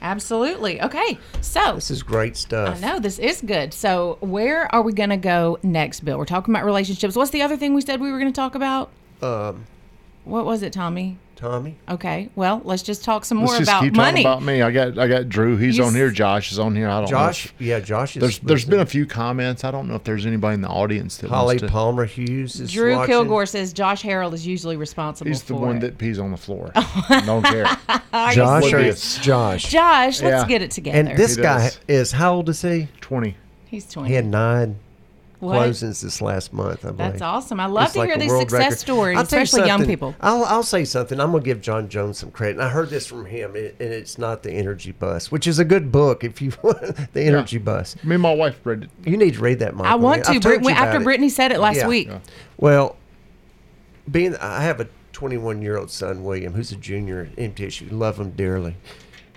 Absolutely. 0.00 0.82
Okay, 0.82 1.18
so 1.40 1.74
This 1.74 1.90
is 1.90 2.02
great 2.02 2.32
I 2.32 2.34
stuff. 2.34 2.80
know 2.80 2.98
this 2.98 3.18
is 3.18 3.40
good. 3.40 3.72
So, 3.72 4.18
where 4.20 4.72
are 4.74 4.82
we 4.82 4.92
going 4.92 5.10
to 5.10 5.16
go 5.16 5.58
next, 5.62 6.00
Bill? 6.00 6.18
We're 6.18 6.24
talking 6.24 6.52
about 6.54 6.64
relationships. 6.64 7.14
What's 7.14 7.30
the 7.30 7.42
other 7.42 7.56
thing 7.56 7.72
we 7.74 7.82
said 7.82 8.00
we 8.00 8.10
were 8.10 8.18
going 8.18 8.32
to 8.32 8.36
talk 8.40 8.54
about? 8.56 8.90
Um, 9.22 9.66
What 10.24 10.44
was 10.44 10.62
it, 10.62 10.72
Tommy? 10.72 11.18
Tommy? 11.36 11.74
Okay, 11.88 12.28
well, 12.36 12.60
let's 12.64 12.84
just 12.84 13.02
talk 13.02 13.24
some 13.24 13.38
more 13.38 13.48
Let's 13.48 13.58
just 13.60 13.70
about 13.70 13.82
keep 13.82 13.94
money. 13.96 14.22
talking 14.22 14.26
about 14.26 14.42
me. 14.44 14.62
I 14.62 14.70
got 14.70 14.96
I 14.96 15.08
got 15.08 15.28
Drew. 15.28 15.56
He's 15.56 15.76
You 15.78 15.84
on 15.84 15.92
here. 15.94 16.08
Josh 16.10 16.52
is 16.52 16.58
on 16.60 16.76
here. 16.76 16.88
I 16.88 17.00
don't 17.00 17.04
know. 17.04 17.10
Josh? 17.10 17.46
if- 17.46 17.54
Yeah, 17.58 17.80
Josh 17.80 18.16
is. 18.16 18.20
There's 18.20 18.38
there's 18.38 18.60
listening. 18.60 18.70
been 18.70 18.80
a 18.80 18.86
few 18.86 19.06
comments. 19.06 19.64
I 19.64 19.72
don't 19.72 19.88
know 19.88 19.96
if 19.96 20.04
there's 20.04 20.24
anybody 20.24 20.54
in 20.54 20.60
the 20.60 20.68
audience 20.68 21.16
that 21.16 21.30
Holly 21.30 21.54
wants 21.54 21.62
to. 21.62 21.68
Palmer 21.68 22.04
Hughes 22.04 22.60
is 22.60 22.70
Drew 22.70 22.94
watching. 22.94 23.12
Kilgore 23.12 23.46
says 23.46 23.72
Josh 23.72 24.02
Harold 24.02 24.34
is 24.34 24.46
usually 24.46 24.76
responsible 24.76 25.28
He's 25.28 25.42
the 25.42 25.54
for 25.54 25.60
one 25.60 25.78
it. 25.78 25.80
that 25.80 25.98
pees 25.98 26.20
on 26.20 26.30
the 26.30 26.36
floor. 26.36 26.70
don't 27.26 27.42
care. 27.44 27.64
Josh 28.12 28.36
or 28.36 28.58
Oblivious. 28.68 29.18
Josh. 29.18 29.64
Josh, 29.68 30.22
let's 30.22 30.42
Yeah. 30.42 30.46
get 30.46 30.62
it 30.62 30.70
together. 30.70 30.96
And 31.10 31.18
this 31.18 31.36
guy 31.36 31.70
is 31.88 32.12
how 32.12 32.34
old 32.34 32.48
is 32.50 32.62
he? 32.62 32.86
Twenty. 33.00 33.36
He's 33.66 33.88
20. 33.90 34.08
He 34.10 34.14
had 34.14 34.26
nine 34.26 34.76
What? 35.42 35.68
closings 35.68 36.00
this 36.02 36.22
last 36.22 36.52
month. 36.52 36.84
I 36.84 36.92
believe. 36.92 36.98
That's 36.98 37.20
awesome. 37.22 37.58
I 37.58 37.66
love 37.66 37.84
It's 37.86 37.92
to 37.94 37.98
like 37.98 38.08
hear 38.10 38.16
these 38.16 38.30
success 38.30 38.60
record. 38.60 38.78
stories, 38.78 39.18
I'll 39.18 39.26
tell 39.26 39.40
you 39.40 39.42
especially 39.42 39.66
young 39.66 39.84
people. 39.84 40.14
I'll, 40.20 40.44
I'll 40.44 40.62
say 40.62 40.84
something. 40.84 41.18
I'm 41.18 41.32
going 41.32 41.42
to 41.42 41.44
give 41.44 41.60
John 41.60 41.88
Jones 41.88 42.18
some 42.18 42.30
credit. 42.30 42.52
And 42.56 42.62
I 42.62 42.68
heard 42.68 42.90
this 42.90 43.06
from 43.08 43.24
him, 43.26 43.56
and 43.56 43.66
and 43.80 43.92
it's 43.92 44.18
not 44.18 44.44
the 44.44 44.52
Energy 44.52 44.92
Bus, 44.92 45.32
which 45.32 45.48
is 45.48 45.58
a 45.58 45.64
good 45.64 45.90
book 45.90 46.22
if 46.22 46.40
you 46.40 46.52
want 46.62 47.12
the 47.12 47.22
Energy 47.22 47.58
Bus. 47.58 47.96
Me 48.04 48.14
and 48.14 48.22
my 48.22 48.32
wife 48.34 48.60
read 48.64 48.84
it. 48.84 48.90
You 49.10 49.16
need 49.16 49.34
to 49.34 49.40
read 49.40 49.58
that, 49.58 49.74
Michael. 49.74 49.92
I 49.92 49.96
want 49.96 50.20
I've 50.28 50.34
to. 50.36 50.40
told 50.40 50.42
Brit- 50.42 50.62
you 50.64 50.70
after 50.70 50.90
about 50.90 51.00
it. 51.00 51.04
Brittany 51.04 51.28
said 51.28 51.50
it 51.50 51.58
last 51.58 51.76
Yeah. 51.78 51.88
week. 51.88 52.06
Yeah. 52.08 52.20
Well, 52.56 52.96
being 54.10 54.36
I 54.36 54.62
have 54.62 54.80
a 54.80 54.88
21 55.12 55.60
year 55.62 55.76
old 55.76 55.90
son, 55.90 56.24
William, 56.24 56.54
who's 56.54 56.72
a 56.72 56.76
junior 56.76 57.20
at 57.32 57.36
MTSU. 57.36 57.90
Love 57.90 58.18
him 58.18 58.30
dearly, 58.30 58.76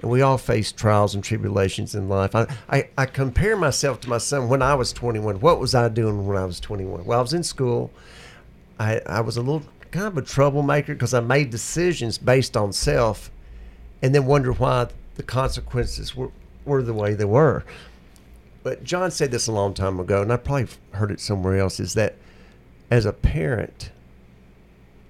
and 0.06 0.12
we 0.12 0.22
all 0.22 0.38
face 0.38 0.72
trials 0.72 1.16
and 1.16 1.24
tribulations 1.24 1.96
in 1.96 2.08
life. 2.08 2.36
I, 2.36 2.46
I 2.70 2.90
I 2.96 3.06
compare 3.08 3.58
myself 3.58 4.00
to 4.02 4.10
my 4.10 4.20
son 4.20 4.48
when 4.50 4.62
I 4.62 4.76
was 4.76 4.94
21. 4.94 5.40
What 5.40 5.60
was 5.60 5.74
I 5.74 5.90
doing 5.90 6.28
when 6.28 6.38
I 6.38 6.46
was 6.46 6.60
21? 6.60 7.06
Well, 7.06 7.18
I 7.18 7.22
was 7.24 7.34
in 7.34 7.42
school. 7.42 7.90
I 8.80 9.02
I 9.08 9.22
was 9.22 9.36
a 9.36 9.42
little 9.42 9.64
kind 9.90 10.06
of 10.06 10.16
a 10.16 10.22
troublemaker 10.22 10.94
because 10.94 11.16
I 11.16 11.22
made 11.22 11.50
decisions 11.50 12.20
based 12.20 12.56
on 12.56 12.72
self, 12.72 13.32
and 14.04 14.14
then 14.14 14.28
wonder 14.28 14.54
why 14.54 14.90
the 15.16 15.24
consequences 15.24 16.16
were 16.16 16.30
were 16.66 16.84
the 16.84 16.94
way 16.94 17.16
they 17.16 17.26
were. 17.26 17.64
But 18.62 18.84
John 18.84 19.10
said 19.10 19.32
this 19.32 19.48
a 19.48 19.52
long 19.52 19.74
time 19.74 20.00
ago, 20.00 20.22
and 20.22 20.32
I 20.32 20.38
probably 20.38 20.68
heard 20.92 21.10
it 21.10 21.20
somewhere 21.20 21.58
else. 21.58 21.80
Is 21.80 21.96
that 21.96 22.14
as 22.92 23.08
a 23.08 23.14
parent, 23.14 23.90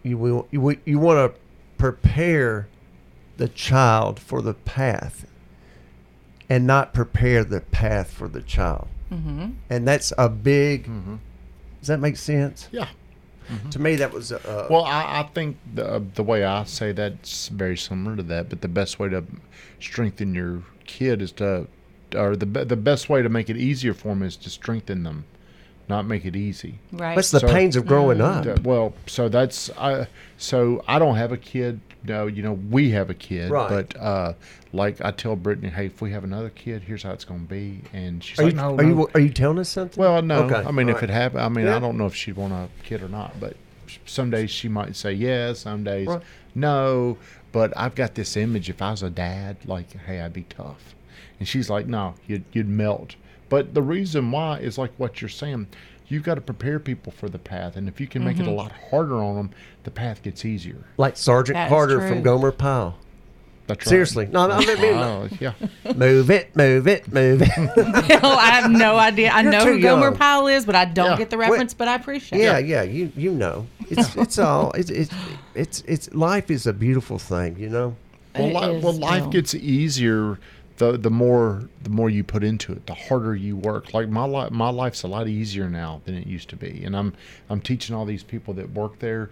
you 0.03 0.17
will 0.17 0.47
you, 0.51 0.61
will- 0.61 0.77
you 0.85 0.99
want 0.99 1.33
to 1.33 1.39
prepare 1.77 2.69
the 3.37 3.47
child 3.47 4.19
for 4.19 4.41
the 4.41 4.53
path, 4.53 5.25
and 6.49 6.65
not 6.65 6.93
prepare 6.93 7.43
the 7.43 7.61
path 7.61 8.11
for 8.11 8.27
the 8.27 8.41
child. 8.41 8.87
Mm-hmm. 9.11 9.51
And 9.69 9.87
that's 9.87 10.13
a 10.17 10.29
big. 10.29 10.89
Does 11.79 11.87
that 11.87 11.99
make 11.99 12.17
sense? 12.17 12.67
Yeah. 12.71 12.87
To 13.69 13.79
me, 13.79 13.95
that 13.97 14.11
was 14.11 14.31
uh, 14.31 14.67
Well, 14.71 14.85
I, 14.85 15.19
I 15.19 15.29
think 15.33 15.57
the 15.71 16.03
the 16.15 16.23
way 16.23 16.43
I 16.43 16.63
say 16.63 16.91
that's 16.91 17.49
very 17.49 17.77
similar 17.77 18.15
to 18.15 18.23
that. 18.23 18.49
But 18.49 18.61
the 18.61 18.67
best 18.67 18.97
way 18.97 19.09
to 19.09 19.23
strengthen 19.79 20.33
your 20.33 20.63
kid 20.85 21.21
is 21.21 21.31
to, 21.33 21.67
or 22.15 22.35
the 22.35 22.45
the 22.45 22.75
best 22.75 23.07
way 23.07 23.21
to 23.21 23.29
make 23.29 23.47
it 23.49 23.57
easier 23.57 23.93
for 23.93 24.07
them 24.09 24.23
is 24.23 24.35
to 24.37 24.49
strengthen 24.49 25.03
them, 25.03 25.25
not 25.87 26.05
make 26.05 26.25
it 26.25 26.35
easy. 26.35 26.79
Right. 26.91 27.15
That's 27.15 27.31
the 27.31 27.39
So- 27.41 27.47
pains 27.47 27.75
of 27.75 27.85
growing 27.85 28.21
up. 28.21 28.45
Uh, 28.45 28.55
Well, 28.63 28.93
so 29.07 29.29
that's 29.29 29.69
I. 29.77 30.07
So 30.37 30.83
I 30.87 30.99
don't 30.99 31.15
have 31.15 31.31
a 31.31 31.37
kid. 31.37 31.79
No, 32.07 32.27
you 32.27 32.43
know 32.43 32.53
we 32.53 32.91
have 32.91 33.09
a 33.09 33.13
kid, 33.15 33.49
Right. 33.49 33.67
but 33.69 33.99
uh, 33.99 34.33
like 34.73 35.03
I 35.03 35.09
tell 35.11 35.35
Brittany, 35.35 35.69
hey, 35.69 35.87
if 35.87 36.01
we 36.01 36.11
have 36.11 36.23
another 36.23 36.49
kid, 36.49 36.83
here's 36.83 37.01
how 37.01 37.11
it's 37.11 37.25
going 37.25 37.41
to 37.41 37.47
be, 37.49 37.81
and 37.93 38.23
she's 38.23 38.39
Are 38.39 38.43
like, 38.43 38.53
you, 38.53 38.57
no, 38.57 38.73
are 38.75 38.83
no. 38.83 38.87
you 38.89 39.09
are 39.15 39.19
you 39.19 39.29
telling 39.29 39.57
us 39.59 39.69
something? 39.69 39.99
Well, 39.99 40.21
no. 40.21 40.43
Okay, 40.43 40.55
I 40.67 40.71
mean, 40.71 40.87
all 40.89 40.95
if 40.95 41.01
right. 41.01 41.09
it 41.09 41.13
happened, 41.13 41.41
I 41.41 41.49
mean, 41.49 41.65
Yeah. 41.65 41.77
I 41.77 41.79
don't 41.79 41.97
know 41.97 42.05
if 42.05 42.13
she'd 42.15 42.35
want 42.35 42.53
a 42.53 42.67
kid 42.83 43.01
or 43.01 43.09
not, 43.09 43.39
but 43.39 43.55
some 44.05 44.29
days 44.29 44.51
she 44.51 44.67
might 44.67 44.95
say 44.95 45.13
yes, 45.13 45.59
some 45.59 45.83
days 45.83 46.07
Right. 46.07 46.21
no. 46.53 47.17
But 47.51 47.71
I've 47.77 47.95
got 47.95 48.15
this 48.15 48.35
image. 48.35 48.69
If 48.69 48.81
I 48.81 48.91
was 48.91 49.01
a 49.01 49.09
dad, 49.09 49.57
like, 49.65 49.93
hey, 50.05 50.19
I'd 50.19 50.33
be 50.33 50.43
tough, 50.43 50.93
and 51.39 51.47
she's 51.47 51.69
like, 51.69 51.87
no, 51.87 52.15
you'd 52.27 52.43
you'd 52.51 52.67
melt. 52.69 53.15
But 53.49 53.73
the 53.73 53.81
reason 53.81 54.31
why 54.31 54.59
is 54.59 54.77
like 54.77 54.91
what 54.97 55.21
you're 55.21 55.29
saying. 55.29 55.67
You've 56.07 56.21
got 56.21 56.35
to 56.35 56.41
prepare 56.41 56.77
people 56.79 57.11
for 57.11 57.29
the 57.29 57.39
path, 57.39 57.77
and 57.77 57.87
if 57.87 57.99
you 57.99 58.05
can 58.05 58.23
make 58.23 58.37
Mm-hmm. 58.37 58.45
it 58.47 58.51
a 58.51 58.55
lot 58.55 58.71
harder 58.91 59.15
on 59.15 59.35
them, 59.37 59.49
the 59.85 59.89
path 59.89 60.21
gets 60.21 60.45
easier. 60.45 60.85
like 60.97 61.17
Sergeant 61.17 61.55
That's 61.55 61.67
Carter 61.69 61.97
true. 61.97 62.07
from 62.09 62.21
Gomer 62.21 62.51
Pyle. 62.51 62.95
That's 63.65 63.79
right. 63.87 63.89
Seriously, 63.89 64.27
no, 64.27 64.41
I 64.51 64.59
mean, 64.59 64.77
Oh, 64.93 65.27
yeah. 65.39 65.53
move 65.95 66.29
it, 66.29 66.55
move 66.55 66.87
it, 66.87 67.11
move 67.11 67.41
it. 67.41 67.49
Bill, 67.75 68.19
I 68.23 68.51
have 68.61 68.69
no 68.69 68.97
idea. 68.97 69.31
I 69.31 69.41
You're 69.41 69.51
know 69.51 69.63
too 69.65 69.71
who 69.77 69.81
Gomer. 69.81 70.11
Pyle 70.11 70.45
is, 70.45 70.63
but 70.67 70.75
I 70.75 70.85
don't 70.85 71.09
Yeah. 71.09 71.17
get 71.17 71.31
the 71.31 71.37
Wait. 71.39 71.49
reference. 71.49 71.73
But 71.73 71.87
I 71.87 71.95
appreciate 71.95 72.39
yeah, 72.39 72.59
it. 72.59 72.67
yeah, 72.67 72.83
you 72.83 73.11
you 73.17 73.31
know, 73.31 73.65
it's 73.89 74.15
it's 74.15 74.37
all 74.37 74.73
it's 74.73 74.91
it's 74.91 75.09
it's 75.55 75.81
it's 75.87 76.13
life 76.13 76.51
is 76.51 76.67
a 76.67 76.73
beautiful 76.73 77.17
thing, 77.17 77.57
you 77.57 77.69
know. 77.69 77.95
Well, 78.37 78.49
li- 78.71 78.77
is, 78.77 78.83
well, 78.83 78.93
life 78.93 79.23
Bill. 79.23 79.31
gets 79.31 79.55
easier 79.55 80.37
the 80.77 80.97
the 80.97 81.09
more 81.09 81.69
the 81.83 81.89
more 81.89 82.09
you 82.09 82.23
put 82.23 82.43
into 82.43 82.73
it, 82.73 82.85
the 82.85 82.93
harder 82.93 83.35
you 83.35 83.55
work. 83.55 83.93
Like 83.93 84.09
my 84.09 84.25
life, 84.25 84.51
my 84.51 84.69
life's 84.69 85.03
a 85.03 85.07
lot 85.07 85.27
easier 85.27 85.69
now 85.69 86.01
than 86.05 86.15
it 86.15 86.27
used 86.27 86.49
to 86.49 86.55
be, 86.55 86.83
and 86.83 86.95
I'm 86.95 87.13
I'm 87.49 87.61
teaching 87.61 87.95
all 87.95 88.05
these 88.05 88.23
people 88.23 88.53
that 88.55 88.71
work 88.71 88.99
there 88.99 89.29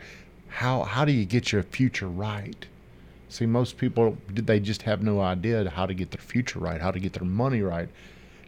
how 0.53 0.83
how 0.83 1.03
do 1.03 1.11
you 1.11 1.25
get 1.25 1.51
your 1.51 1.63
future 1.63 2.07
right. 2.07 2.67
See, 3.27 3.47
most 3.47 3.77
people 3.77 4.17
they 4.31 4.59
just 4.59 4.83
have 4.83 5.01
no 5.01 5.19
idea 5.19 5.67
how 5.69 5.87
to 5.87 5.93
get 5.93 6.11
their 6.11 6.21
future 6.21 6.59
right, 6.59 6.79
how 6.79 6.91
to 6.91 6.99
get 6.99 7.13
their 7.13 7.27
money 7.27 7.61
right, 7.61 7.89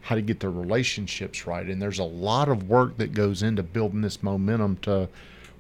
how 0.01 0.13
to 0.13 0.21
get 0.21 0.39
their 0.39 0.51
relationships 0.51 1.47
right, 1.47 1.65
and 1.65 1.81
there's 1.81 1.99
a 1.99 2.03
lot 2.03 2.47
of 2.47 2.69
work 2.69 2.97
that 2.97 3.13
goes 3.13 3.41
into 3.41 3.63
building 3.63 4.01
this 4.01 4.21
momentum 4.21 4.77
to 4.83 5.09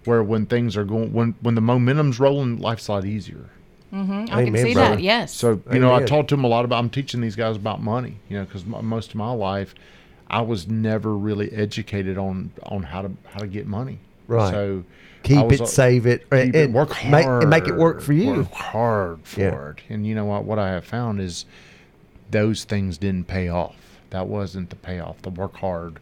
where 0.03 0.23
when 0.23 0.45
things 0.45 0.77
are 0.77 0.85
going 0.85 1.11
when 1.11 1.33
when 1.41 1.55
the 1.55 1.61
momentum's 1.61 2.19
rolling, 2.19 2.59
life's 2.59 2.87
a 2.87 2.91
lot 2.93 3.05
easier. 3.05 3.49
Mm-hmm. 3.95 4.35
I 4.35 4.43
can 4.45 4.57
see 4.57 4.73
brother. 4.73 4.95
that. 4.95 5.01
Yes. 5.01 5.33
So 5.33 5.61
you 5.71 5.79
know, 5.79 5.91
I 5.91 5.97
Amen. 5.97 6.07
talked 6.07 6.29
to 6.29 6.35
them 6.35 6.43
a 6.43 6.47
lot 6.47 6.65
about. 6.65 6.79
I'm 6.79 6.89
teaching 6.89 7.21
these 7.21 7.35
guys 7.35 7.55
about 7.55 7.81
money. 7.81 8.17
You 8.29 8.39
know, 8.39 8.45
because 8.45 8.65
most 8.65 9.09
of 9.11 9.15
my 9.15 9.31
life, 9.31 9.73
I 10.29 10.41
was 10.41 10.67
never 10.67 11.15
really 11.15 11.51
educated 11.51 12.17
on 12.17 12.51
on 12.63 12.83
how 12.83 13.03
to 13.03 13.11
how 13.29 13.39
to 13.39 13.47
get 13.47 13.67
money. 13.67 13.99
Right. 14.27 14.51
So 14.51 14.83
Keep 15.23 15.47
was 15.47 15.61
it, 15.61 15.67
save 15.67 16.05
it, 16.05 16.21
keep 16.23 16.33
and, 16.33 16.55
it, 16.55 16.71
work 16.71 16.91
hard, 16.91 17.11
make, 17.11 17.25
and 17.25 17.49
make 17.49 17.67
it 17.67 17.75
work 17.75 17.99
for 18.01 18.13
you. 18.13 18.33
Work 18.33 18.51
hard 18.51 19.19
for 19.23 19.39
Yeah. 19.39 19.69
it. 19.69 19.77
And 19.89 20.05
you 20.05 20.13
know 20.13 20.25
what? 20.25 20.43
What 20.43 20.59
I 20.59 20.69
have 20.69 20.85
found 20.85 21.19
is 21.19 21.45
those 22.29 22.63
things 22.63 22.97
didn't 22.99 23.27
pay 23.27 23.49
off. 23.49 23.75
That 24.11 24.27
wasn't 24.27 24.69
the 24.69 24.75
payoff. 24.75 25.21
The 25.23 25.31
work 25.31 25.57
hard 25.57 25.99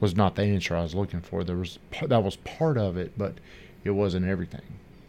was 0.00 0.16
not 0.16 0.36
the 0.36 0.42
answer 0.42 0.74
I 0.74 0.82
was 0.82 0.94
looking 0.94 1.20
for. 1.20 1.44
There 1.44 1.56
was 1.56 1.78
that 2.06 2.22
was 2.22 2.36
part 2.36 2.78
of 2.78 2.96
it, 2.96 3.12
but 3.18 3.34
it 3.84 3.90
wasn't 3.90 4.26
everything. 4.26 4.62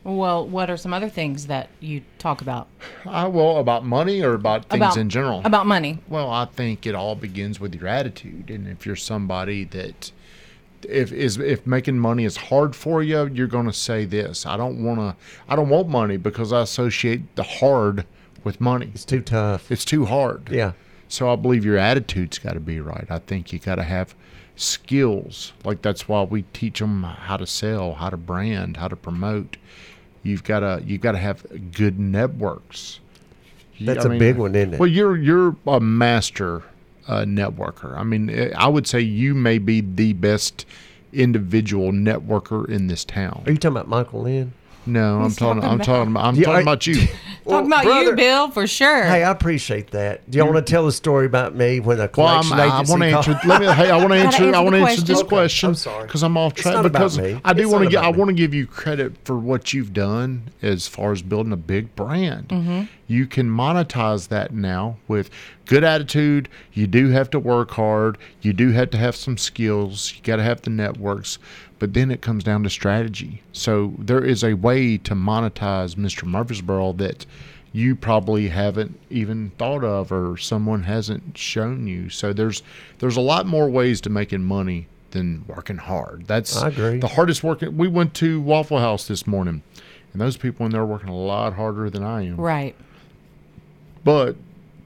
Well, 0.03 0.47
what 0.47 0.69
are 0.69 0.77
some 0.77 0.93
other 0.93 1.09
things 1.09 1.47
that 1.47 1.69
you 1.79 2.01
talk 2.17 2.41
about 2.41 2.67
I 3.05 3.27
well 3.27 3.57
about 3.57 3.85
money 3.85 4.21
or 4.21 4.33
about 4.33 4.65
things 4.65 4.79
about 4.79 4.97
in 4.97 5.09
general. 5.09 5.41
About 5.45 5.65
money. 5.65 5.99
Well, 6.07 6.29
I 6.29 6.45
think 6.45 6.85
it 6.85 6.95
all 6.95 7.15
begins 7.15 7.59
with 7.59 7.75
your 7.75 7.87
attitude, 7.87 8.49
and 8.49 8.67
if 8.67 8.85
you're 8.85 8.95
somebody 8.95 9.63
that, 9.65 10.11
if 10.83 11.11
is 11.11 11.37
if 11.37 11.65
making 11.65 11.99
money 11.99 12.25
is 12.25 12.37
hard 12.37 12.75
for 12.75 13.01
you, 13.01 13.25
you're 13.27 13.47
going 13.47 13.67
to 13.67 13.73
say 13.73 14.05
this. 14.05 14.45
I 14.45 14.57
don't 14.57 14.83
want 14.83 14.99
to. 14.99 15.15
I 15.47 15.55
don't 15.55 15.69
want 15.69 15.87
money 15.87 16.17
because 16.17 16.51
I 16.51 16.61
associate 16.61 17.35
the 17.35 17.43
hard 17.43 18.05
with 18.43 18.59
money. 18.59 18.91
It's 18.93 19.05
too 19.05 19.21
tough. 19.21 19.71
It's 19.71 19.85
too 19.85 20.05
hard. 20.05 20.49
Yeah. 20.49 20.73
So 21.07 21.31
I 21.31 21.35
believe 21.35 21.63
your 21.63 21.77
attitude's 21.77 22.39
got 22.39 22.53
to 22.53 22.59
be 22.59 22.79
right. 22.79 23.05
I 23.09 23.19
think 23.19 23.53
you 23.53 23.59
got 23.59 23.75
to 23.75 23.83
have 23.83 24.15
skills. 24.55 25.53
Like 25.63 25.81
that's 25.81 26.07
why 26.07 26.23
we 26.23 26.43
teach 26.53 26.79
them 26.79 27.03
how 27.03 27.37
to 27.37 27.47
sell, 27.47 27.95
how 27.95 28.09
to 28.09 28.17
brand, 28.17 28.77
how 28.77 28.87
to 28.87 28.95
promote. 28.95 29.57
You've 30.23 30.43
got 30.43 30.61
to 30.61 30.81
you've 30.85 31.01
got 31.01 31.13
to 31.13 31.17
have 31.17 31.45
good 31.73 31.99
networks. 31.99 32.99
That's 33.79 34.05
a 34.05 34.09
big 34.09 34.37
one, 34.37 34.55
isn't 34.55 34.75
it? 34.75 34.79
Well, 34.79 34.87
you're 34.87 35.17
you're 35.17 35.55
a 35.67 35.79
master 35.79 36.63
uh, 37.07 37.21
networker. 37.21 37.97
I 37.97 38.03
mean, 38.03 38.29
eh, 38.29 38.51
I 38.55 38.67
would 38.67 38.87
say 38.87 39.01
you 39.01 39.33
may 39.33 39.57
be 39.57 39.81
the 39.81 40.13
best 40.13 40.65
individual 41.11 41.91
networker 41.91 42.67
in 42.67 42.87
this 42.87 43.03
town. 43.05 43.43
Are 43.45 43.51
you 43.51 43.57
talking 43.57 43.77
about 43.77 43.87
Michael 43.87 44.23
Lynn? 44.23 44.53
No, 44.85 45.17
I'm 45.19 45.23
He's 45.25 45.35
talking. 45.37 45.61
talking 45.61 45.79
I'm 45.79 45.85
talking 45.85 46.11
about. 46.11 46.25
I'm 46.25 46.35
Yeah, 46.35 46.45
talking 46.45 46.61
about 46.63 46.87
you. 46.87 47.07
Talking 47.45 47.67
about 47.67 47.83
brother- 47.83 48.03
you, 48.11 48.15
Bill, 48.15 48.49
for 48.51 48.65
sure. 48.67 49.03
Hey, 49.03 49.21
I 49.21 49.29
appreciate 49.29 49.91
that. 49.91 50.29
Do 50.31 50.37
you 50.37 50.45
want 50.45 50.65
to 50.65 50.71
tell 50.71 50.87
a 50.87 50.93
story 50.93 51.25
about 51.25 51.53
me 51.53 51.81
when 51.81 51.99
a 51.99 52.09
Well, 52.15 52.25
I'm, 52.27 52.43
collection 52.43 52.57
I 52.57 52.67
want 52.89 53.01
to 53.01 53.05
answer. 53.05 53.39
Let 53.45 53.59
me. 53.61 53.67
Hey, 53.67 53.89
I 53.91 53.97
want 53.97 54.13
to 54.13 54.15
answer. 54.17 54.43
answer 54.45 54.55
I 54.55 54.59
want 54.61 54.75
to 54.77 54.81
answer 54.81 55.01
this 55.01 55.21
question. 55.23 55.25
Okay, 55.25 55.27
question. 55.27 55.69
I'm 55.69 55.75
sorry. 55.75 56.05
because 56.07 56.23
I'm 56.23 56.37
off 56.37 56.53
track. 56.53 56.73
not 56.75 56.85
about 56.85 56.99
because 56.99 57.17
me. 57.19 57.41
I 57.43 57.51
do 57.51 57.67
want 57.69 57.83
to 57.83 57.89
get. 57.89 58.01
I 58.01 58.11
want 58.11 58.29
to 58.29 58.33
give 58.33 58.53
you 58.53 58.65
credit 58.65 59.11
for 59.25 59.37
what 59.37 59.73
you've 59.73 59.91
done 59.91 60.51
as 60.61 60.87
far 60.87 61.11
as 61.11 61.21
building 61.21 61.51
a 61.51 61.57
big 61.57 61.93
brand. 61.97 62.47
Mm-hmm. 62.47 62.83
You 63.13 63.27
can 63.27 63.47
monetize 63.47 64.29
that 64.29 64.53
now 64.53 64.97
with 65.07 65.29
good 65.67 65.83
attitude. 65.83 66.49
You 66.73 66.87
do 66.87 67.09
have 67.09 67.29
to 67.29 67.39
work 67.39 67.69
hard. 67.69 68.17
You 68.41 68.53
do 68.53 68.71
have 68.71 68.89
to 68.89 68.97
have 68.97 69.15
some 69.15 69.37
skills. 69.37 70.13
You 70.15 70.23
got 70.23 70.37
to 70.37 70.43
have 70.43 70.63
the 70.63 70.71
networks. 70.71 71.37
But 71.77 71.93
then 71.93 72.09
it 72.09 72.21
comes 72.21 72.43
down 72.43 72.63
to 72.63 72.71
strategy. 72.71 73.43
So 73.51 73.93
there 73.99 74.23
is 74.23 74.43
a 74.43 74.55
way 74.55 74.97
to 74.97 75.13
monetize 75.13 75.93
Mr. 75.93 76.25
Murfreesboro 76.25 76.93
that 76.93 77.27
you 77.71 77.95
probably 77.95 78.47
haven't 78.47 78.99
even 79.11 79.51
thought 79.59 79.83
of 79.83 80.11
or 80.11 80.35
someone 80.37 80.83
hasn't 80.83 81.37
shown 81.37 81.85
you. 81.85 82.09
So 82.09 82.33
there's 82.33 82.63
there's 82.97 83.17
a 83.17 83.21
lot 83.21 83.45
more 83.45 83.69
ways 83.69 84.01
to 84.01 84.09
making 84.09 84.43
money 84.43 84.87
than 85.11 85.45
working 85.47 85.77
hard. 85.77 86.25
That's 86.25 86.57
I 86.57 86.69
agree. 86.69 86.97
the 86.97 87.09
hardest 87.09 87.43
working. 87.43 87.77
We 87.77 87.87
went 87.87 88.15
to 88.15 88.41
Waffle 88.41 88.79
House 88.79 89.07
this 89.07 89.27
morning, 89.27 89.61
and 90.13 90.19
those 90.19 90.35
people 90.37 90.65
in 90.65 90.71
there 90.71 90.81
are 90.81 90.85
working 90.85 91.09
a 91.09 91.15
lot 91.15 91.53
harder 91.53 91.91
than 91.91 92.03
I 92.03 92.25
am. 92.25 92.37
right. 92.37 92.75
But 94.03 94.35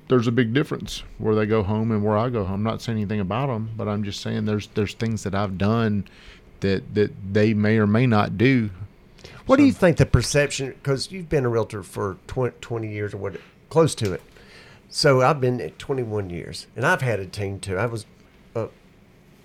there's 0.08 0.28
a 0.28 0.32
big 0.32 0.54
difference 0.54 1.04
where 1.18 1.36
they 1.36 1.46
go 1.46 1.64
home 1.64 1.92
and 1.92 2.04
where 2.04 2.18
I 2.18 2.30
go 2.30 2.44
home. 2.44 2.56
I'm 2.56 2.64
not 2.64 2.82
saying 2.82 2.98
anything 2.98 3.20
about 3.20 3.48
them, 3.48 3.72
but 3.76 3.88
I'm 3.88 4.04
just 4.04 4.22
saying 4.22 4.46
there's 4.46 4.68
there's 4.68 4.94
things 4.94 5.24
that 5.24 5.36
I've 5.36 5.58
done 5.58 6.06
that 6.62 6.94
that 6.96 7.12
they 7.34 7.54
may 7.54 7.78
or 7.78 7.88
may 7.88 8.06
not 8.06 8.38
do. 8.38 8.70
What 9.46 9.58
do 9.58 9.66
you 9.66 9.72
think 9.72 9.98
the 9.98 10.06
perception? 10.06 10.70
Because 10.70 11.12
you've 11.12 11.30
been 11.30 11.46
a 11.46 11.50
realtor 11.50 11.82
for 11.82 12.18
20, 12.28 12.58
20 12.60 12.88
years 12.92 13.14
or 13.14 13.18
what, 13.18 13.38
close 13.70 13.96
to 13.96 14.12
it. 14.12 14.22
So 14.90 15.22
I've 15.22 15.40
been 15.40 15.62
at 15.62 15.80
21 15.80 16.30
years, 16.30 16.68
and 16.76 16.86
I've 16.86 17.02
had 17.02 17.20
a 17.20 17.26
team 17.26 17.60
too. 17.60 17.78
I 17.78 17.86
was 17.86 18.06
uh, 18.56 18.68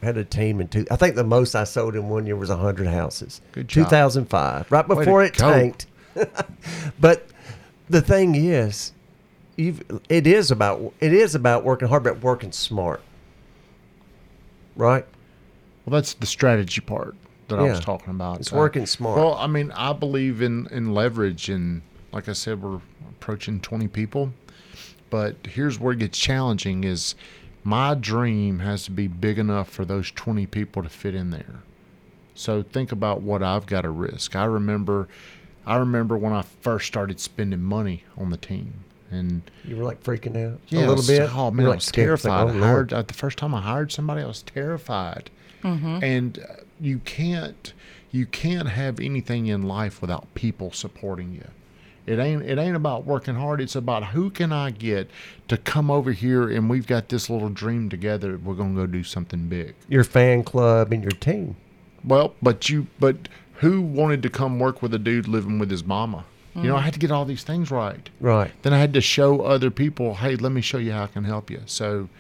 had 0.03 0.17
a 0.17 0.25
team 0.25 0.61
in 0.61 0.69
two. 0.69 0.87
I 0.91 0.97
think 0.97 1.15
the 1.15 1.25
most 1.25 1.55
I 1.55 1.65
sold 1.65 1.95
in 1.95 2.09
one 2.09 2.27
year 2.27 2.37
was 2.37 2.49
100 2.49 2.87
houses. 2.89 3.41
Good 3.53 3.69
job. 3.69 3.87
2005, 3.87 4.73
right 4.73 4.87
before 4.87 5.23
it 5.23 5.37
go. 5.37 5.53
tanked. 5.53 5.87
but 7.01 7.27
the 7.89 8.03
thing 8.03 8.35
is, 8.35 8.93
you've 9.63 10.01
it 10.09 10.27
is 10.27 10.51
about 10.51 10.93
it 11.01 11.13
is 11.13 11.35
about 11.35 11.65
working 11.65 11.89
hard, 11.89 12.05
but 12.05 12.21
working 12.21 12.53
smart. 12.53 13.03
Right. 14.77 15.07
Well, 15.85 15.99
that's 15.99 16.15
the 16.15 16.27
strategy 16.27 16.81
part 16.81 17.15
that 17.49 17.59
I 17.59 17.63
was 17.63 17.81
talking 17.81 18.11
about. 18.11 18.41
It's 18.41 18.53
Uh, 18.53 18.57
working 18.57 18.87
smart. 18.87 19.19
Well, 19.19 19.35
I 19.35 19.47
mean, 19.47 19.71
I 19.73 19.93
believe 19.93 20.41
in 20.43 20.67
in 20.71 20.95
leverage, 20.95 21.49
and 21.49 21.83
like 22.13 22.29
I 22.29 22.33
said, 22.33 22.63
we're 22.63 22.81
approaching 23.11 23.61
20 23.61 23.89
people. 23.89 24.33
But 25.11 25.37
here's 25.47 25.79
where 25.79 25.93
it 25.93 25.99
gets 25.99 26.19
challenging: 26.19 26.85
is 26.85 27.15
my 27.65 27.95
dream 27.95 28.61
has 28.61 28.85
to 28.85 28.91
be 28.91 29.07
big 29.09 29.39
enough 29.39 29.69
for 29.69 29.85
those 29.85 30.11
20 30.11 30.47
people 30.47 30.83
to 30.83 30.89
fit 30.89 31.15
in 31.15 31.31
there. 31.31 31.61
So 32.35 32.63
think 32.63 32.93
about 32.93 33.21
what 33.21 33.43
I've 33.43 33.67
got 33.67 33.83
to 33.83 33.91
risk. 33.91 34.35
I 34.35 34.45
remember, 34.45 35.07
I 35.67 35.77
remember 35.77 36.17
when 36.17 36.33
I 36.33 36.43
first 36.43 36.87
started 36.87 37.21
spending 37.21 37.63
money 37.63 38.05
on 38.17 38.31
the 38.31 38.39
team, 38.39 38.85
and 39.13 39.43
You 39.65 39.77
were 39.77 39.85
like 39.85 40.03
freaking 40.03 40.37
out 40.37 40.59
yeah, 40.69 40.81
a 40.81 40.83
I 40.83 40.87
little 40.87 40.97
was- 40.97 41.07
bit. 41.09 41.31
Oh 41.35 41.47
You 41.47 41.53
man, 41.53 41.57
were, 41.57 41.63
I 41.63 41.67
like, 41.71 41.77
was 41.79 41.85
scared. 41.85 42.15
It's 42.15 42.25
like, 42.25 42.39
terrified. 42.47 42.61
oh, 42.61 42.65
I 42.65 42.67
hired 42.67 42.93
uh, 42.93 43.03
the 43.03 43.15
first 43.15 43.39
time 43.39 43.55
I 43.55 43.61
hired 43.61 43.93
somebody, 43.93 44.23
I 44.23 44.27
was 44.27 44.43
terrified. 44.43 45.31
And 45.65 46.39
uh, 46.39 46.63
you 46.81 46.99
can't 47.05 47.73
you 48.11 48.27
can't 48.27 48.69
have 48.69 48.99
anything 49.01 49.47
in 49.47 49.63
life 49.63 50.01
without 50.01 50.33
people 50.35 50.73
supporting 50.73 51.33
you. 51.33 51.47
It 52.05 52.19
ain't 52.19 52.43
it 52.43 52.59
ain't 52.59 52.75
about 52.75 53.07
working 53.07 53.37
hard. 53.37 53.61
It's 53.61 53.77
about 53.77 54.07
who 54.07 54.29
can 54.31 54.51
I 54.53 54.71
get 54.73 55.09
to 55.47 55.57
come 55.57 55.89
over 55.89 56.11
here 56.11 56.51
and 56.51 56.69
we've 56.69 56.87
got 56.89 57.09
this 57.11 57.31
little 57.31 57.49
dream 57.49 57.89
together. 57.89 58.37
We're 58.43 58.55
gonna 58.55 58.75
go 58.75 58.87
do 58.87 59.05
something 59.05 59.49
big. 59.49 59.75
your 59.89 60.03
fan 60.05 60.43
club 60.43 60.93
and 60.93 61.03
your 61.03 61.13
team. 61.13 61.55
Well, 62.05 62.35
but 62.43 62.69
you 62.69 62.89
but 62.99 63.29
who 63.59 63.81
wanted 63.81 64.21
to 64.25 64.31
come 64.31 64.59
work 64.59 64.83
with 64.83 64.93
a 64.95 64.99
dude 64.99 65.29
living 65.29 65.61
with 65.61 65.71
his 65.71 65.85
mama? 65.85 66.25
You 66.55 66.65
know, 66.65 66.77
I 66.77 66.81
mm. 66.81 66.85
had 66.85 66.95
to 66.95 67.01
get 67.01 67.11
all 67.11 67.25
these 67.25 67.45
things 67.45 67.71
right. 67.71 68.11
Right. 68.21 68.53
Then 68.63 68.75
I 68.75 68.79
had 68.79 68.93
to 68.95 69.01
show 69.01 69.41
other 69.41 69.71
people, 69.71 70.15
hey, 70.15 70.37
let 70.37 70.53
me 70.53 70.61
show 70.61 70.77
you 70.79 70.93
how 70.93 71.05
I 71.05 71.07
can 71.07 71.25
help 71.25 71.51
you. 71.51 71.63
So 71.65 72.11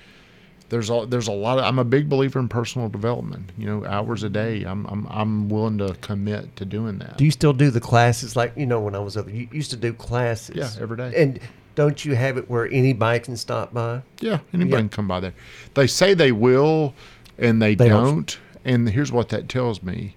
there's 0.70 0.88
a 0.88 1.04
there's 1.06 1.28
a 1.28 1.32
lot 1.32 1.58
of 1.58 1.64
I'm 1.64 1.78
a 1.78 1.84
big 1.84 2.08
believer 2.08 2.38
in 2.40 2.48
personal 2.48 2.88
development. 2.88 3.50
You 3.58 3.66
know, 3.66 3.84
hours 3.84 4.22
a 4.22 4.30
day. 4.30 4.64
I'm 4.64 4.86
I'm 4.86 5.06
I'm 5.10 5.48
willing 5.50 5.76
to 5.78 5.94
commit 6.00 6.56
to 6.56 6.64
doing 6.64 6.98
that. 7.00 7.18
Do 7.18 7.26
you 7.26 7.30
still 7.30 7.52
do 7.52 7.70
the 7.70 7.80
classes 7.80 8.36
like 8.36 8.54
you 8.56 8.64
know 8.64 8.80
when 8.80 8.94
I 8.94 8.98
was 8.98 9.18
over? 9.18 9.28
You 9.28 9.48
used 9.52 9.70
to 9.72 9.76
do 9.76 9.92
classes. 9.92 10.56
Yeah, 10.56 10.82
every 10.82 10.96
day. 10.96 11.12
And 11.14 11.38
don't 11.74 12.02
you 12.02 12.14
have 12.14 12.38
it 12.38 12.48
where 12.48 12.66
anybody 12.68 13.20
can 13.20 13.36
stop 13.36 13.74
by? 13.74 14.00
yeah, 14.20 14.38
anybody 14.54 14.70
Yeah. 14.70 14.78
can 14.78 14.88
come 14.88 15.08
by 15.08 15.20
there. 15.20 15.34
They 15.74 15.86
say 15.86 16.14
they 16.14 16.32
will, 16.32 16.94
and 17.36 17.60
they, 17.60 17.74
They 17.74 17.88
don't. 17.88 18.14
don't. 18.14 18.38
And 18.64 18.88
here's 18.88 19.12
what 19.12 19.28
that 19.28 19.50
tells 19.50 19.82
me: 19.82 20.14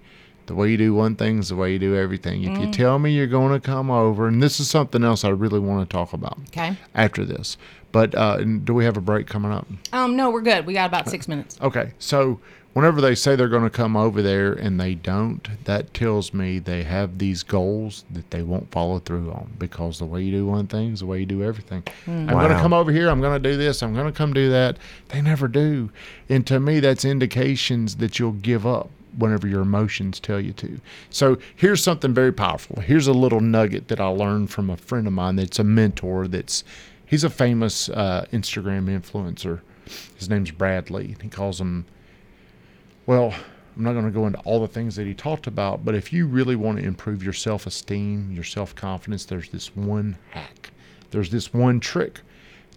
the 0.48 0.56
way 0.56 0.70
you 0.70 0.78
do 0.78 0.94
one 0.94 1.16
thing 1.16 1.40
is 1.40 1.50
the 1.50 1.56
way 1.56 1.74
you 1.74 1.80
do 1.80 1.96
everything. 1.96 2.44
If 2.44 2.58
you 2.60 2.72
tell 2.72 3.00
me 3.00 3.12
you're 3.12 3.28
going 3.28 3.54
to 3.54 3.60
come 3.60 3.90
over, 3.90 4.28
and 4.28 4.42
this 4.42 4.60
is 4.60 4.70
something 4.70 5.04
else 5.04 5.24
I 5.24 5.30
really 5.30 5.60
want 5.60 5.88
to 5.88 5.94
talk 5.94 6.14
about. 6.14 6.38
Okay. 6.50 6.78
After 6.94 7.26
this, 7.26 7.58
but 7.92 8.14
uh, 8.16 8.44
do 8.44 8.74
we 8.74 8.86
have 8.86 8.98
a 8.98 9.02
break 9.02 9.28
coming 9.28 9.52
up? 9.52 9.68
Um, 9.94 10.16
no, 10.16 10.30
we're 10.30 10.42
good. 10.42 10.66
We 10.66 10.74
got 10.74 10.88
about 10.88 11.10
six 11.10 11.28
minutes. 11.28 11.58
Okay, 11.62 11.94
so 11.98 12.40
whenever 12.74 13.00
they 13.00 13.16
say 13.16 13.38
they're 13.38 13.48
going 13.48 13.64
to 13.64 13.70
come 13.70 13.96
over 13.96 14.22
there 14.22 14.52
and 14.52 14.80
they 14.80 14.94
don't, 14.96 15.64
that 15.64 15.94
tells 15.94 16.34
me 16.34 16.60
they 16.60 16.84
have 16.84 17.18
these 17.18 17.42
goals 17.42 18.04
that 18.12 18.30
they 18.32 18.44
won't 18.44 18.70
follow 18.70 19.00
through 19.00 19.32
on 19.32 19.50
because 19.58 19.98
the 19.98 20.06
way 20.06 20.22
you 20.22 20.32
do 20.32 20.46
one 20.46 20.68
thing 20.68 20.92
is 20.92 21.00
the 21.00 21.06
way 21.06 21.22
you 21.22 21.26
do 21.26 21.42
everything. 21.42 21.84
I'm 22.06 22.28
going 22.28 22.50
to 22.50 22.60
come 22.60 22.74
over 22.74 22.92
here, 22.92 23.10
I'm 23.10 23.22
going 23.22 23.42
to 23.42 23.50
do 23.50 23.56
this, 23.56 23.82
I'm 23.82 23.94
going 23.94 24.12
to 24.12 24.12
come 24.12 24.34
do 24.34 24.50
that. 24.50 24.78
They 25.10 25.22
never 25.22 25.48
do. 25.48 25.90
And 26.28 26.46
to 26.48 26.60
me, 26.60 26.82
that's 26.82 27.06
indications 27.06 27.96
that 27.96 28.20
you'll 28.20 28.34
give 28.34 28.68
up 28.68 28.90
whenever 29.18 29.48
your 29.48 29.62
emotions 29.62 30.20
tell 30.20 30.40
you 30.40 30.54
to. 30.54 30.80
So 31.10 31.38
here's 31.56 31.84
something 31.84 32.14
very 32.14 32.32
powerful. 32.32 32.82
Here's 32.82 33.08
a 33.08 33.14
little 33.14 33.42
nugget 33.42 33.88
that 33.90 34.00
I 34.00 34.08
learned 34.08 34.52
from 34.52 34.70
a 34.70 34.78
friend 34.78 35.08
of 35.08 35.14
mine 35.14 35.36
that's 35.36 35.60
a 35.60 35.64
mentor 35.64 36.28
that's 36.28 36.64
he's 37.06 37.24
a 37.24 37.30
famous 37.30 37.90
uh, 37.90 38.26
Instagram 38.32 38.86
influencer. 38.88 39.62
His 40.18 40.30
name's 40.30 40.52
Bradley. 40.52 41.16
He 41.22 41.30
calls 41.30 41.62
him 41.62 41.86
well, 43.06 43.34
I'm 43.76 43.84
not 43.84 43.94
going 43.94 44.06
to 44.06 44.12
go 44.12 44.26
into 44.26 44.40
all 44.40 44.62
the 44.62 44.68
things 44.68 44.96
that 44.96 45.06
he 45.06 45.14
talked 45.14 45.48
about, 45.48 45.84
but 45.84 45.96
if 45.96 46.14
you 46.14 46.28
really 46.28 46.56
want 46.56 46.80
to 46.80 46.84
improve 46.84 47.22
your 47.22 47.34
self 47.34 47.68
esteem, 47.68 48.32
your 48.32 48.44
self 48.44 48.74
confidence, 48.74 49.26
there's 49.26 49.50
this 49.50 49.76
one 49.76 50.18
hack. 50.32 50.72
There's 51.12 51.30
this 51.30 51.54
one 51.54 51.80
trick. 51.80 52.22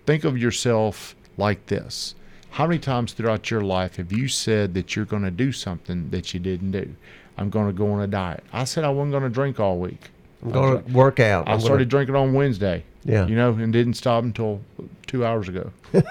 Think 0.07 0.25
of 0.25 0.37
yourself 0.37 1.15
like 1.37 1.67
this. 1.67 2.15
How 2.51 2.67
many 2.67 2.79
times 2.81 3.13
throughout 3.13 3.51
your 3.51 3.61
life 3.61 3.97
have 3.97 4.13
you 4.13 4.27
said 4.29 4.75
that 4.75 4.97
you're 4.97 5.05
going 5.05 5.23
to 5.23 5.31
do 5.31 5.53
something 5.53 6.11
that 6.11 6.35
you 6.35 6.41
didn't 6.41 6.73
do? 6.73 6.95
I'm 7.37 7.51
going 7.51 7.69
to 7.69 7.73
go 7.73 7.93
on 7.93 8.01
a 8.01 8.07
diet. 8.07 8.43
I 8.53 8.65
said 8.65 8.85
I 8.85 8.91
wasn't 8.91 9.13
going 9.13 9.23
to 9.23 9.29
drink 9.29 9.61
all 9.61 9.79
week. 9.79 10.11
I'm 10.43 10.53
going 10.53 10.85
to 10.85 10.93
work 10.93 11.21
out. 11.21 11.49
I 11.49 11.53
I'm 11.53 11.61
started 11.61 11.91
Gonna, 11.91 12.05
drinking 12.05 12.17
on 12.17 12.33
Wednesday. 12.33 12.85
Yeah. 13.05 13.27
You 13.27 13.37
know, 13.37 13.53
and 13.55 13.73
didn't 13.73 13.95
stop 13.95 14.23
until 14.23 14.61
two 15.07 15.25
hours 15.25 15.49
ago. 15.49 15.73
Can 15.93 16.03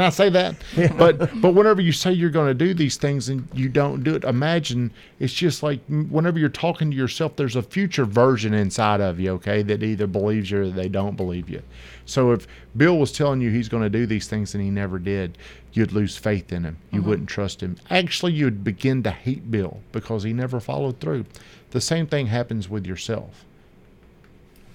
I 0.00 0.10
say 0.10 0.28
that? 0.30 0.56
But 0.98 1.40
but 1.40 1.54
whenever 1.54 1.80
you 1.80 1.92
say 1.92 2.12
you're 2.12 2.30
going 2.30 2.48
to 2.48 2.54
do 2.54 2.74
these 2.74 2.96
things 2.96 3.28
and 3.28 3.48
you 3.54 3.68
don't 3.68 4.02
do 4.02 4.14
it, 4.16 4.24
imagine 4.24 4.92
it's 5.20 5.32
just 5.32 5.62
like 5.62 5.80
whenever 5.88 6.38
you're 6.38 6.48
talking 6.48 6.90
to 6.90 6.96
yourself, 6.96 7.36
there's 7.36 7.56
a 7.56 7.62
future 7.62 8.04
version 8.04 8.54
inside 8.54 9.00
of 9.00 9.20
you, 9.20 9.32
okay, 9.32 9.62
that 9.62 9.82
either 9.82 10.06
believes 10.06 10.50
you 10.50 10.62
or 10.62 10.68
they 10.70 10.88
don't 10.88 11.16
believe 11.16 11.48
you. 11.48 11.62
So 12.06 12.32
if 12.32 12.48
Bill 12.76 12.98
was 12.98 13.12
telling 13.12 13.40
you 13.40 13.50
he's 13.50 13.68
going 13.68 13.84
to 13.84 13.90
do 13.90 14.06
these 14.06 14.26
things 14.26 14.54
and 14.54 14.64
he 14.64 14.70
never 14.70 14.98
did, 14.98 15.38
you'd 15.72 15.92
lose 15.92 16.16
faith 16.16 16.52
in 16.52 16.64
him. 16.64 16.78
You 16.90 16.98
mm-hmm. 16.98 17.08
wouldn't 17.08 17.28
trust 17.28 17.62
him. 17.62 17.76
Actually, 17.88 18.32
you'd 18.32 18.64
begin 18.64 19.02
to 19.04 19.10
hate 19.12 19.50
Bill 19.50 19.80
because 19.92 20.24
he 20.24 20.32
never 20.32 20.58
followed 20.58 20.98
through. 20.98 21.26
The 21.70 21.80
same 21.80 22.06
thing 22.06 22.26
happens 22.26 22.68
with 22.68 22.86
yourself 22.86 23.44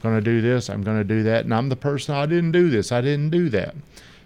I'm 0.06 0.12
going 0.12 0.24
to 0.24 0.32
do 0.32 0.42
this, 0.42 0.70
I'm 0.70 0.84
going 0.84 0.98
to 0.98 1.04
do 1.04 1.24
that, 1.24 1.46
and 1.46 1.54
I'm 1.54 1.70
the 1.70 1.76
person 1.76 2.14
I 2.16 2.26
didn't 2.26 2.52
do 2.52 2.70
this, 2.70 2.92
I 2.92 3.02
didn't 3.02 3.32
do 3.32 3.50
that. 3.50 3.76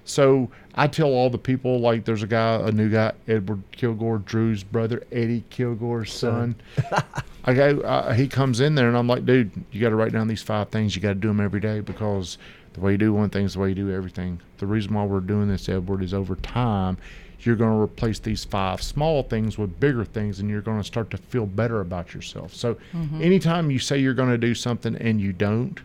So 0.03 0.49
I 0.75 0.87
tell 0.87 1.09
all 1.09 1.29
the 1.29 1.37
people 1.37 1.79
like 1.79 2.03
there's 2.03 2.23
a 2.23 2.27
guy, 2.27 2.55
a 2.55 2.71
new 2.71 2.89
guy, 2.89 3.13
Edward 3.27 3.61
Kilgore, 3.71 4.17
Drew's 4.17 4.63
brother, 4.63 5.03
Eddie 5.11 5.43
Kilgore's 5.49 6.11
son. 6.11 6.55
I 7.45 7.53
go, 7.53 7.79
uh, 7.81 8.13
he 8.13 8.27
comes 8.27 8.59
in 8.59 8.75
there 8.75 8.87
and 8.87 8.97
I'm 8.97 9.07
like, 9.07 9.25
dude, 9.25 9.51
you 9.71 9.79
got 9.79 9.89
to 9.89 9.95
write 9.95 10.11
down 10.11 10.27
these 10.27 10.41
five 10.41 10.69
things. 10.69 10.95
You 10.95 11.01
got 11.01 11.09
to 11.09 11.15
do 11.15 11.27
them 11.27 11.39
every 11.39 11.59
day 11.59 11.79
because 11.79 12.39
the 12.73 12.81
way 12.81 12.93
you 12.93 12.97
do 12.97 13.13
one 13.13 13.29
thing 13.29 13.45
is 13.45 13.53
the 13.53 13.59
way 13.59 13.69
you 13.69 13.75
do 13.75 13.91
everything. 13.91 14.41
The 14.57 14.65
reason 14.65 14.93
why 14.93 15.05
we're 15.05 15.19
doing 15.19 15.47
this, 15.47 15.69
Edward, 15.69 16.01
is 16.01 16.13
over 16.13 16.35
time, 16.35 16.97
you're 17.45 17.55
going 17.55 17.71
to 17.71 17.81
replace 17.81 18.19
these 18.19 18.43
five 18.43 18.81
small 18.81 19.23
things 19.23 19.57
with 19.57 19.79
bigger 19.79 20.03
things 20.05 20.39
and 20.39 20.49
you're 20.49 20.61
going 20.61 20.77
to 20.77 20.83
start 20.83 21.09
to 21.11 21.17
feel 21.17 21.45
better 21.45 21.81
about 21.81 22.13
yourself. 22.13 22.53
So 22.53 22.75
mm-hmm. 22.93 23.21
anytime 23.21 23.71
you 23.71 23.79
say 23.79 23.97
you're 23.97 24.13
going 24.13 24.29
to 24.29 24.37
do 24.37 24.53
something 24.53 24.95
and 24.95 25.21
you 25.21 25.31
don't, 25.33 25.79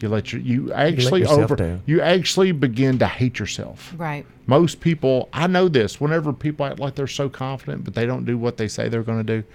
you 0.00 0.08
let 0.08 0.32
your 0.32 0.42
you 0.42 0.72
actually 0.72 1.20
yourself 1.20 1.40
over 1.40 1.56
down. 1.56 1.82
you 1.86 2.00
actually 2.00 2.50
begin 2.52 2.98
to 2.98 3.06
hate 3.06 3.38
yourself. 3.38 3.94
Right. 3.96 4.26
Most 4.46 4.80
people, 4.80 5.28
I 5.32 5.46
know 5.46 5.68
this. 5.68 6.00
Whenever 6.00 6.32
people 6.32 6.66
act 6.66 6.80
like 6.80 6.96
they're 6.96 7.06
so 7.06 7.28
confident, 7.28 7.84
but 7.84 7.94
they 7.94 8.04
don't 8.04 8.24
do 8.24 8.36
what 8.36 8.56
they 8.56 8.66
say 8.66 8.88
they're 8.88 9.04
going 9.04 9.24
to 9.24 9.40
do, 9.40 9.46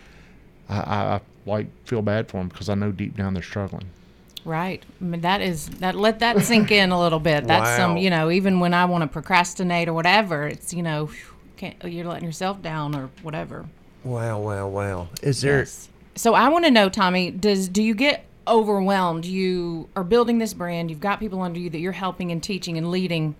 I, 0.69 0.79
I, 0.79 1.15
I 1.15 1.21
like 1.45 1.67
feel 1.85 2.01
bad 2.01 2.29
for 2.29 2.37
them 2.37 2.47
because 2.47 2.69
I 2.69 2.75
know 2.75 2.91
deep 2.91 3.17
down 3.17 3.33
they're 3.33 3.43
struggling. 3.43 3.89
Right. 4.47 4.81
I 5.01 5.03
mean, 5.03 5.21
that 5.21 5.41
is 5.41 5.67
that. 5.81 5.95
Let 5.95 6.19
that 6.19 6.41
sink 6.41 6.71
in 6.71 6.91
a 6.91 6.99
little 6.99 7.19
bit. 7.19 7.45
That's 7.47 7.75
some. 7.75 7.97
You 7.97 8.09
know, 8.09 8.31
even 8.31 8.61
when 8.61 8.73
I 8.73 8.85
want 8.85 9.01
to 9.01 9.07
procrastinate 9.07 9.89
or 9.89 9.93
whatever, 9.93 10.47
it's 10.47 10.73
you 10.73 10.81
know, 10.81 11.09
can't 11.57 11.75
you're 11.83 12.05
letting 12.05 12.23
yourself 12.23 12.61
down 12.61 12.95
or 12.95 13.09
whatever. 13.23 13.65
Wow, 14.05 14.39
wow, 14.39 14.67
wow. 14.69 15.07
Is 15.21 15.41
there? 15.41 15.59
Yes. 15.59 15.89
So 16.15 16.33
I 16.33 16.47
want 16.47 16.63
to 16.63 16.71
know, 16.71 16.87
Tommy, 16.87 17.29
does 17.29 17.67
do 17.67 17.83
you 17.83 17.93
get 17.93 18.25
overwhelmed? 18.47 19.25
You 19.25 19.89
are 19.97 20.03
building 20.05 20.37
this 20.37 20.53
brand. 20.53 20.89
You've 20.89 21.01
got 21.01 21.19
people 21.19 21.41
under 21.41 21.59
you 21.59 21.69
that 21.69 21.79
you're 21.79 21.91
helping 21.91 22.31
and 22.31 22.41
teaching 22.41 22.77
and 22.77 22.89
leading. 22.89 23.35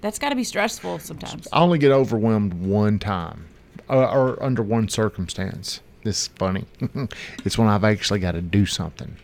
That's 0.00 0.18
got 0.18 0.30
to 0.30 0.34
be 0.34 0.42
stressful 0.42 0.98
sometimes. 0.98 1.46
I 1.52 1.60
only 1.60 1.78
get 1.78 1.92
overwhelmed 1.92 2.54
one 2.54 2.98
time, 2.98 3.46
uh, 3.88 4.10
or 4.10 4.42
under 4.42 4.64
one 4.64 4.88
circumstance. 4.88 5.80
This 6.02 6.22
is 6.22 6.28
funny. 6.28 6.64
it's 7.44 7.56
when 7.56 7.68
I've 7.68 7.84
actually 7.84 8.18
got 8.18 8.32
to 8.32 8.42
do 8.42 8.66
something, 8.66 9.16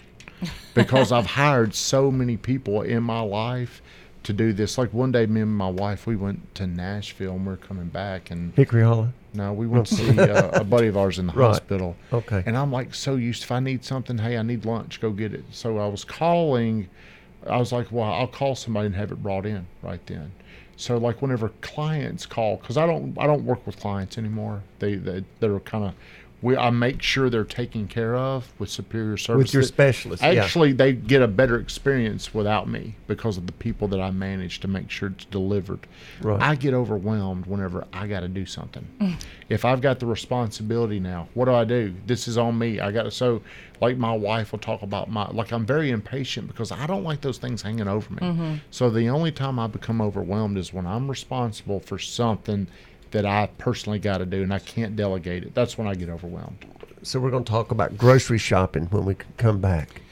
because 0.75 1.13
I've 1.13 1.27
hired 1.27 1.75
so 1.75 2.11
many 2.11 2.37
people 2.37 2.83
in 2.83 3.03
my 3.03 3.21
life 3.21 3.83
to 4.25 4.33
do 4.33 4.53
this. 4.53 4.77
Like 4.77 4.93
one 4.93 5.13
day, 5.13 5.27
me 5.27 5.41
and 5.43 5.57
my 5.57 5.69
wife 5.71 6.07
we 6.07 6.17
went 6.17 6.55
to 6.57 6.67
Nashville 6.67 7.35
and 7.35 7.47
we're 7.47 7.57
coming 7.57 7.87
back, 7.87 8.31
and 8.31 8.53
Hickory 8.55 8.83
Hollow. 8.83 9.13
no, 9.35 9.53
we 9.53 9.67
went 9.67 9.87
to 9.87 9.95
see 9.95 10.19
uh, 10.21 10.61
a 10.61 10.65
buddy 10.65 10.89
of 10.89 10.97
ours 10.97 11.19
in 11.19 11.27
the 11.29 11.33
Right. 11.33 11.47
hospital. 11.49 11.97
Okay. 12.13 12.43
And 12.45 12.57
I'm 12.57 12.73
like 12.73 12.95
so 12.95 13.15
used. 13.17 13.45
If 13.45 13.53
I 13.53 13.61
need 13.61 13.85
something, 13.85 14.19
hey, 14.19 14.37
I 14.37 14.43
need 14.43 14.65
lunch, 14.65 15.01
go 15.01 15.11
get 15.11 15.33
it. 15.33 15.45
So 15.53 15.79
I 15.79 15.87
was 15.87 16.05
calling. 16.05 16.89
I 17.49 17.59
was 17.59 17.71
like, 17.71 17.93
well, 17.93 18.13
I'll 18.13 18.27
call 18.27 18.57
somebody 18.57 18.87
and 18.87 18.97
have 18.97 19.13
it 19.13 19.23
brought 19.23 19.47
in 19.47 19.67
right 19.83 20.05
then. 20.07 20.33
So 20.79 20.99
like 20.99 21.23
whenever 21.23 21.51
clients 21.61 22.27
call, 22.27 22.57
because 22.57 22.77
I 22.77 22.85
don't 22.87 23.17
I 23.19 23.27
don't 23.27 23.45
work 23.47 23.65
with 23.67 23.79
clients 23.79 24.19
anymore. 24.19 24.63
They 24.81 24.97
they 24.97 25.25
they're 25.41 25.61
kind 25.61 25.85
of. 25.85 25.95
We, 26.47 26.57
I 26.57 26.71
make 26.71 27.03
sure 27.03 27.29
they're 27.29 27.43
taken 27.43 27.89
care 27.89 28.15
of 28.15 28.53
with 28.57 28.71
superior 28.71 29.17
service. 29.17 29.47
With 29.47 29.55
your 29.55 29.63
That- 29.65 29.67
specialist, 29.67 30.23
yeah. 30.23 30.45
Actually, 30.45 30.75
they 30.75 30.93
get 30.93 31.21
a 31.21 31.27
better 31.27 31.59
experience 31.59 32.33
without 32.33 32.69
me 32.69 32.95
because 33.09 33.37
of 33.37 33.47
the 33.47 33.53
people 33.53 33.89
that 33.89 34.01
I 34.01 34.13
manage 34.13 34.61
to 34.61 34.69
make 34.69 34.89
sure 34.89 35.09
it's 35.09 35.25
delivered. 35.25 35.89
Right. 36.23 36.41
I 36.41 36.55
get 36.55 36.73
overwhelmed 36.73 37.47
whenever 37.47 37.85
I 37.93 38.07
got 38.07 38.21
to 38.21 38.29
do 38.29 38.47
something. 38.47 38.87
if 39.49 39.65
I've 39.65 39.81
got 39.81 39.99
the 39.99 40.07
responsibility 40.07 41.01
now, 41.01 41.27
what 41.35 41.47
do 41.47 41.53
I 41.53 41.65
do? 41.65 41.93
This 42.07 42.29
is 42.29 42.39
on 42.39 42.57
me. 42.57 42.79
I 42.79 42.93
got 42.93 43.03
to 43.03 43.11
so 43.11 43.43
like 43.81 43.99
my 43.99 44.13
wife 44.13 44.53
will 44.53 44.59
talk 44.61 44.83
about 44.83 45.11
my 45.11 45.29
like 45.31 45.53
I'm 45.53 45.67
very 45.67 45.91
impatient 45.91 46.47
because 46.47 46.71
I 46.71 46.87
don't 46.87 47.03
like 47.03 47.23
those 47.23 47.39
things 47.39 47.63
hanging 47.63 47.89
over 47.89 48.13
me. 48.15 48.21
Mm-hmm. 48.21 48.55
So 48.71 48.89
the 48.89 49.09
only 49.09 49.33
time 49.33 49.59
I 49.59 49.67
become 49.67 50.01
overwhelmed 50.01 50.59
is 50.59 50.73
when 50.73 50.87
I'm 50.87 51.09
responsible 51.09 51.81
for 51.81 51.99
something 51.99 52.69
that 53.11 53.27
I 53.27 53.49
personally 53.59 53.99
got 53.99 54.19
to 54.19 54.27
do 54.27 54.43
and 54.43 54.53
I 54.53 54.59
can't 54.59 54.97
delegate 54.97 55.45
it. 55.45 55.55
That's 55.55 55.79
when 55.79 55.87
I 55.87 55.95
get 55.95 56.09
overwhelmed. 56.09 56.65
So 57.03 57.21
we're 57.21 57.31
going 57.31 57.45
to 57.45 57.51
talk 57.51 57.71
about 57.71 57.97
grocery 57.97 58.39
shopping 58.39 58.87
when 58.87 59.05
we 59.05 59.17
come 59.37 59.61
back. 59.61 60.03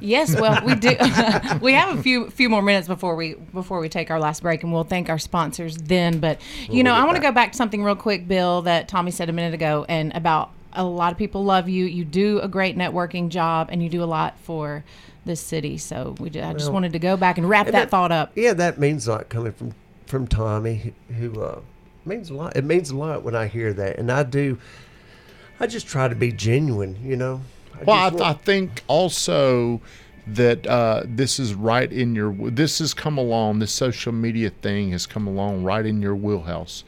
Yes, 0.00 0.38
well, 0.40 0.64
we 0.64 0.74
do. 0.74 0.88
we 1.60 1.72
have 1.72 1.98
a 1.98 2.02
few 2.02 2.30
few 2.30 2.48
more 2.48 2.62
minutes 2.62 2.86
before 2.86 3.16
we 3.16 3.34
before 3.34 3.80
we 3.80 3.88
take 3.88 4.10
our 4.10 4.20
last 4.20 4.42
break, 4.42 4.62
and 4.62 4.72
we'll 4.72 4.84
thank 4.84 5.08
our 5.08 5.18
sponsors 5.18 5.76
then. 5.76 6.20
But 6.20 6.40
you 6.70 6.82
know, 6.84 6.92
I 6.92 7.04
want 7.04 7.16
to 7.16 7.22
go 7.22 7.32
back 7.32 7.52
to 7.52 7.56
something 7.56 7.82
real 7.82 7.96
quick, 7.96 8.28
Bill, 8.28 8.62
that 8.62 8.88
Tommy 8.88 9.10
said 9.10 9.28
a 9.28 9.32
minute 9.32 9.54
ago, 9.54 9.84
and 9.88 10.12
about 10.14 10.50
a 10.72 10.84
lot 10.84 11.12
of 11.12 11.18
people 11.18 11.44
love 11.44 11.68
you. 11.68 11.84
You 11.84 12.04
do 12.04 12.38
a 12.40 12.48
great 12.48 12.76
networking 12.76 13.28
job, 13.28 13.68
and 13.72 13.82
you 13.82 13.88
do 13.88 14.02
a 14.02 14.06
lot 14.06 14.38
for 14.40 14.84
this 15.24 15.40
city. 15.40 15.78
So 15.78 16.14
we, 16.20 16.30
ju- 16.30 16.42
I 16.42 16.52
just 16.52 16.66
Well, 16.66 16.74
wanted 16.74 16.92
to 16.92 16.98
go 16.98 17.16
back 17.16 17.38
and 17.38 17.48
wrap 17.48 17.66
And 17.66 17.74
that, 17.74 17.90
thought 17.90 18.12
up. 18.12 18.32
Yeah, 18.34 18.54
that 18.54 18.78
means 18.78 19.08
a 19.08 19.12
lot 19.12 19.28
coming 19.28 19.52
from 19.52 19.74
from 20.06 20.26
Tommy, 20.26 20.94
who, 21.08 21.14
who 21.14 21.42
uh, 21.42 21.60
means 22.08 22.30
a 22.30 22.34
lot. 22.34 22.56
It 22.56 22.64
means 22.64 22.90
a 22.90 22.96
lot 22.96 23.22
when 23.22 23.36
I 23.36 23.46
hear 23.46 23.72
that, 23.74 23.98
and 23.98 24.10
I 24.10 24.22
do. 24.22 24.58
I 25.60 25.66
just 25.66 25.86
try 25.86 26.08
to 26.08 26.14
be 26.14 26.32
genuine, 26.32 26.98
you 27.02 27.16
know. 27.16 27.40
I 27.74 27.84
Well, 27.84 27.96
I, 27.96 28.10
just 28.10 28.22
I 28.22 28.32
think 28.32 28.82
also 28.88 29.80
that 30.26 30.66
uh, 30.66 31.02
this 31.04 31.38
is 31.38 31.54
right 31.54 31.90
in 31.92 32.14
your. 32.14 32.32
This 32.50 32.78
has 32.78 32.94
come 32.94 33.18
along. 33.18 33.58
This 33.58 33.72
social 33.72 34.12
media 34.12 34.50
thing 34.50 34.90
has 34.92 35.06
come 35.06 35.26
along 35.26 35.64
right 35.64 35.84
in 35.84 36.02
your 36.02 36.16
wheelhouse. 36.16 36.84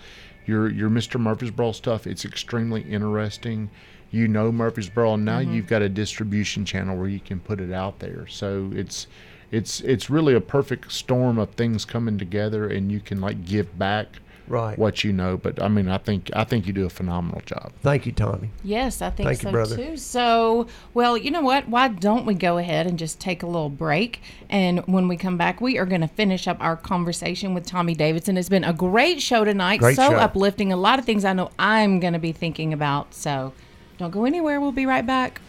Your 0.46 0.68
your 0.68 0.90
Mr. 0.90 1.20
Murfreesboro 1.20 1.72
stuff. 1.72 2.06
It's 2.06 2.24
extremely 2.24 2.82
interesting. 2.82 3.70
You 4.12 4.26
know 4.26 4.50
Murfreesboro, 4.50 5.14
and 5.14 5.24
now 5.24 5.38
you've 5.38 5.68
got 5.68 5.82
a 5.82 5.88
distribution 5.88 6.64
channel 6.64 6.96
where 6.96 7.08
you 7.08 7.20
can 7.20 7.38
put 7.38 7.60
it 7.60 7.72
out 7.72 8.00
there. 8.00 8.26
So 8.26 8.70
it's 8.74 9.06
it's 9.52 9.80
it's 9.80 10.10
really 10.10 10.34
a 10.34 10.40
perfect 10.40 10.90
storm 10.90 11.38
of 11.38 11.50
things 11.50 11.84
coming 11.84 12.18
together, 12.18 12.68
and 12.68 12.90
you 12.90 13.00
can 13.00 13.20
like 13.20 13.44
give 13.44 13.78
back 13.78 14.20
Right. 14.50 14.76
what 14.76 15.04
you 15.04 15.12
know. 15.12 15.36
But 15.36 15.62
I 15.62 15.68
mean, 15.68 15.88
I 15.88 15.98
think 15.98 16.28
I 16.34 16.42
think 16.42 16.66
you 16.66 16.72
do 16.72 16.84
a 16.84 16.90
phenomenal 16.90 17.40
job. 17.46 17.72
Thank 17.82 18.04
you, 18.04 18.12
Tommy. 18.12 18.50
Yes, 18.64 19.00
I 19.00 19.10
think 19.10 19.28
Thank 19.28 19.42
you, 19.42 19.48
so 19.48 19.50
brother. 19.52 19.76
too. 19.76 19.96
So, 19.96 20.66
well, 20.92 21.16
you 21.16 21.30
know 21.30 21.40
what? 21.40 21.68
Why 21.68 21.86
don't 21.86 22.26
we 22.26 22.34
go 22.34 22.58
ahead 22.58 22.88
and 22.88 22.98
just 22.98 23.20
take 23.20 23.44
a 23.44 23.46
little 23.46 23.70
break? 23.70 24.20
And 24.48 24.80
when 24.86 25.06
we 25.06 25.16
come 25.16 25.36
back, 25.36 25.60
we 25.60 25.78
are 25.78 25.86
going 25.86 26.00
to 26.00 26.08
finish 26.08 26.48
up 26.48 26.56
our 26.60 26.76
conversation 26.76 27.54
with 27.54 27.64
Tommy 27.64 27.94
Davidson. 27.94 28.36
It's 28.36 28.48
been 28.48 28.64
a 28.64 28.72
great 28.72 29.22
show 29.22 29.44
tonight. 29.44 29.78
Great 29.78 29.94
so 29.94 30.10
show. 30.10 30.16
uplifting. 30.16 30.72
A 30.72 30.76
lot 30.76 30.98
of 30.98 31.04
things 31.04 31.24
I 31.24 31.32
know 31.32 31.50
I'm 31.56 32.00
going 32.00 32.14
to 32.14 32.18
be 32.18 32.32
thinking 32.32 32.72
about. 32.72 33.14
So, 33.14 33.52
don't 33.98 34.10
go 34.10 34.24
anywhere. 34.24 34.60
We'll 34.60 34.72
be 34.72 34.86
right 34.86 35.06
back. 35.06 35.40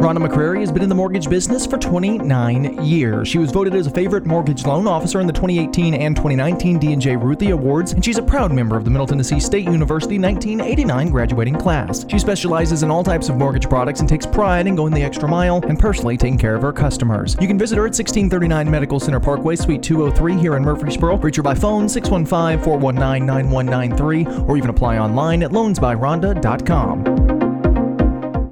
Rhonda 0.00 0.16
McCrary 0.16 0.60
has 0.60 0.72
been 0.72 0.82
in 0.82 0.88
the 0.88 0.94
mortgage 0.94 1.28
business 1.28 1.66
for 1.66 1.76
29 1.76 2.82
years. 2.82 3.28
She 3.28 3.36
was 3.36 3.50
voted 3.50 3.74
as 3.74 3.86
a 3.86 3.90
favorite 3.90 4.24
mortgage 4.24 4.64
loan 4.64 4.86
officer 4.86 5.20
in 5.20 5.26
the 5.26 5.32
2018 5.34 5.92
and 5.92 6.16
2019 6.16 6.78
D&J 6.78 7.16
Ruthie 7.16 7.50
Awards, 7.50 7.92
and 7.92 8.02
she's 8.02 8.16
a 8.16 8.22
proud 8.22 8.50
member 8.50 8.78
of 8.78 8.86
the 8.86 8.90
Middle 8.90 9.06
Tennessee 9.06 9.38
State 9.38 9.66
University 9.66 10.18
1989 10.18 11.10
graduating 11.10 11.56
class. 11.56 12.06
She 12.08 12.18
specializes 12.18 12.82
in 12.82 12.90
all 12.90 13.04
types 13.04 13.28
of 13.28 13.36
mortgage 13.36 13.68
products 13.68 14.00
and 14.00 14.08
takes 14.08 14.24
pride 14.24 14.66
in 14.66 14.74
going 14.74 14.94
the 14.94 15.02
extra 15.02 15.28
mile 15.28 15.60
and 15.68 15.78
personally 15.78 16.16
taking 16.16 16.38
care 16.38 16.54
of 16.54 16.62
her 16.62 16.72
customers. 16.72 17.36
You 17.38 17.46
can 17.46 17.58
visit 17.58 17.76
her 17.76 17.82
at 17.82 17.92
1639 17.92 18.70
Medical 18.70 19.00
Center 19.00 19.20
Parkway, 19.20 19.54
Suite 19.54 19.82
203 19.82 20.38
here 20.38 20.56
in 20.56 20.62
Murfreesboro. 20.62 21.18
Reach 21.18 21.36
her 21.36 21.42
by 21.42 21.54
phone 21.54 21.84
615-419-9193 21.84 24.48
or 24.48 24.56
even 24.56 24.70
apply 24.70 24.96
online 24.96 25.42
at 25.42 25.50
loansbyrhonda.com. 25.50 27.49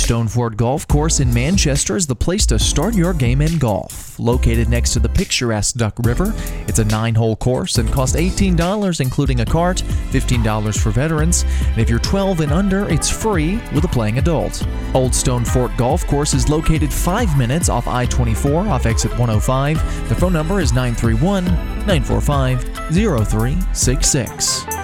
Old 0.08 0.14
Stone 0.14 0.28
Fort 0.30 0.55
Golf 0.55 0.88
Course 0.88 1.20
in 1.20 1.34
Manchester 1.34 1.97
is 1.97 2.08
the 2.08 2.16
place 2.16 2.45
to 2.45 2.58
start 2.58 2.95
your 2.95 3.14
game 3.14 3.41
in 3.41 3.58
golf. 3.58 4.18
Located 4.18 4.70
next 4.70 4.93
to 4.93 5.01
the 5.01 5.10
picturesque 5.10 5.76
Duck 5.76 5.95
River, 5.99 6.34
it's 6.66 6.80
a 6.80 6.86
nine 6.86 7.14
hole 7.14 7.36
course 7.36 7.78
and 7.78 7.91
costs 7.91 8.16
$18, 8.16 9.01
including 9.01 9.41
a 9.41 9.45
cart, 9.45 9.84
$15 10.12 10.80
for 10.80 10.91
veterans, 10.91 11.43
and 11.43 11.80
if 11.80 11.89
you're 11.89 11.99
12 11.99 12.39
and 12.39 12.53
under, 12.53 12.88
it's 12.88 13.10
free 13.10 13.58
with 13.76 13.84
a 13.84 13.89
playing 13.89 14.18
adult. 14.18 14.66
Old 14.93 15.14
Stone 15.14 15.43
Fort 15.43 15.76
Golf 15.76 16.08
Course 16.08 16.34
is 16.34 16.47
located 16.47 16.93
five 16.93 17.38
minutes 17.38 17.68
off 17.68 17.86
I 17.86 18.05
24 18.05 18.66
off 18.70 18.86
exit 18.86 19.12
105. 19.12 20.08
The 20.08 20.16
phone 20.16 20.32
number 20.32 20.62
is 20.62 20.72
931 20.72 21.43
945 21.43 22.64
0366. 22.93 24.77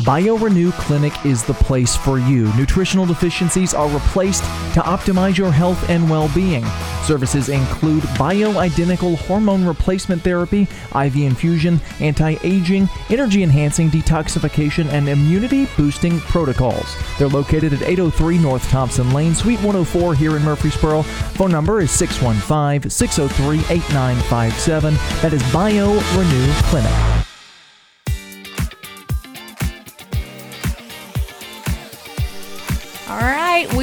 BioRenew 0.00 0.72
Clinic 0.72 1.12
is 1.26 1.44
the 1.44 1.52
place 1.52 1.94
for 1.94 2.18
you. 2.18 2.50
Nutritional 2.56 3.04
deficiencies 3.04 3.74
are 3.74 3.88
replaced 3.90 4.42
to 4.72 4.80
optimize 4.80 5.36
your 5.36 5.52
health 5.52 5.90
and 5.90 6.08
well 6.08 6.30
being. 6.34 6.64
Services 7.04 7.50
include 7.50 8.02
bioidentical 8.14 9.16
hormone 9.16 9.64
replacement 9.66 10.22
therapy, 10.22 10.62
IV 10.94 11.16
infusion, 11.16 11.80
anti 12.00 12.36
aging, 12.42 12.88
energy 13.10 13.42
enhancing 13.42 13.90
detoxification, 13.90 14.86
and 14.86 15.06
immunity 15.06 15.68
boosting 15.76 16.18
protocols. 16.20 16.96
They're 17.18 17.28
located 17.28 17.74
at 17.74 17.82
803 17.82 18.38
North 18.38 18.66
Thompson 18.70 19.12
Lane, 19.12 19.34
Suite 19.34 19.58
104 19.58 20.14
here 20.14 20.36
in 20.36 20.42
Murfreesboro. 20.42 21.02
Phone 21.02 21.50
number 21.50 21.80
is 21.80 21.90
615 21.90 22.88
603 22.88 23.58
8957. 23.76 24.94
That 25.20 25.34
is 25.34 25.42
BioRenew 25.52 26.62
Clinic. 26.70 27.20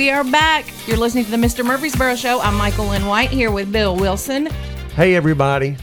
We 0.07 0.11
are 0.13 0.23
back. 0.23 0.65
You're 0.87 0.95
listening 0.95 1.25
to 1.25 1.31
the 1.31 1.35
Mr. 1.35 1.65
Murfreesboro 1.65 2.15
Show. 2.15 2.39
I'm 2.39 2.55
Michael 2.55 2.85
Lynn 2.85 3.07
White 3.07 3.29
here 3.29 3.51
with 3.51 3.73
Bill 3.73 3.93
Wilson. 3.93 4.45
Hey, 4.95 5.15
everybody. 5.15 5.75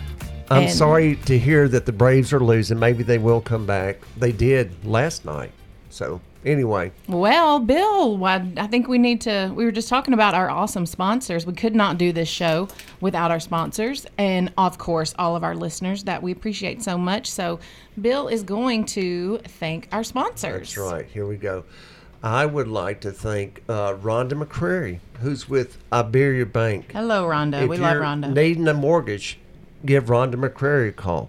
I'm 0.50 0.62
And- 0.62 0.72
sorry 0.72 1.16
to 1.26 1.38
hear 1.38 1.68
that 1.68 1.84
the 1.84 1.92
Braves 1.92 2.32
are 2.32 2.40
losing. 2.40 2.78
Maybe 2.78 3.02
they 3.02 3.18
will 3.18 3.42
come 3.42 3.66
back. 3.66 3.98
They 4.16 4.32
did 4.32 4.72
last 4.86 5.26
night. 5.26 5.50
So, 5.90 6.22
anyway, 6.42 6.90
Well, 7.06 7.60
Bill, 7.60 8.16
why- 8.16 8.46
I 8.56 8.66
think 8.66 8.88
we 8.88 8.96
need 8.96 9.20
to. 9.20 9.52
We 9.54 9.66
were 9.66 9.70
just 9.70 9.90
talking 9.90 10.14
about 10.14 10.32
our 10.32 10.48
awesome 10.48 10.86
sponsors. 10.86 11.44
We 11.44 11.52
could 11.52 11.74
not 11.74 11.98
do 11.98 12.10
this 12.10 12.28
show 12.30 12.68
without 13.02 13.30
our 13.30 13.40
sponsors, 13.40 14.06
and 14.16 14.50
of 14.56 14.78
course, 14.78 15.14
all 15.18 15.36
of 15.36 15.44
our 15.44 15.54
listeners 15.54 16.04
that 16.04 16.22
we 16.22 16.32
appreciate 16.32 16.82
so 16.82 16.96
much. 16.96 17.30
So, 17.30 17.60
Bill 18.00 18.28
is 18.28 18.42
going 18.42 18.86
to 18.86 19.40
thank 19.60 19.86
our 19.92 20.02
sponsors. 20.02 20.74
that's 20.74 20.78
right. 20.78 21.04
Here 21.12 21.26
we 21.26 21.36
go. 21.36 21.64
I 22.24 22.46
would 22.46 22.68
like 22.68 23.02
to 23.02 23.12
thank 23.12 23.62
uh, 23.68 23.92
Rhonda 23.92 24.32
McCrary, 24.32 25.00
who's 25.20 25.46
with 25.46 25.76
Iberia 25.92 26.46
Bank. 26.46 26.92
Hello, 26.92 27.28
Rhonda. 27.28 27.64
If 27.64 27.68
we 27.68 27.76
love 27.76 27.96
you're 27.96 28.02
Rhonda. 28.02 28.32
Needing 28.32 28.66
a 28.66 28.72
mortgage, 28.72 29.38
give 29.84 30.06
Rhonda 30.06 30.36
McCrary 30.36 30.88
a 30.88 30.92
call. 30.92 31.28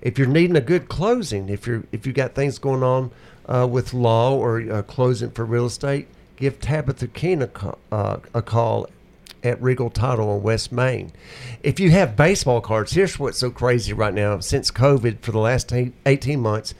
If 0.00 0.18
you're 0.18 0.28
needing 0.28 0.54
a 0.54 0.60
good 0.60 0.88
closing, 0.88 1.48
if 1.48 1.66
you're 1.66 1.82
if 1.90 2.06
you 2.06 2.12
got 2.12 2.36
things 2.36 2.60
going 2.60 2.84
on 2.84 3.10
uh, 3.46 3.66
with 3.68 3.92
law 3.92 4.36
or 4.36 4.60
uh, 4.60 4.82
closing 4.82 5.32
for 5.32 5.44
real 5.44 5.66
estate, 5.66 6.06
give 6.36 6.60
Tabitha 6.60 7.08
Keene 7.08 7.42
a, 7.42 7.48
call, 7.48 7.78
uh, 7.90 8.18
a 8.32 8.40
call 8.40 8.86
at 9.42 9.60
Regal 9.60 9.90
Title 9.90 10.30
on 10.30 10.44
West 10.44 10.70
Main. 10.70 11.10
If 11.64 11.80
you 11.80 11.90
have 11.90 12.14
baseball 12.14 12.60
cards, 12.60 12.92
here's 12.92 13.18
what's 13.18 13.38
so 13.38 13.50
crazy 13.50 13.92
right 13.92 14.14
now. 14.14 14.38
Since 14.38 14.70
COVID, 14.70 15.22
for 15.22 15.32
the 15.32 15.40
last 15.40 15.72
18 15.72 16.38
months, 16.38 16.72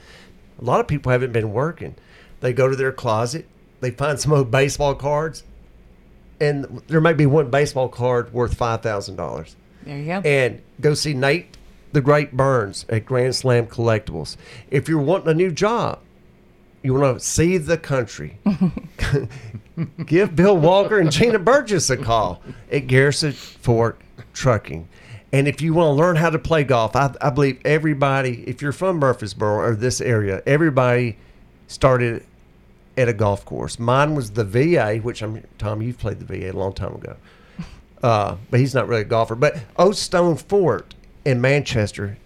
a 0.57 0.63
lot 0.63 0.79
of 0.79 0.87
people 0.87 1.11
haven't 1.11 1.33
been 1.33 1.51
working. 1.51 1.95
They 2.41 2.53
go 2.53 2.67
to 2.67 2.75
their 2.75 2.91
closet, 2.91 3.45
they 3.79 3.91
find 3.91 4.19
some 4.19 4.33
old 4.33 4.51
baseball 4.51 4.95
cards, 4.95 5.43
and 6.39 6.81
there 6.87 7.01
may 7.01 7.13
be 7.13 7.25
one 7.25 7.49
baseball 7.49 7.87
card 7.87 8.33
worth 8.33 8.55
five 8.55 8.81
thousand 8.81 9.15
dollars. 9.15 9.55
there 9.83 9.97
you 9.97 10.05
go. 10.05 10.21
And 10.25 10.61
go 10.81 10.93
see 10.93 11.13
Nate 11.13 11.57
the 11.93 12.01
Great 12.01 12.35
Burns 12.35 12.85
at 12.89 13.05
Grand 13.05 13.35
Slam 13.35 13.67
Collectibles. 13.67 14.37
If 14.69 14.87
you're 14.89 15.01
wanting 15.01 15.29
a 15.29 15.33
new 15.33 15.51
job, 15.51 15.99
you 16.83 16.93
want 16.93 17.19
to 17.19 17.25
see 17.25 17.57
the 17.57 17.77
country. 17.77 18.37
Give 20.05 20.35
Bill 20.35 20.57
Walker 20.57 20.99
and 20.99 21.11
Gina 21.11 21.39
Burgess 21.39 21.89
a 21.89 21.97
call 21.97 22.41
at 22.71 22.87
Garrison 22.87 23.33
Fork 23.33 24.01
Trucking. 24.33 24.87
And 25.33 25.47
if 25.47 25.61
you 25.61 25.73
want 25.73 25.87
to 25.87 25.91
learn 25.93 26.15
how 26.17 26.29
to 26.29 26.39
play 26.39 26.63
golf, 26.63 26.95
I, 26.95 27.13
I 27.21 27.29
believe 27.29 27.59
everybody, 27.65 28.43
if 28.47 28.61
you're 28.61 28.73
from 28.73 28.97
Murfreesboro 28.97 29.55
or 29.59 29.75
this 29.75 30.01
area, 30.01 30.41
everybody 30.45 31.17
started 31.67 32.25
at 32.97 33.07
a 33.07 33.13
golf 33.13 33.45
course. 33.45 33.79
Mine 33.79 34.15
was 34.15 34.31
the 34.31 34.43
VA, 34.43 34.97
which 34.97 35.21
I'm 35.21 35.43
Tom. 35.57 35.81
You've 35.81 35.97
played 35.97 36.19
the 36.19 36.25
VA 36.25 36.51
a 36.51 36.53
long 36.53 36.73
time 36.73 36.95
ago, 36.95 37.15
uh, 38.03 38.35
but 38.49 38.59
he's 38.59 38.75
not 38.75 38.87
really 38.87 39.01
a 39.01 39.05
golfer. 39.05 39.35
But 39.35 39.57
Old 39.77 39.95
Stone 39.95 40.37
Fort 40.37 40.93
in 41.25 41.41
Manchester 41.41 42.17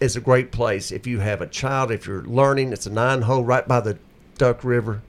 is 0.00 0.16
a 0.16 0.20
great 0.20 0.52
place 0.52 0.90
if 0.92 1.06
you 1.06 1.20
have 1.20 1.40
a 1.40 1.46
child. 1.46 1.90
If 1.90 2.06
you're 2.06 2.22
learning, 2.24 2.72
it's 2.72 2.86
a 2.86 2.92
nine 2.92 3.22
hole 3.22 3.44
right 3.44 3.66
by 3.66 3.80
the 3.80 3.98
Duck 4.36 4.64
River. 4.64 5.02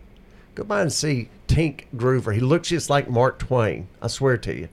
Go 0.55 0.63
by 0.63 0.81
and 0.81 0.91
see 0.91 1.29
Tink 1.47 1.85
Groover. 1.95 2.33
He 2.33 2.39
looks 2.41 2.69
just 2.69 2.89
like 2.89 3.09
Mark 3.09 3.39
Twain. 3.39 3.87
I 4.01 4.07
swear 4.07 4.37
to 4.37 4.55
you. 4.55 4.69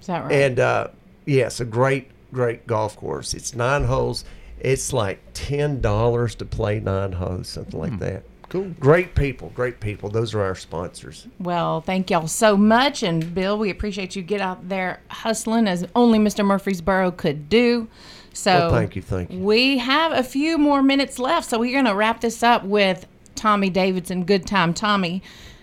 Is 0.00 0.06
that 0.06 0.24
right? 0.24 0.32
And 0.32 0.58
uh, 0.58 0.88
yes, 1.26 1.60
a 1.60 1.64
great, 1.64 2.10
great 2.32 2.66
golf 2.66 2.96
course. 2.96 3.34
It's 3.34 3.54
nine 3.54 3.84
holes. 3.84 4.24
It's 4.58 4.92
like 4.92 5.20
ten 5.34 5.80
dollars 5.80 6.34
to 6.36 6.44
play 6.44 6.80
nine 6.80 7.12
holes, 7.12 7.48
something 7.48 7.78
like 7.78 7.98
that. 8.00 8.24
Cool. 8.50 8.74
Great 8.80 9.14
people, 9.14 9.52
great 9.54 9.78
people. 9.78 10.10
Those 10.10 10.34
are 10.34 10.42
our 10.42 10.56
sponsors. 10.56 11.28
Well, 11.38 11.80
thank 11.80 12.10
y'all 12.10 12.26
so 12.26 12.56
much. 12.56 13.04
And 13.04 13.32
Bill, 13.32 13.56
we 13.56 13.70
appreciate 13.70 14.16
you 14.16 14.22
get 14.22 14.40
out 14.40 14.68
there 14.68 15.00
hustling 15.08 15.68
as 15.68 15.86
only 15.94 16.18
Mr. 16.18 16.44
Murfreesboro 16.44 17.12
could 17.12 17.48
do. 17.48 17.86
So 18.32 18.52
Well, 18.52 18.70
thank 18.70 18.96
you, 18.96 19.02
thank 19.02 19.30
you. 19.30 19.38
We 19.38 19.78
have 19.78 20.10
a 20.12 20.24
few 20.24 20.58
more 20.58 20.82
minutes 20.82 21.20
left, 21.20 21.48
so 21.48 21.60
we're 21.60 21.72
gonna 21.72 21.94
wrap 21.94 22.20
this 22.20 22.42
up 22.42 22.64
with 22.64 23.06
Tommy 23.36 23.70
Davidson, 23.70 24.24
Good 24.24 24.46
Time 24.46 24.74
Tommy. 24.74 25.22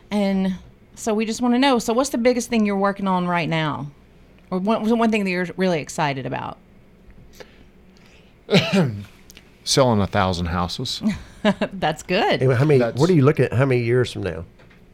And 0.09 0.55
so 0.95 1.13
we 1.13 1.25
just 1.25 1.41
want 1.41 1.53
to 1.53 1.59
know. 1.59 1.79
So, 1.79 1.93
what's 1.93 2.09
the 2.09 2.17
biggest 2.17 2.49
thing 2.49 2.65
you're 2.65 2.77
working 2.77 3.07
on 3.07 3.27
right 3.27 3.49
now, 3.49 3.91
or 4.49 4.59
one, 4.59 4.87
one 4.97 5.11
thing 5.11 5.25
that 5.25 5.29
you're 5.29 5.47
really 5.57 5.81
excited 5.81 6.25
about? 6.25 6.57
Selling 9.67 9.99
a 9.99 10.07
thousand 10.07 10.45
houses. 10.45 11.01
That's 11.73 12.01
good. 12.01 12.41
Anyway, 12.41 12.55
how 12.55 12.63
many? 12.63 12.79
That's- 12.79 12.99
what 12.99 13.09
are 13.09 13.13
you 13.13 13.23
looking 13.23 13.45
at? 13.45 13.53
How 13.53 13.65
many 13.65 13.81
years 13.81 14.13
from 14.13 14.23
now? 14.23 14.45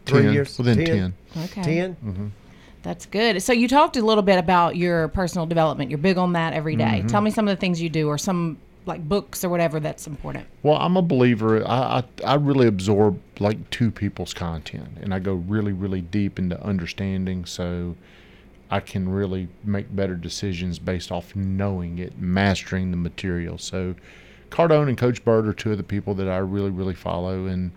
Three 0.06 0.24
10, 0.24 0.34
years. 0.34 0.58
Within 0.58 0.84
10. 0.84 1.14
Okay. 1.46 1.62
10? 1.62 1.96
mm-hmm. 1.96 2.28
That's 2.82 3.06
good. 3.06 3.42
So 3.42 3.54
you 3.54 3.68
talked 3.68 3.96
a 3.98 4.02
little 4.02 4.24
bit 4.24 4.40
about 4.40 4.76
your 4.76 5.08
personal 5.10 5.46
development. 5.46 5.90
You're 5.90 6.00
big 6.00 6.18
on 6.18 6.34
that 6.34 6.54
every 6.54 6.76
day. 6.76 7.04
Tell 7.08 7.22
me 7.22 7.30
some 7.32 7.48
of 7.48 7.56
the 7.56 7.60
things 7.60 7.82
you 7.82 7.90
do, 7.90 8.08
or 8.08 8.18
some 8.18 8.58
like 8.86 9.08
books 9.08 9.46
or 9.46 9.50
whatever 9.50 9.80
that's 9.80 10.08
important. 10.08 10.46
Well, 10.64 10.78
I'm 10.78 10.98
a 10.98 11.02
believer. 11.02 11.66
I, 11.66 12.04
I 12.26 12.32
I 12.32 12.34
really 12.36 12.68
absorb 12.68 13.22
like 13.40 13.70
two 13.70 13.92
people's 13.92 14.34
content, 14.34 14.98
and 15.02 15.14
I 15.14 15.20
go 15.20 15.36
really, 15.36 15.72
really 15.72 16.02
deep 16.02 16.40
into 16.40 16.62
understanding, 16.62 17.46
so 17.46 17.96
I 18.72 18.80
can 18.80 19.08
really 19.08 19.50
make 19.64 19.96
better 19.96 20.16
decisions 20.16 20.80
based 20.80 21.12
off 21.12 21.36
knowing 21.36 22.00
it, 22.00 22.20
mastering 22.20 22.90
the 22.90 22.98
material. 22.98 23.60
So, 23.60 23.94
Cardone 24.54 24.88
and 24.88 24.98
Coach 24.98 25.26
Bird 25.26 25.48
are 25.48 25.54
two 25.54 25.72
of 25.72 25.78
the 25.78 25.84
people 25.84 26.14
that 26.14 26.30
I 26.30 26.38
really, 26.38 26.70
really 26.70 26.94
follow, 26.94 27.48
and 27.48 27.72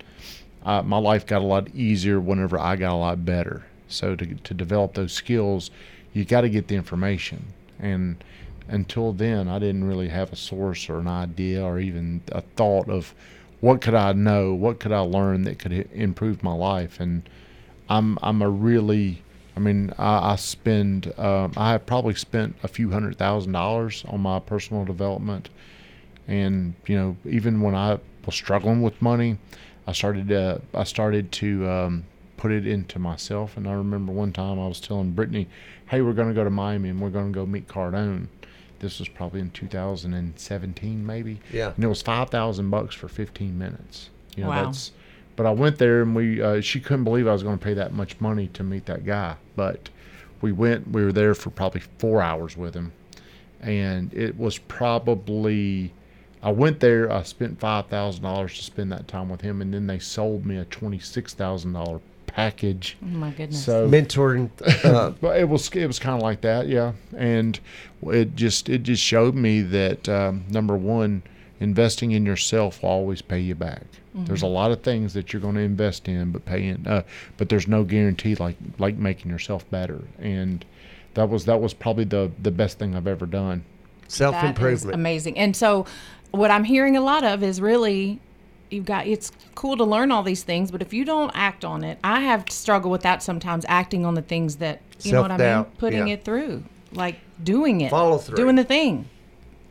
uh, 0.63 0.83
my 0.83 0.99
life 0.99 1.25
got 1.25 1.41
a 1.41 1.45
lot 1.47 1.69
easier 1.75 2.21
whenever 2.21 2.59
I 2.59 2.77
got 2.77 2.93
a 2.93 2.97
lot 2.97 3.25
better. 3.25 3.65
So 3.89 4.15
to 4.15 4.27
to 4.27 4.53
develop 4.53 4.93
those 4.93 5.15
skills, 5.15 5.71
you 6.13 6.27
got 6.27 6.43
to 6.43 6.51
get 6.51 6.69
the 6.69 6.75
information, 6.75 7.47
and 7.81 8.23
until 8.69 9.15
then, 9.15 9.49
I 9.49 9.59
didn't 9.59 9.85
really 9.85 10.09
have 10.09 10.31
a 10.35 10.37
source 10.37 10.91
or 10.91 10.99
an 10.99 11.09
idea 11.09 11.65
or 11.65 11.79
even 11.79 12.21
a 12.31 12.43
thought 12.43 12.91
of 12.91 13.15
what 13.61 13.81
could 13.81 13.95
I 13.95 14.13
know, 14.13 14.53
what 14.53 14.79
could 14.79 14.93
I 14.93 14.99
learn 14.99 15.45
that 15.45 15.59
could 15.59 15.73
improve 15.95 16.43
my 16.43 16.53
life, 16.53 17.01
and 17.01 17.27
I'm 17.89 18.19
I'm 18.21 18.43
a 18.43 18.51
really 18.51 19.23
I 19.57 19.61
mean, 19.61 19.95
I, 19.97 20.33
I 20.33 20.37
spend, 20.37 21.11
um, 21.19 21.53
I 21.57 21.73
have 21.73 21.87
probably 21.87 22.15
spent 22.17 22.55
a 22.63 22.69
few 22.69 22.91
hundred 22.91 23.17
thousand 23.17 23.53
dollars 23.53 24.05
on 24.09 24.21
my 24.21 24.41
personal 24.41 24.85
development. 24.85 25.49
And, 26.29 26.75
you 26.87 26.97
know, 26.97 27.17
even 27.25 27.61
when 27.61 27.75
I 27.75 27.99
was 28.25 28.35
struggling 28.35 28.83
with 28.83 29.01
money, 29.01 29.39
I 29.87 29.93
started 29.93 30.29
to, 30.29 30.61
I 30.75 30.85
started 30.85 31.31
to 31.33 31.69
um, 31.69 32.05
put 32.37 32.51
it 32.51 32.67
into 32.67 32.99
myself. 32.99 33.57
And 33.57 33.69
I 33.69 33.73
remember 33.73 34.13
one 34.13 34.33
time 34.33 34.59
I 34.59 34.67
was 34.67 34.81
telling 34.81 35.13
Brittany, 35.13 35.49
hey, 35.89 36.01
we're 36.03 36.13
going 36.13 36.29
to 36.29 36.35
go 36.35 36.43
to 36.45 36.51
Miami 36.51 36.89
and 36.89 37.01
we're 37.01 37.11
going 37.11 37.33
to 37.33 37.37
go 37.39 37.47
meet 37.47 37.69
Cardone. 37.69 38.27
This 38.81 38.99
was 38.99 39.09
probably 39.09 39.41
in 39.41 39.51
2017, 39.51 41.07
maybe. 41.07 41.41
Yeah. 41.53 41.73
And 41.75 41.85
it 41.85 41.87
was 41.89 42.03
5000 42.03 42.69
bucks 42.71 42.95
for 42.95 43.09
15 43.09 43.57
minutes. 43.57 44.11
You 44.37 44.43
know, 44.45 44.51
Wow. 44.51 44.65
that's, 44.65 44.93
but 45.37 45.47
I 45.47 45.51
went 45.53 45.79
there 45.79 46.03
and 46.03 46.15
we, 46.15 46.43
uh, 46.43 46.61
she 46.61 46.81
couldn't 46.81 47.05
believe 47.05 47.27
I 47.27 47.33
was 47.33 47.43
going 47.43 47.59
to 47.59 47.65
pay 47.65 47.75
that 47.75 47.93
much 47.93 48.21
money 48.21 48.49
to 48.49 48.63
meet 48.65 48.87
that 48.87 49.07
guy. 49.07 49.37
But 49.55 49.89
we 50.41 50.53
went, 50.53 50.91
we 50.91 51.05
were 51.05 51.13
there 51.13 51.35
for 51.35 51.51
probably 51.51 51.83
four 51.99 52.21
hours 52.21 52.57
with 52.57 52.75
him. 52.75 52.93
And 53.61 54.13
it 54.13 54.37
was 54.39 54.59
probably, 54.59 55.93
I 56.47 56.51
went 56.51 56.79
there, 56.79 57.11
I 57.11 57.25
spent 57.25 57.59
$5,000 57.59 58.57
to 58.57 58.63
spend 58.63 58.93
that 58.93 59.09
time 59.09 59.29
with 59.29 59.41
him. 59.41 59.61
And 59.61 59.75
then 59.75 59.89
they 59.89 59.99
sold 59.99 60.47
me 60.47 60.59
a 60.59 60.65
$26,000 60.67 62.01
package. 62.29 62.97
Oh 63.03 63.07
my 63.07 63.31
goodness. 63.31 63.65
So 63.65 63.89
Mentoring. 63.91 64.51
Uh, 64.85 65.11
but 65.21 65.41
it 65.41 65.49
was 65.49 65.69
it 65.71 65.89
was 65.89 65.99
kind 65.99 66.15
of 66.17 66.23
like 66.23 66.43
that, 66.43 66.69
yeah. 66.69 66.93
And 67.17 67.59
it 68.05 68.37
just 68.37 68.69
it 68.69 68.85
just 68.85 69.03
showed 69.03 69.35
me 69.35 69.61
that 69.63 70.09
um, 70.09 70.45
number 70.49 70.77
one, 70.77 71.25
investing 71.59 72.13
in 72.13 72.25
yourself 72.25 72.81
will 72.81 72.91
always 72.91 73.23
pay 73.23 73.41
you 73.41 73.57
back. 73.57 73.83
There's 74.15 74.41
a 74.41 74.47
lot 74.47 74.71
of 74.71 74.83
things 74.83 75.13
that 75.13 75.35
you're 75.35 75.43
going 75.43 75.57
to 75.57 75.61
invest 75.61 76.09
in, 76.09 76.33
but 76.33 76.47
paying, 76.47 76.87
uh, 76.87 77.03
but 77.37 77.51
there's 77.51 77.69
no 77.69 77.85
guarantee 77.85 78.35
like 78.37 78.57
like 78.79 78.97
making 78.97 79.31
yourself 79.31 79.69
better. 79.71 80.05
And 80.19 80.65
that 81.15 81.29
was 81.29 81.45
that 81.47 81.61
was 81.61 81.75
probably 81.75 82.05
the 82.05 82.31
the 82.41 82.51
best 82.51 82.79
thing 82.79 82.95
I've 82.95 83.09
ever 83.09 83.27
done. 83.27 83.65
Self 84.09 84.43
improvement. 84.43 84.95
amazing. 84.95 85.39
And 85.39 85.57
so, 85.57 85.87
what 86.31 86.51
I'm 86.51 86.65
hearing 86.65 86.97
a 86.97 87.01
lot 87.01 87.25
of 87.25 87.43
is 87.43 87.61
really 87.61 88.21
you've 88.71 88.85
got 88.85 89.07
it's 89.07 89.33
cool 89.55 89.77
to 89.77 89.85
learn 89.85 90.11
all 90.11 90.23
these 90.23 90.43
things, 90.43 90.71
but 90.71 90.83
if 90.83 90.93
you 90.93 91.05
don't 91.05 91.31
act 91.35 91.65
on 91.65 91.85
it, 91.85 91.99
I 92.03 92.21
have 92.21 92.45
struggled 92.51 92.93
with 92.93 93.03
that 93.03 93.23
sometimes 93.23 93.65
acting 93.69 94.05
on 94.05 94.15
the 94.15 94.23
things 94.23 94.57
that 94.57 94.81
you 95.03 95.13
know 95.13 95.23
what 95.23 95.31
I 95.31 95.37
mean, 95.37 95.65
putting 95.79 96.09
yeah. 96.09 96.15
it 96.15 96.25
through, 96.25 96.65
like 96.93 97.17
doing 97.43 97.81
it, 97.81 97.91
Follow 97.91 98.19
through. 98.19 98.37
doing 98.37 98.57
the 98.57 98.65
thing. 98.65 99.09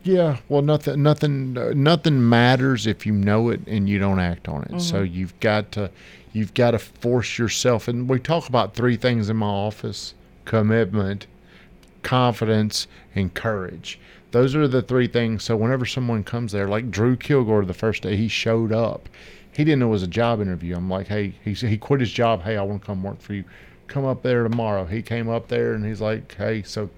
Yeah, 0.02 0.36
well, 0.48 0.62
nothing, 0.62 1.02
nothing, 1.02 1.58
uh, 1.58 1.72
nothing 1.74 2.28
matters 2.28 2.86
if 2.86 3.06
you 3.06 3.12
know 3.12 3.48
it 3.48 3.66
and 3.66 3.88
you 3.88 3.98
don't 3.98 4.20
act 4.20 4.46
on 4.46 4.62
it. 4.70 4.80
So 4.80 5.02
you've 5.02 5.38
got 5.40 5.72
to, 5.72 5.90
you've 6.32 6.54
got 6.54 6.70
to 6.70 6.78
force 6.78 7.38
yourself. 7.38 7.88
And 7.88 8.08
we 8.08 8.20
talk 8.20 8.48
about 8.48 8.74
three 8.74 8.96
things 8.96 9.28
in 9.28 9.36
my 9.36 9.48
office: 9.48 10.14
commitment, 10.44 11.26
confidence, 12.02 12.86
and 13.16 13.34
courage. 13.34 13.98
Those 14.36 14.54
are 14.54 14.68
the 14.68 14.82
three 14.82 15.06
things. 15.06 15.44
So 15.44 15.56
whenever 15.56 15.86
someone 15.86 16.22
comes 16.22 16.52
there, 16.52 16.68
like 16.68 16.90
Drew 16.90 17.16
Kilgore, 17.16 17.64
the 17.64 17.72
first 17.72 18.02
day 18.02 18.18
he 18.18 18.28
showed 18.28 18.70
up, 18.70 19.08
he 19.50 19.64
didn't 19.64 19.78
know 19.78 19.86
it 19.86 19.92
was 19.92 20.02
a 20.02 20.06
job 20.06 20.42
interview. 20.42 20.76
I'm 20.76 20.90
like, 20.90 21.06
hey, 21.06 21.32
he 21.42 21.54
he 21.54 21.78
quit 21.78 22.00
his 22.00 22.12
job. 22.12 22.42
Hey, 22.42 22.58
I 22.58 22.62
want 22.62 22.82
to 22.82 22.86
come 22.86 23.02
work 23.02 23.18
for 23.22 23.32
you. 23.32 23.44
Come 23.86 24.04
up 24.04 24.22
there 24.22 24.42
tomorrow. 24.42 24.84
He 24.84 25.00
came 25.00 25.30
up 25.30 25.48
there 25.48 25.72
and 25.72 25.86
he's 25.86 26.02
like, 26.02 26.34
hey, 26.34 26.62
so 26.62 26.90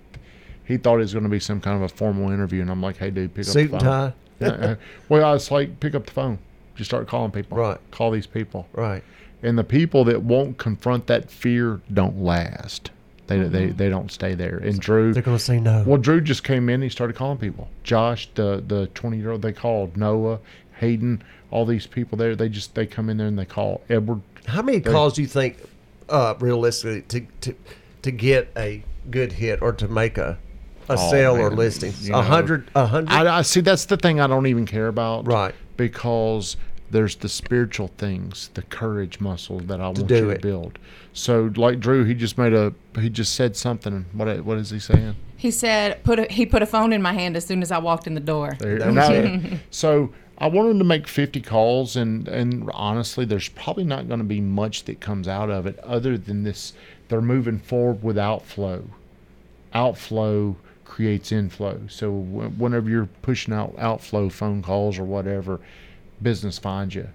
he 0.65 0.79
thought 0.79 0.97
it 0.97 1.03
was 1.03 1.13
going 1.13 1.23
to 1.23 1.31
be 1.31 1.39
some 1.39 1.61
kind 1.61 1.77
of 1.77 1.83
a 1.83 1.95
formal 1.95 2.33
interview, 2.33 2.61
and 2.61 2.73
I'm 2.73 2.83
like, 2.83 2.97
"Hey, 2.97 3.11
dude, 3.11 3.33
pick 3.35 3.45
Suit 3.45 3.73
up 3.73 3.81
and 3.81 3.81
the 3.81 3.85
phone." 3.85 4.11
tie. 4.11 4.15
Yeah, 4.41 4.49
uh, 4.49 4.75
well, 5.09 5.25
I 5.25 5.33
was 5.33 5.53
like, 5.53 5.79
"Pick 5.79 5.95
up 5.95 6.07
the 6.07 6.13
phone. 6.13 6.41
Just 6.75 6.91
start 6.91 7.07
calling 7.07 7.31
people. 7.31 7.57
Right. 7.57 7.79
Call 7.93 8.11
these 8.11 8.27
people. 8.27 8.67
Right. 8.73 9.05
And 9.45 9.57
the 9.57 9.63
people 9.63 10.03
that 10.05 10.23
won't 10.23 10.59
confront 10.59 11.07
that 11.07 11.31
fear 11.31 11.81
don't 11.93 12.21
last. 12.21 12.91
They 13.29 13.39
they, 13.43 13.67
they 13.67 13.89
don't 13.89 14.11
stay 14.11 14.35
there. 14.35 14.57
And 14.59 14.81
Drew, 14.81 15.13
They're 15.13 15.23
going 15.23 15.37
to 15.37 15.43
say 15.43 15.61
no. 15.61 15.85
well, 15.87 15.99
Drew 15.99 16.21
just 16.21 16.43
came 16.45 16.69
in. 16.69 16.83
He 16.83 16.89
started 16.89 17.15
calling 17.15 17.39
people. 17.39 17.69
Josh, 17.85 18.29
the 18.35 18.63
the 18.67 18.89
20 18.89 19.19
year 19.19 19.31
old, 19.33 19.43
they 19.43 19.53
called 19.53 19.97
Noah, 19.97 20.41
Hayden, 20.81 21.23
all 21.51 21.65
these 21.67 21.87
people 21.87 22.19
there. 22.19 22.35
They 22.35 22.49
just 22.49 22.75
they 22.75 22.87
come 22.87 23.09
in 23.11 23.17
there 23.19 23.27
and 23.29 23.39
they 23.39 23.45
call 23.45 23.83
Edward. 23.89 24.23
How 24.47 24.63
many 24.63 24.81
calls 24.81 25.13
do 25.13 25.21
you 25.23 25.29
think, 25.29 25.59
uh, 26.09 26.35
realistically, 26.41 27.03
to, 27.03 27.27
to 27.43 27.55
to 28.03 28.11
get 28.11 28.51
a 28.57 28.83
good 29.11 29.33
hit 29.33 29.61
or 29.63 29.73
to 29.75 29.87
make 29.89 30.17
a 30.19 30.39
a 30.89 30.95
Oh, 30.99 31.11
sale 31.11 31.37
or 31.37 31.51
listing? 31.51 31.93
A 32.15 32.23
hundred, 32.23 32.71
a 32.75 32.87
hundred. 32.87 33.13
I, 33.13 33.39
I 33.39 33.43
see. 33.43 33.61
That's 33.61 33.85
the 33.85 33.99
thing 33.99 34.21
I 34.21 34.27
don't 34.27 34.47
even 34.47 34.65
care 34.65 34.89
about. 34.89 35.27
Right. 35.27 35.55
Because 35.77 36.57
there's 36.91 37.17
the 37.17 37.29
spiritual 37.29 37.89
things, 37.99 38.51
the 38.55 38.63
courage 38.63 39.21
muscle 39.21 39.61
that 39.61 39.81
I 39.81 39.89
want 39.89 40.07
do 40.07 40.17
you 40.17 40.31
it. 40.31 40.35
to 40.37 40.41
build. 40.41 40.79
So, 41.13 41.53
like 41.57 41.81
Drew, 41.81 42.05
he 42.05 42.15
just 42.15 42.39
made 42.39 42.53
a. 42.55 42.73
He 43.01 43.11
just 43.11 43.35
said 43.35 43.57
something. 43.57 44.07
What 44.13 44.45
what 44.45 44.59
is 44.59 44.71
he 44.71 44.79
saying? 44.79 45.17
He 45.37 45.51
said, 45.51 46.03
"Put 46.05 46.19
a, 46.19 46.27
he 46.31 46.47
put 46.47 46.63
a 46.63 46.67
phone 46.67 46.93
in 46.93 47.03
my 47.03 47.13
hand 47.13 47.37
as 47.37 47.45
soon 47.47 47.63
as 47.63 47.71
I 47.71 47.79
walked 47.79 48.07
in 48.07 48.15
the 48.15 48.21
door." 48.21 48.57
There- 48.59 48.77
and 48.83 48.99
I- 49.01 49.61
so 49.71 50.11
I 50.39 50.47
wanted 50.49 50.79
to 50.79 50.85
make 50.85 51.07
50 51.09 51.41
calls, 51.43 51.97
and 51.97 52.27
and 52.29 52.71
honestly, 52.75 53.25
there's 53.25 53.49
probably 53.49 53.85
not 53.85 54.09
going 54.09 54.21
to 54.21 54.25
be 54.25 54.41
much 54.41 54.85
that 54.85 55.01
comes 55.01 55.27
out 55.29 55.51
of 55.51 55.67
it 55.67 55.79
other 55.81 56.17
than 56.17 56.45
this. 56.45 56.73
They're 57.09 57.21
moving 57.23 57.59
forward 57.59 58.03
with 58.03 58.19
outflow. 58.19 58.85
Outflow 59.75 60.57
creates 60.85 61.33
inflow. 61.33 61.81
So 61.89 62.11
wh- 62.13 62.59
whenever 62.61 62.89
you're 62.89 63.09
pushing 63.23 63.53
out 63.55 63.75
outflow 63.79 64.29
phone 64.29 64.63
calls 64.63 64.99
or 64.99 65.05
whatever, 65.05 65.61
business 66.23 66.59
finds 66.59 66.95
you. 66.95 67.09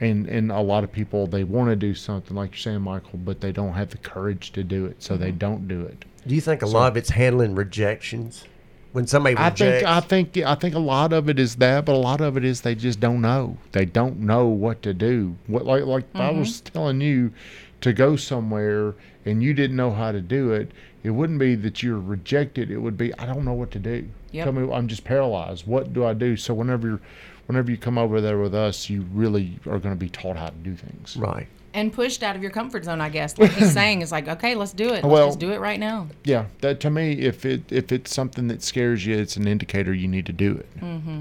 And 0.00 0.26
and 0.26 0.52
a 0.52 0.60
lot 0.60 0.84
of 0.84 0.92
people 0.92 1.26
they 1.26 1.42
want 1.42 1.70
to 1.70 1.76
do 1.76 1.94
something 1.94 2.36
like 2.36 2.52
you're 2.52 2.58
saying, 2.58 2.82
Michael, 2.82 3.18
but 3.18 3.40
they 3.40 3.50
don't 3.50 3.72
have 3.72 3.90
the 3.90 3.98
courage 3.98 4.52
to 4.52 4.62
do 4.62 4.86
it, 4.86 5.02
so 5.02 5.16
they 5.16 5.30
mm-hmm. 5.30 5.38
don't 5.38 5.68
do 5.68 5.82
it. 5.82 6.04
do 6.26 6.34
you 6.34 6.40
think 6.40 6.62
a 6.62 6.66
lot 6.66 6.92
of 6.92 6.96
it's 6.96 7.10
handling 7.10 7.54
rejections? 7.54 8.44
When 8.92 9.06
somebody 9.06 9.36
I 9.36 9.50
think 9.50 9.84
I 9.84 10.00
think 10.00 10.36
I 10.38 10.54
think 10.54 10.74
a 10.74 10.78
lot 10.78 11.12
of 11.12 11.28
it 11.28 11.38
is 11.38 11.56
that, 11.56 11.84
but 11.84 11.92
a 11.92 11.98
lot 11.98 12.20
of 12.20 12.36
it 12.36 12.44
is 12.44 12.60
they 12.60 12.74
just 12.74 13.00
don't 13.00 13.20
know. 13.20 13.58
They 13.72 13.84
don't 13.84 14.20
know 14.20 14.46
what 14.46 14.82
to 14.82 14.94
do. 14.94 15.36
What 15.46 15.66
like 15.66 15.84
like 15.84 16.04
I 16.14 16.30
was 16.30 16.60
mm-hmm. 16.60 16.72
telling 16.72 17.00
you 17.00 17.32
to 17.80 17.92
go 17.92 18.16
somewhere 18.16 18.94
and 19.24 19.42
you 19.42 19.54
didn't 19.54 19.76
know 19.76 19.90
how 19.92 20.12
to 20.12 20.20
do 20.20 20.52
it. 20.52 20.70
It 21.04 21.10
wouldn't 21.10 21.38
be 21.38 21.54
that 21.54 21.82
you're 21.82 21.98
rejected. 22.00 22.70
It 22.70 22.78
would 22.78 22.96
be 22.98 23.16
I 23.18 23.26
don't 23.26 23.44
know 23.44 23.52
what 23.52 23.70
to 23.72 23.78
do. 23.78 24.08
Yep. 24.32 24.44
Tell 24.44 24.52
me, 24.52 24.72
I'm 24.72 24.88
just 24.88 25.04
paralyzed. 25.04 25.66
What 25.66 25.92
do 25.92 26.04
I 26.04 26.12
do? 26.12 26.36
So 26.36 26.52
whenever 26.54 26.88
you're, 26.88 27.00
whenever 27.46 27.70
you 27.70 27.76
come 27.76 27.96
over 27.98 28.20
there 28.20 28.38
with 28.38 28.54
us, 28.54 28.90
you 28.90 29.06
really 29.12 29.58
are 29.66 29.78
going 29.78 29.94
to 29.94 29.98
be 29.98 30.08
taught 30.10 30.36
how 30.36 30.48
to 30.48 30.56
do 30.56 30.74
things. 30.74 31.16
right. 31.16 31.46
and 31.72 31.92
pushed 31.92 32.22
out 32.22 32.34
of 32.36 32.42
your 32.42 32.50
comfort 32.50 32.84
zone. 32.84 33.00
I 33.00 33.08
guess, 33.10 33.38
like 33.38 33.52
he's 33.52 33.72
saying, 33.80 34.02
is 34.02 34.10
like, 34.12 34.26
okay, 34.28 34.54
let's 34.54 34.72
do 34.72 34.88
it. 34.88 35.04
Let's 35.04 35.06
Well- 35.06 35.26
just 35.28 35.38
do 35.38 35.52
it 35.52 35.60
right 35.60 35.78
now. 35.80 36.08
Yeah, 36.24 36.46
that 36.60 36.80
to 36.80 36.90
me, 36.90 37.12
if 37.20 37.46
it 37.46 37.70
if 37.70 37.92
it's 37.92 38.12
something 38.12 38.48
that 38.48 38.62
scares 38.62 39.06
you, 39.06 39.16
it's 39.16 39.36
an 39.36 39.46
indicator 39.46 39.94
you 39.94 40.08
need 40.08 40.26
to 40.26 40.32
do 40.32 40.52
it. 40.56 40.80
Mm-hmm. 40.80 41.20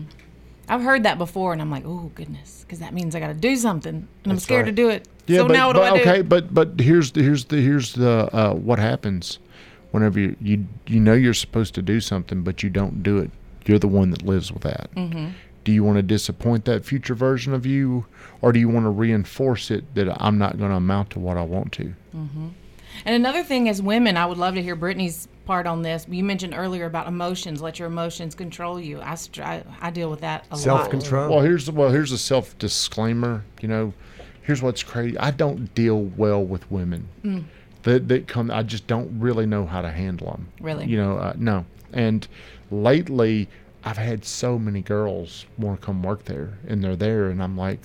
I've 0.69 0.81
heard 0.81 1.03
that 1.03 1.17
before, 1.17 1.53
and 1.53 1.61
I'm 1.61 1.71
like, 1.71 1.83
oh 1.85 2.11
goodness, 2.15 2.63
because 2.65 2.79
that 2.79 2.93
means 2.93 3.15
I 3.15 3.19
got 3.19 3.27
to 3.27 3.33
do 3.33 3.55
something, 3.55 4.07
and 4.23 4.31
I'm 4.31 4.39
scared 4.39 4.65
right. 4.65 4.75
to 4.75 4.75
do 4.75 4.89
it. 4.89 5.07
Yeah, 5.27 5.39
so 5.39 5.47
but, 5.47 5.53
now 5.53 5.67
what 5.67 5.73
do 5.73 5.79
but 5.79 5.93
I 5.93 5.95
do? 5.95 6.01
okay, 6.09 6.21
but 6.21 6.53
but 6.53 6.79
here's 6.79 7.11
the 7.11 7.23
here's 7.23 7.45
the 7.45 7.61
here's 7.61 7.93
the 7.93 8.29
uh, 8.35 8.53
what 8.53 8.79
happens 8.79 9.39
whenever 9.91 10.19
you, 10.19 10.35
you 10.41 10.67
you 10.85 10.99
know 10.99 11.13
you're 11.13 11.33
supposed 11.33 11.73
to 11.75 11.81
do 11.81 12.01
something, 12.01 12.43
but 12.43 12.63
you 12.63 12.69
don't 12.69 13.01
do 13.03 13.17
it. 13.17 13.31
You're 13.65 13.79
the 13.79 13.87
one 13.87 14.11
that 14.11 14.23
lives 14.23 14.51
with 14.51 14.63
that. 14.63 14.89
Mm-hmm. 14.95 15.29
Do 15.63 15.73
you 15.73 15.83
want 15.83 15.97
to 15.97 16.03
disappoint 16.03 16.63
that 16.65 16.85
future 16.85 17.15
version 17.15 17.53
of 17.53 17.65
you, 17.65 18.05
or 18.41 18.53
do 18.53 18.59
you 18.59 18.69
want 18.69 18.85
to 18.85 18.89
reinforce 18.89 19.69
it 19.69 19.95
that 19.95 20.09
I'm 20.21 20.37
not 20.37 20.57
going 20.57 20.69
to 20.71 20.77
amount 20.77 21.09
to 21.11 21.19
what 21.19 21.35
I 21.35 21.41
want 21.41 21.73
to? 21.73 21.93
And 23.05 23.15
another 23.15 23.43
thing 23.43 23.67
as 23.67 23.81
women, 23.81 24.15
I 24.15 24.25
would 24.25 24.37
love 24.37 24.55
to 24.55 24.61
hear 24.61 24.75
Brittany's 24.75 25.27
part 25.47 25.65
on 25.65 25.81
this. 25.81 26.05
You 26.09 26.23
mentioned 26.23 26.53
earlier 26.55 26.85
about 26.85 27.07
emotions. 27.07 27.61
Let 27.61 27.79
your 27.79 27.87
emotions 27.87 28.35
control 28.35 28.79
you. 28.79 29.01
I, 29.01 29.15
str- 29.15 29.41
I, 29.41 29.63
I 29.81 29.89
deal 29.89 30.09
with 30.11 30.19
that 30.21 30.45
a 30.51 30.55
lot. 30.55 30.59
Self 30.61 30.89
control. 30.91 31.29
Well, 31.29 31.39
here's 31.39 31.71
well 31.71 31.89
here's 31.89 32.11
a 32.11 32.17
self 32.17 32.55
disclaimer. 32.59 33.43
You 33.61 33.69
know, 33.69 33.93
here's 34.43 34.61
what's 34.61 34.83
crazy. 34.83 35.17
I 35.17 35.31
don't 35.31 35.73
deal 35.73 36.03
well 36.17 36.43
with 36.43 36.69
women 36.69 37.07
Mm. 37.23 37.45
that 37.83 38.07
that 38.09 38.27
come. 38.27 38.51
I 38.51 38.61
just 38.61 38.85
don't 38.85 39.19
really 39.19 39.45
know 39.47 39.65
how 39.65 39.81
to 39.81 39.89
handle 39.89 40.27
them. 40.31 40.47
Really? 40.59 40.85
You 40.85 40.97
know, 40.97 41.17
uh, 41.17 41.33
no. 41.37 41.65
And 41.93 42.27
lately, 42.69 43.47
I've 43.85 43.97
had 43.97 44.25
so 44.25 44.59
many 44.59 44.81
girls 44.81 45.45
want 45.57 45.79
to 45.79 45.85
come 45.85 46.03
work 46.03 46.25
there, 46.25 46.57
and 46.67 46.83
they're 46.83 46.97
there, 46.97 47.29
and 47.29 47.41
I'm 47.41 47.57
like, 47.57 47.79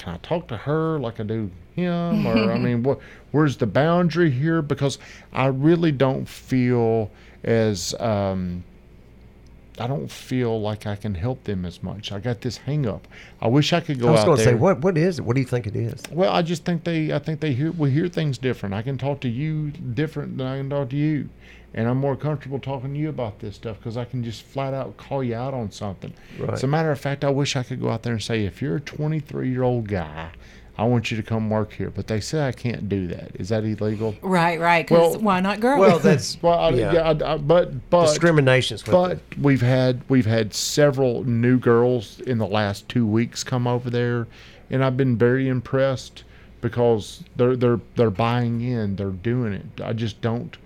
can 0.00 0.14
I 0.14 0.16
talk 0.18 0.48
to 0.48 0.56
her 0.56 0.98
like 0.98 1.20
I 1.20 1.24
do 1.24 1.50
him? 1.74 2.26
Or 2.26 2.50
I 2.50 2.58
mean, 2.66 2.82
what? 2.82 3.00
Where's 3.32 3.58
the 3.58 3.66
boundary 3.66 4.30
here? 4.30 4.62
Because 4.62 4.98
I 5.32 5.46
really 5.46 5.92
don't 5.92 6.26
feel 6.26 7.10
as 7.44 7.94
um, 8.00 8.64
I 9.78 9.86
don't 9.86 10.10
feel 10.10 10.60
like 10.60 10.86
I 10.86 10.96
can 10.96 11.14
help 11.14 11.44
them 11.44 11.66
as 11.66 11.82
much. 11.82 12.12
I 12.12 12.18
got 12.18 12.40
this 12.40 12.56
hang 12.56 12.86
up. 12.86 13.06
I 13.42 13.48
wish 13.48 13.72
I 13.74 13.80
could 13.80 14.00
go 14.00 14.08
I 14.08 14.12
was 14.12 14.24
going 14.24 14.38
to 14.38 14.44
say, 14.44 14.54
what 14.54 14.80
what 14.80 14.96
is 14.96 15.18
it? 15.18 15.22
What 15.22 15.34
do 15.34 15.40
you 15.40 15.46
think 15.46 15.66
it 15.66 15.76
is? 15.76 16.02
Well, 16.10 16.32
I 16.32 16.40
just 16.40 16.64
think 16.64 16.84
they, 16.84 17.12
I 17.12 17.18
think 17.18 17.40
they 17.40 17.52
hear, 17.52 17.70
we 17.72 17.90
hear 17.90 18.08
things 18.08 18.38
different. 18.38 18.74
I 18.74 18.82
can 18.82 18.96
talk 18.96 19.20
to 19.20 19.28
you 19.28 19.70
different 19.70 20.38
than 20.38 20.46
I 20.46 20.56
can 20.56 20.70
talk 20.70 20.88
to 20.90 20.96
you, 20.96 21.28
and 21.74 21.88
I'm 21.88 21.98
more 21.98 22.16
comfortable 22.16 22.58
talking 22.58 22.92
to 22.94 22.98
you 22.98 23.08
about 23.08 23.38
this 23.38 23.56
stuff 23.56 23.78
because 23.78 23.96
I 23.96 24.04
can 24.04 24.24
just 24.24 24.42
flat 24.42 24.74
out 24.74 24.96
call 24.96 25.22
you 25.22 25.34
out 25.34 25.54
on 25.54 25.70
something. 25.70 26.12
Right. 26.38 26.50
As 26.50 26.64
a 26.64 26.66
matter 26.66 26.90
of 26.90 27.00
fact, 27.00 27.24
I 27.24 27.30
wish 27.30 27.56
I 27.56 27.62
could 27.62 27.80
go 27.80 27.90
out 27.90 28.02
there 28.02 28.12
and 28.14 28.22
say, 28.22 28.44
if 28.44 28.60
you're 28.60 28.76
a 28.76 28.80
23 28.80 29.50
year 29.50 29.62
old 29.62 29.88
guy, 29.88 30.30
I 30.76 30.84
want 30.84 31.10
you 31.10 31.16
to 31.18 31.22
come 31.22 31.50
work 31.50 31.74
here. 31.74 31.90
But 31.90 32.06
they 32.06 32.20
say 32.20 32.46
I 32.46 32.52
can't 32.52 32.88
do 32.88 33.06
that. 33.08 33.32
Is 33.34 33.50
that 33.50 33.64
illegal? 33.64 34.16
Right, 34.22 34.58
right. 34.58 34.86
Because 34.86 35.16
Well- 35.16 35.20
why 35.20 35.40
not 35.40 35.60
girls? 35.60 35.78
Well, 35.80 35.98
that's 36.00 36.38
Well, 36.42 36.58
I, 36.58 36.70
yeah. 36.70 36.92
yeah, 36.92 37.00
I, 37.24 37.34
I, 37.34 37.36
but 37.36 37.90
but 37.90 38.06
discrimination's 38.06 38.82
but 38.82 39.12
it. 39.12 39.20
we've 39.40 39.60
had 39.62 40.00
we've 40.08 40.26
had 40.26 40.54
several 40.54 41.24
new 41.24 41.58
girls 41.58 42.20
in 42.20 42.38
the 42.38 42.46
last 42.46 42.88
two 42.88 43.06
weeks 43.06 43.44
come 43.44 43.66
over 43.66 43.90
there, 43.90 44.26
and 44.70 44.82
I've 44.84 44.96
been 44.96 45.16
very 45.16 45.48
impressed 45.48 46.24
because 46.60 47.24
they're 47.36 47.56
they're 47.56 47.80
they're 47.96 48.10
buying 48.10 48.60
in, 48.60 48.96
they're 48.96 49.10
doing 49.10 49.52
it. 49.52 49.80
I 49.84 49.92
just 49.92 50.20
don't 50.20 50.56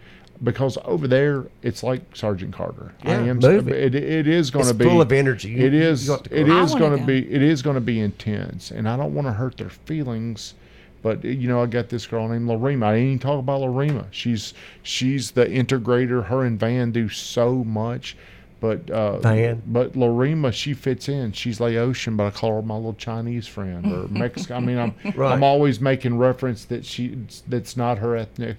because 0.43 0.77
over 0.85 1.07
there 1.07 1.45
it's 1.63 1.83
like 1.83 2.03
Sergeant 2.15 2.53
Carter. 2.53 2.93
I 3.03 3.09
Yeah, 3.11 3.19
am 3.31 3.39
move 3.39 3.69
it. 3.69 3.95
it 3.95 4.27
is 4.27 4.51
going 4.51 4.67
to 4.67 4.75
be 4.75 4.85
full 4.85 5.01
of 5.01 5.13
energy. 5.13 5.51
You- 5.51 5.67
It 5.67 5.75
is 5.75 6.09
you 6.09 6.17
to 6.17 6.41
it 6.41 6.45
go. 6.47 6.57
I 6.59 6.63
is 6.65 6.73
wanna 6.73 6.85
going 6.89 7.01
to 7.01 7.07
be 7.07 7.33
it 7.33 7.43
is 7.43 7.63
going 7.63 7.75
to 7.77 7.81
be 7.81 8.01
intense, 8.01 8.71
and 8.71 8.89
I 8.89 8.97
don't 8.97 9.15
want 9.15 9.27
to 9.29 9.33
hurt 9.33 9.57
their 9.57 9.71
feelings. 9.71 10.55
But 11.03 11.23
you 11.23 11.49
know, 11.49 11.63
I 11.63 11.67
got 11.67 11.91
this 11.91 12.07
girl 12.07 12.29
named 12.29 12.49
Larima. 12.49 12.87
I 12.87 12.93
didn't 12.95 13.07
even 13.07 13.19
talk 13.19 13.39
about 13.39 13.61
Larima. 13.61 14.07
She's 14.11 14.55
she's 14.83 15.31
the 15.33 15.45
integrator. 15.47 16.25
Her 16.27 16.45
and 16.45 16.59
Van 16.59 16.93
do 16.93 17.09
so 17.09 17.63
much. 17.63 18.17
But 18.61 18.89
uh, 18.91 19.19
Van? 19.19 19.61
but 19.67 19.93
Larima, 19.93 20.51
she 20.51 20.73
fits 20.73 21.11
in. 21.11 21.33
She's 21.33 21.61
Laotian, 21.61 22.17
but 22.17 22.25
I 22.25 22.31
call 22.31 22.55
her 22.57 22.63
my 22.63 22.75
little 22.77 22.95
Chinese 22.95 23.47
friend 23.47 23.85
or 23.93 24.09
Mexican. 24.09 24.57
I 24.57 24.61
mean, 24.61 24.79
I'm 24.79 24.95
Right. 25.15 25.33
I'm 25.35 25.43
always 25.43 25.81
making 25.83 26.17
reference 26.17 26.65
that 26.67 26.87
she 26.87 27.19
that's 27.47 27.77
not 27.77 27.99
her 27.99 28.17
ethnic 28.17 28.57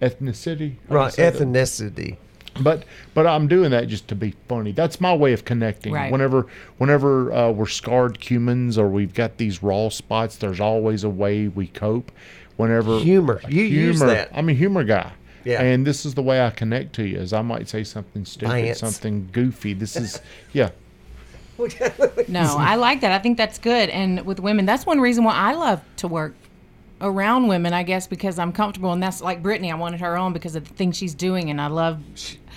ethnicity. 0.00 0.46
How 0.48 0.54
do 0.56 0.64
you 0.64 0.76
Right, 0.88 1.12
say 1.12 1.30
that? 1.30 1.34
ethnicity. 1.42 2.16
but 2.60 2.84
but 3.14 3.26
I'm 3.26 3.48
doing 3.48 3.70
that 3.72 3.88
just 3.88 4.06
to 4.08 4.14
be 4.14 4.34
funny. 4.48 4.72
That's 4.72 5.00
my 5.00 5.14
way 5.14 5.32
of 5.32 5.44
connecting. 5.44 5.92
Right. 5.92 6.10
Whenever 6.12 6.46
whenever 6.78 7.32
uh, 7.32 7.50
we're 7.50 7.66
scarred 7.66 8.22
humans 8.22 8.78
or 8.78 8.88
we've 8.88 9.14
got 9.14 9.38
these 9.38 9.62
raw 9.62 9.88
spots, 9.88 10.36
there's 10.36 10.60
always 10.60 11.02
a 11.04 11.10
way 11.10 11.48
we 11.48 11.66
cope. 11.68 12.12
Whenever 12.56 13.00
Humor. 13.00 13.40
You 13.48 13.64
use 13.64 13.98
humor, 13.98 14.14
that. 14.14 14.30
I'm 14.32 14.48
a 14.48 14.52
humor 14.52 14.84
guy. 14.84 15.10
Yeah. 15.44 15.60
And 15.60 15.84
this 15.84 16.06
is 16.06 16.14
the 16.14 16.22
way 16.22 16.40
I 16.40 16.50
connect 16.50 16.94
to 16.94 17.04
you. 17.04 17.18
Is 17.18 17.32
I 17.32 17.42
might 17.42 17.68
say 17.68 17.82
something 17.82 18.24
stupid, 18.24 18.50
Lance. 18.52 18.78
something 18.78 19.28
goofy. 19.32 19.72
This 19.74 19.96
is 19.96 20.20
yeah. 20.52 20.70
No, 22.28 22.56
I 22.58 22.74
like 22.76 23.00
that. 23.02 23.12
I 23.12 23.18
think 23.18 23.36
that's 23.38 23.58
good. 23.58 23.88
And 23.90 24.24
with 24.26 24.40
women, 24.40 24.66
that's 24.66 24.86
one 24.86 25.00
reason 25.00 25.24
why 25.24 25.34
I 25.34 25.52
love 25.54 25.82
to 25.98 26.08
work 26.08 26.34
around 27.00 27.48
women, 27.48 27.72
I 27.72 27.82
guess, 27.82 28.06
because 28.06 28.38
I'm 28.38 28.52
comfortable. 28.52 28.92
And 28.92 29.02
that's 29.02 29.20
like 29.20 29.42
Brittany. 29.42 29.70
I 29.72 29.74
wanted 29.74 30.00
her 30.00 30.16
on 30.16 30.32
because 30.32 30.56
of 30.56 30.66
the 30.68 30.74
things 30.74 30.96
she's 30.96 31.14
doing. 31.14 31.50
And 31.50 31.60
I 31.60 31.66
love, 31.66 32.00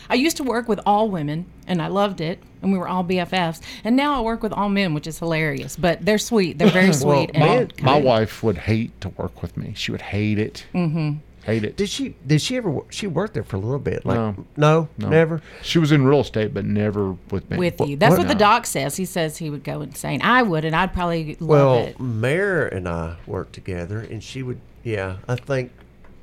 I 0.10 0.16
used 0.16 0.38
to 0.38 0.44
work 0.44 0.68
with 0.68 0.80
all 0.86 1.10
women 1.10 1.46
and 1.68 1.82
I 1.82 1.88
loved 1.88 2.22
it. 2.22 2.40
And 2.62 2.72
we 2.72 2.78
were 2.78 2.88
all 2.88 3.04
BFFs. 3.04 3.62
And 3.84 3.96
now 3.96 4.18
I 4.18 4.22
work 4.22 4.42
with 4.42 4.52
all 4.54 4.70
men, 4.70 4.94
which 4.94 5.06
is 5.08 5.20
hilarious. 5.20 5.76
But 5.76 6.04
they're 6.06 6.18
sweet. 6.18 6.58
They're 6.58 6.70
very 6.70 6.94
sweet. 7.06 7.34
man, 7.34 7.60
and 7.64 7.82
My 7.84 7.94
kind. 7.94 8.06
wife 8.06 8.42
would 8.44 8.58
hate 8.58 9.00
to 9.02 9.10
work 9.10 9.42
with 9.42 9.56
me. 9.58 9.74
She 9.76 9.92
would 9.92 10.02
hate 10.02 10.40
it. 10.40 10.66
Mm-hmm. 10.74 11.18
Hate 11.48 11.64
it. 11.64 11.76
Did 11.78 11.90
she? 11.90 12.14
Did 12.28 12.42
she 12.42 12.58
ever? 12.58 12.70
wo- 12.70 12.86
She 12.92 13.08
worked 13.08 13.34
there 13.34 13.42
for 13.44 13.56
a 13.56 13.60
little 13.60 13.80
bit. 13.80 14.06
Like 14.06 14.18
No. 14.18 14.46
no, 14.58 14.90
No. 15.00 15.10
never. 15.10 15.42
She 15.64 15.80
was 15.80 15.92
in 15.92 16.04
real 16.06 16.20
estate, 16.20 16.54
but 16.54 16.66
never 16.66 17.14
with 17.32 17.50
me. 17.50 17.58
with 17.58 17.80
you. 17.82 17.96
That's 17.96 18.12
what- 18.12 18.20
what, 18.20 18.28
the 18.28 18.36
doc 18.36 18.66
says. 18.66 18.98
He 18.98 19.06
says 19.06 19.38
he 19.38 19.50
would 19.50 19.64
go 19.64 19.82
insane. 19.82 20.22
I 20.22 20.44
would, 20.44 20.66
and 20.66 20.76
I'd 20.76 20.94
probably 20.94 21.36
love 21.40 21.50
Well, 21.50 21.74
it. 21.76 22.00
Mare 22.00 22.68
and 22.68 22.88
I 22.88 23.16
worked 23.26 23.54
together, 23.54 24.00
and 24.00 24.22
she 24.22 24.44
would. 24.44 24.60
Yeah, 24.84 25.16
I 25.28 25.36
think 25.36 25.72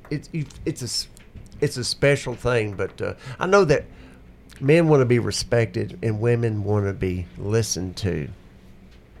it's 0.09 0.29
it's 0.63 0.81
a 0.81 0.85
s- 0.85 1.07
it's 1.59 1.75
a 1.77 1.83
special 1.83 2.35
thing. 2.35 2.73
But 2.73 3.01
uh, 3.01 3.15
I 3.39 3.47
know 3.47 3.65
that 3.65 3.85
men 4.61 4.87
want 4.87 5.01
to 5.01 5.05
be 5.05 5.19
respected 5.19 5.97
and 6.03 6.21
women 6.21 6.63
want 6.63 6.85
to 6.85 6.93
be 6.93 7.25
listened 7.37 7.95
to, 7.97 8.27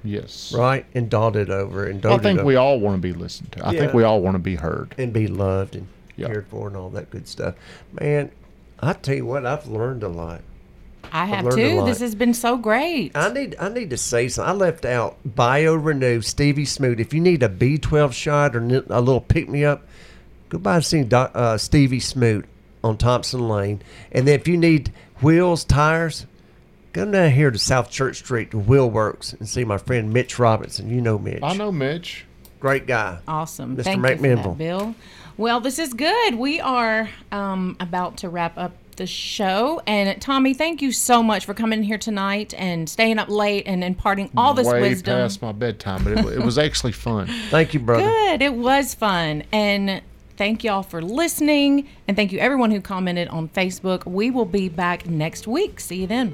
yes. 0.05 0.53
right? 0.53 0.85
And 0.93 1.09
dotted 1.09 1.49
over 1.49 1.85
and 1.85 2.01
dotted 2.01 2.19
over. 2.19 2.19
I 2.19 2.23
think 2.23 2.39
over 2.39 2.47
we 2.47 2.55
all 2.55 2.79
want 2.79 2.95
to 2.95 3.01
be 3.01 3.13
listened 3.13 3.51
to. 3.53 3.67
I 3.67 3.75
think 3.77 3.93
we 3.93 4.03
all 4.03 4.21
want 4.21 4.35
to 4.35 4.39
be 4.39 4.55
heard. 4.55 4.95
and 4.97 5.11
be 5.11 5.27
loved 5.27 5.75
and 5.75 5.87
Yeah. 6.15 6.27
cared 6.27 6.47
for 6.47 6.67
and 6.67 6.77
all 6.77 6.89
that 6.91 7.09
good 7.09 7.27
stuff. 7.27 7.55
Man, 7.99 8.31
I 8.79 8.93
tell 8.93 9.15
you 9.15 9.25
what, 9.25 9.45
I've 9.45 9.67
learned 9.67 10.03
a 10.03 10.07
lot. 10.09 10.41
I 11.11 11.25
have 11.25 11.45
learned 11.45 11.59
a 11.59 11.69
too. 11.69 11.75
lot. 11.77 11.85
This 11.85 11.99
has 11.99 12.15
been 12.15 12.33
so 12.33 12.57
great. 12.57 13.11
I 13.15 13.31
need 13.31 13.55
I 13.59 13.69
need 13.69 13.89
to 13.91 13.97
say 13.97 14.27
something. 14.27 14.49
I 14.53 14.55
left 14.55 14.85
out 14.85 15.17
Bio 15.25 15.75
Renew 15.75 16.21
Stevie 16.21 16.65
Smoot. 16.65 16.99
If 16.99 17.13
you 17.13 17.21
need 17.21 17.43
a 17.43 17.49
B12 17.49 18.11
shot 18.13 18.55
or 18.55 18.59
a 18.59 19.01
little 19.01 19.21
pick 19.21 19.47
me 19.47 19.63
up, 19.65 19.83
go 20.49 20.57
by 20.57 20.75
and 20.77 20.85
see 20.85 21.03
Doc, 21.03 21.31
uh, 21.35 21.57
Stevie 21.57 21.99
Smoot 21.99 22.45
on 22.83 22.97
Thompson 22.97 23.47
Lane. 23.47 23.81
And 24.11 24.27
then 24.27 24.39
if 24.39 24.47
you 24.47 24.57
need 24.57 24.91
wheels, 25.21 25.63
tires, 25.63 26.25
go 26.95 27.11
down 27.11 27.31
here 27.31 27.51
to 27.51 27.59
South 27.59 27.91
Church 27.91 28.17
Street 28.17 28.51
to 28.51 28.57
Wheel 28.57 28.89
Works 28.89 29.33
and 29.33 29.47
see 29.47 29.65
my 29.65 29.77
friend 29.77 30.13
Mitch 30.13 30.39
Robinson. 30.39 30.89
You 30.89 31.01
know 31.01 31.19
Mitch. 31.19 31.43
I 31.43 31.53
know 31.53 31.71
Mitch. 31.71 32.25
Great 32.61 32.87
guy. 32.87 33.19
Awesome. 33.27 33.75
Mr. 33.75 33.83
Thank 33.83 33.97
you 33.97 34.03
for 34.03 34.15
McMinnville. 34.15 34.43
that, 34.43 34.57
Bill. 34.57 34.95
Well, 35.37 35.59
this 35.59 35.77
is 35.77 35.93
good. 35.93 36.35
We 36.35 36.61
are 36.61 37.09
um, 37.33 37.75
about 37.81 38.17
to 38.17 38.29
wrap 38.29 38.57
up 38.57 38.71
the 38.95 39.05
show. 39.05 39.81
And 39.85 40.21
Tommy, 40.21 40.53
thank 40.53 40.81
you 40.81 40.93
so 40.93 41.21
much 41.21 41.45
for 41.45 41.53
coming 41.53 41.83
here 41.83 41.97
tonight 41.97 42.53
and 42.57 42.89
staying 42.89 43.19
up 43.19 43.27
late 43.27 43.67
and 43.67 43.83
imparting 43.83 44.31
all 44.37 44.53
this 44.53 44.65
way 44.65 44.79
wisdom. 44.79 45.15
past 45.15 45.41
my 45.41 45.51
bedtime, 45.51 46.01
but 46.05 46.13
it, 46.13 46.25
it 46.37 46.43
was 46.45 46.57
actually 46.57 46.93
fun. 46.93 47.27
Thank 47.49 47.73
you, 47.73 47.81
brother. 47.81 48.05
Good. 48.05 48.41
It 48.41 48.53
was 48.53 48.93
fun. 48.93 49.43
And 49.51 50.01
thank 50.37 50.63
y'all 50.63 50.83
for 50.83 51.01
listening. 51.01 51.89
And 52.07 52.15
thank 52.15 52.31
you 52.31 52.39
everyone 52.39 52.71
who 52.71 52.79
commented 52.79 53.27
on 53.27 53.49
Facebook. 53.49 54.05
We 54.05 54.31
will 54.31 54.45
be 54.45 54.69
back 54.69 55.07
next 55.07 55.45
week. 55.45 55.81
See 55.81 55.97
you 55.97 56.07
then. 56.07 56.33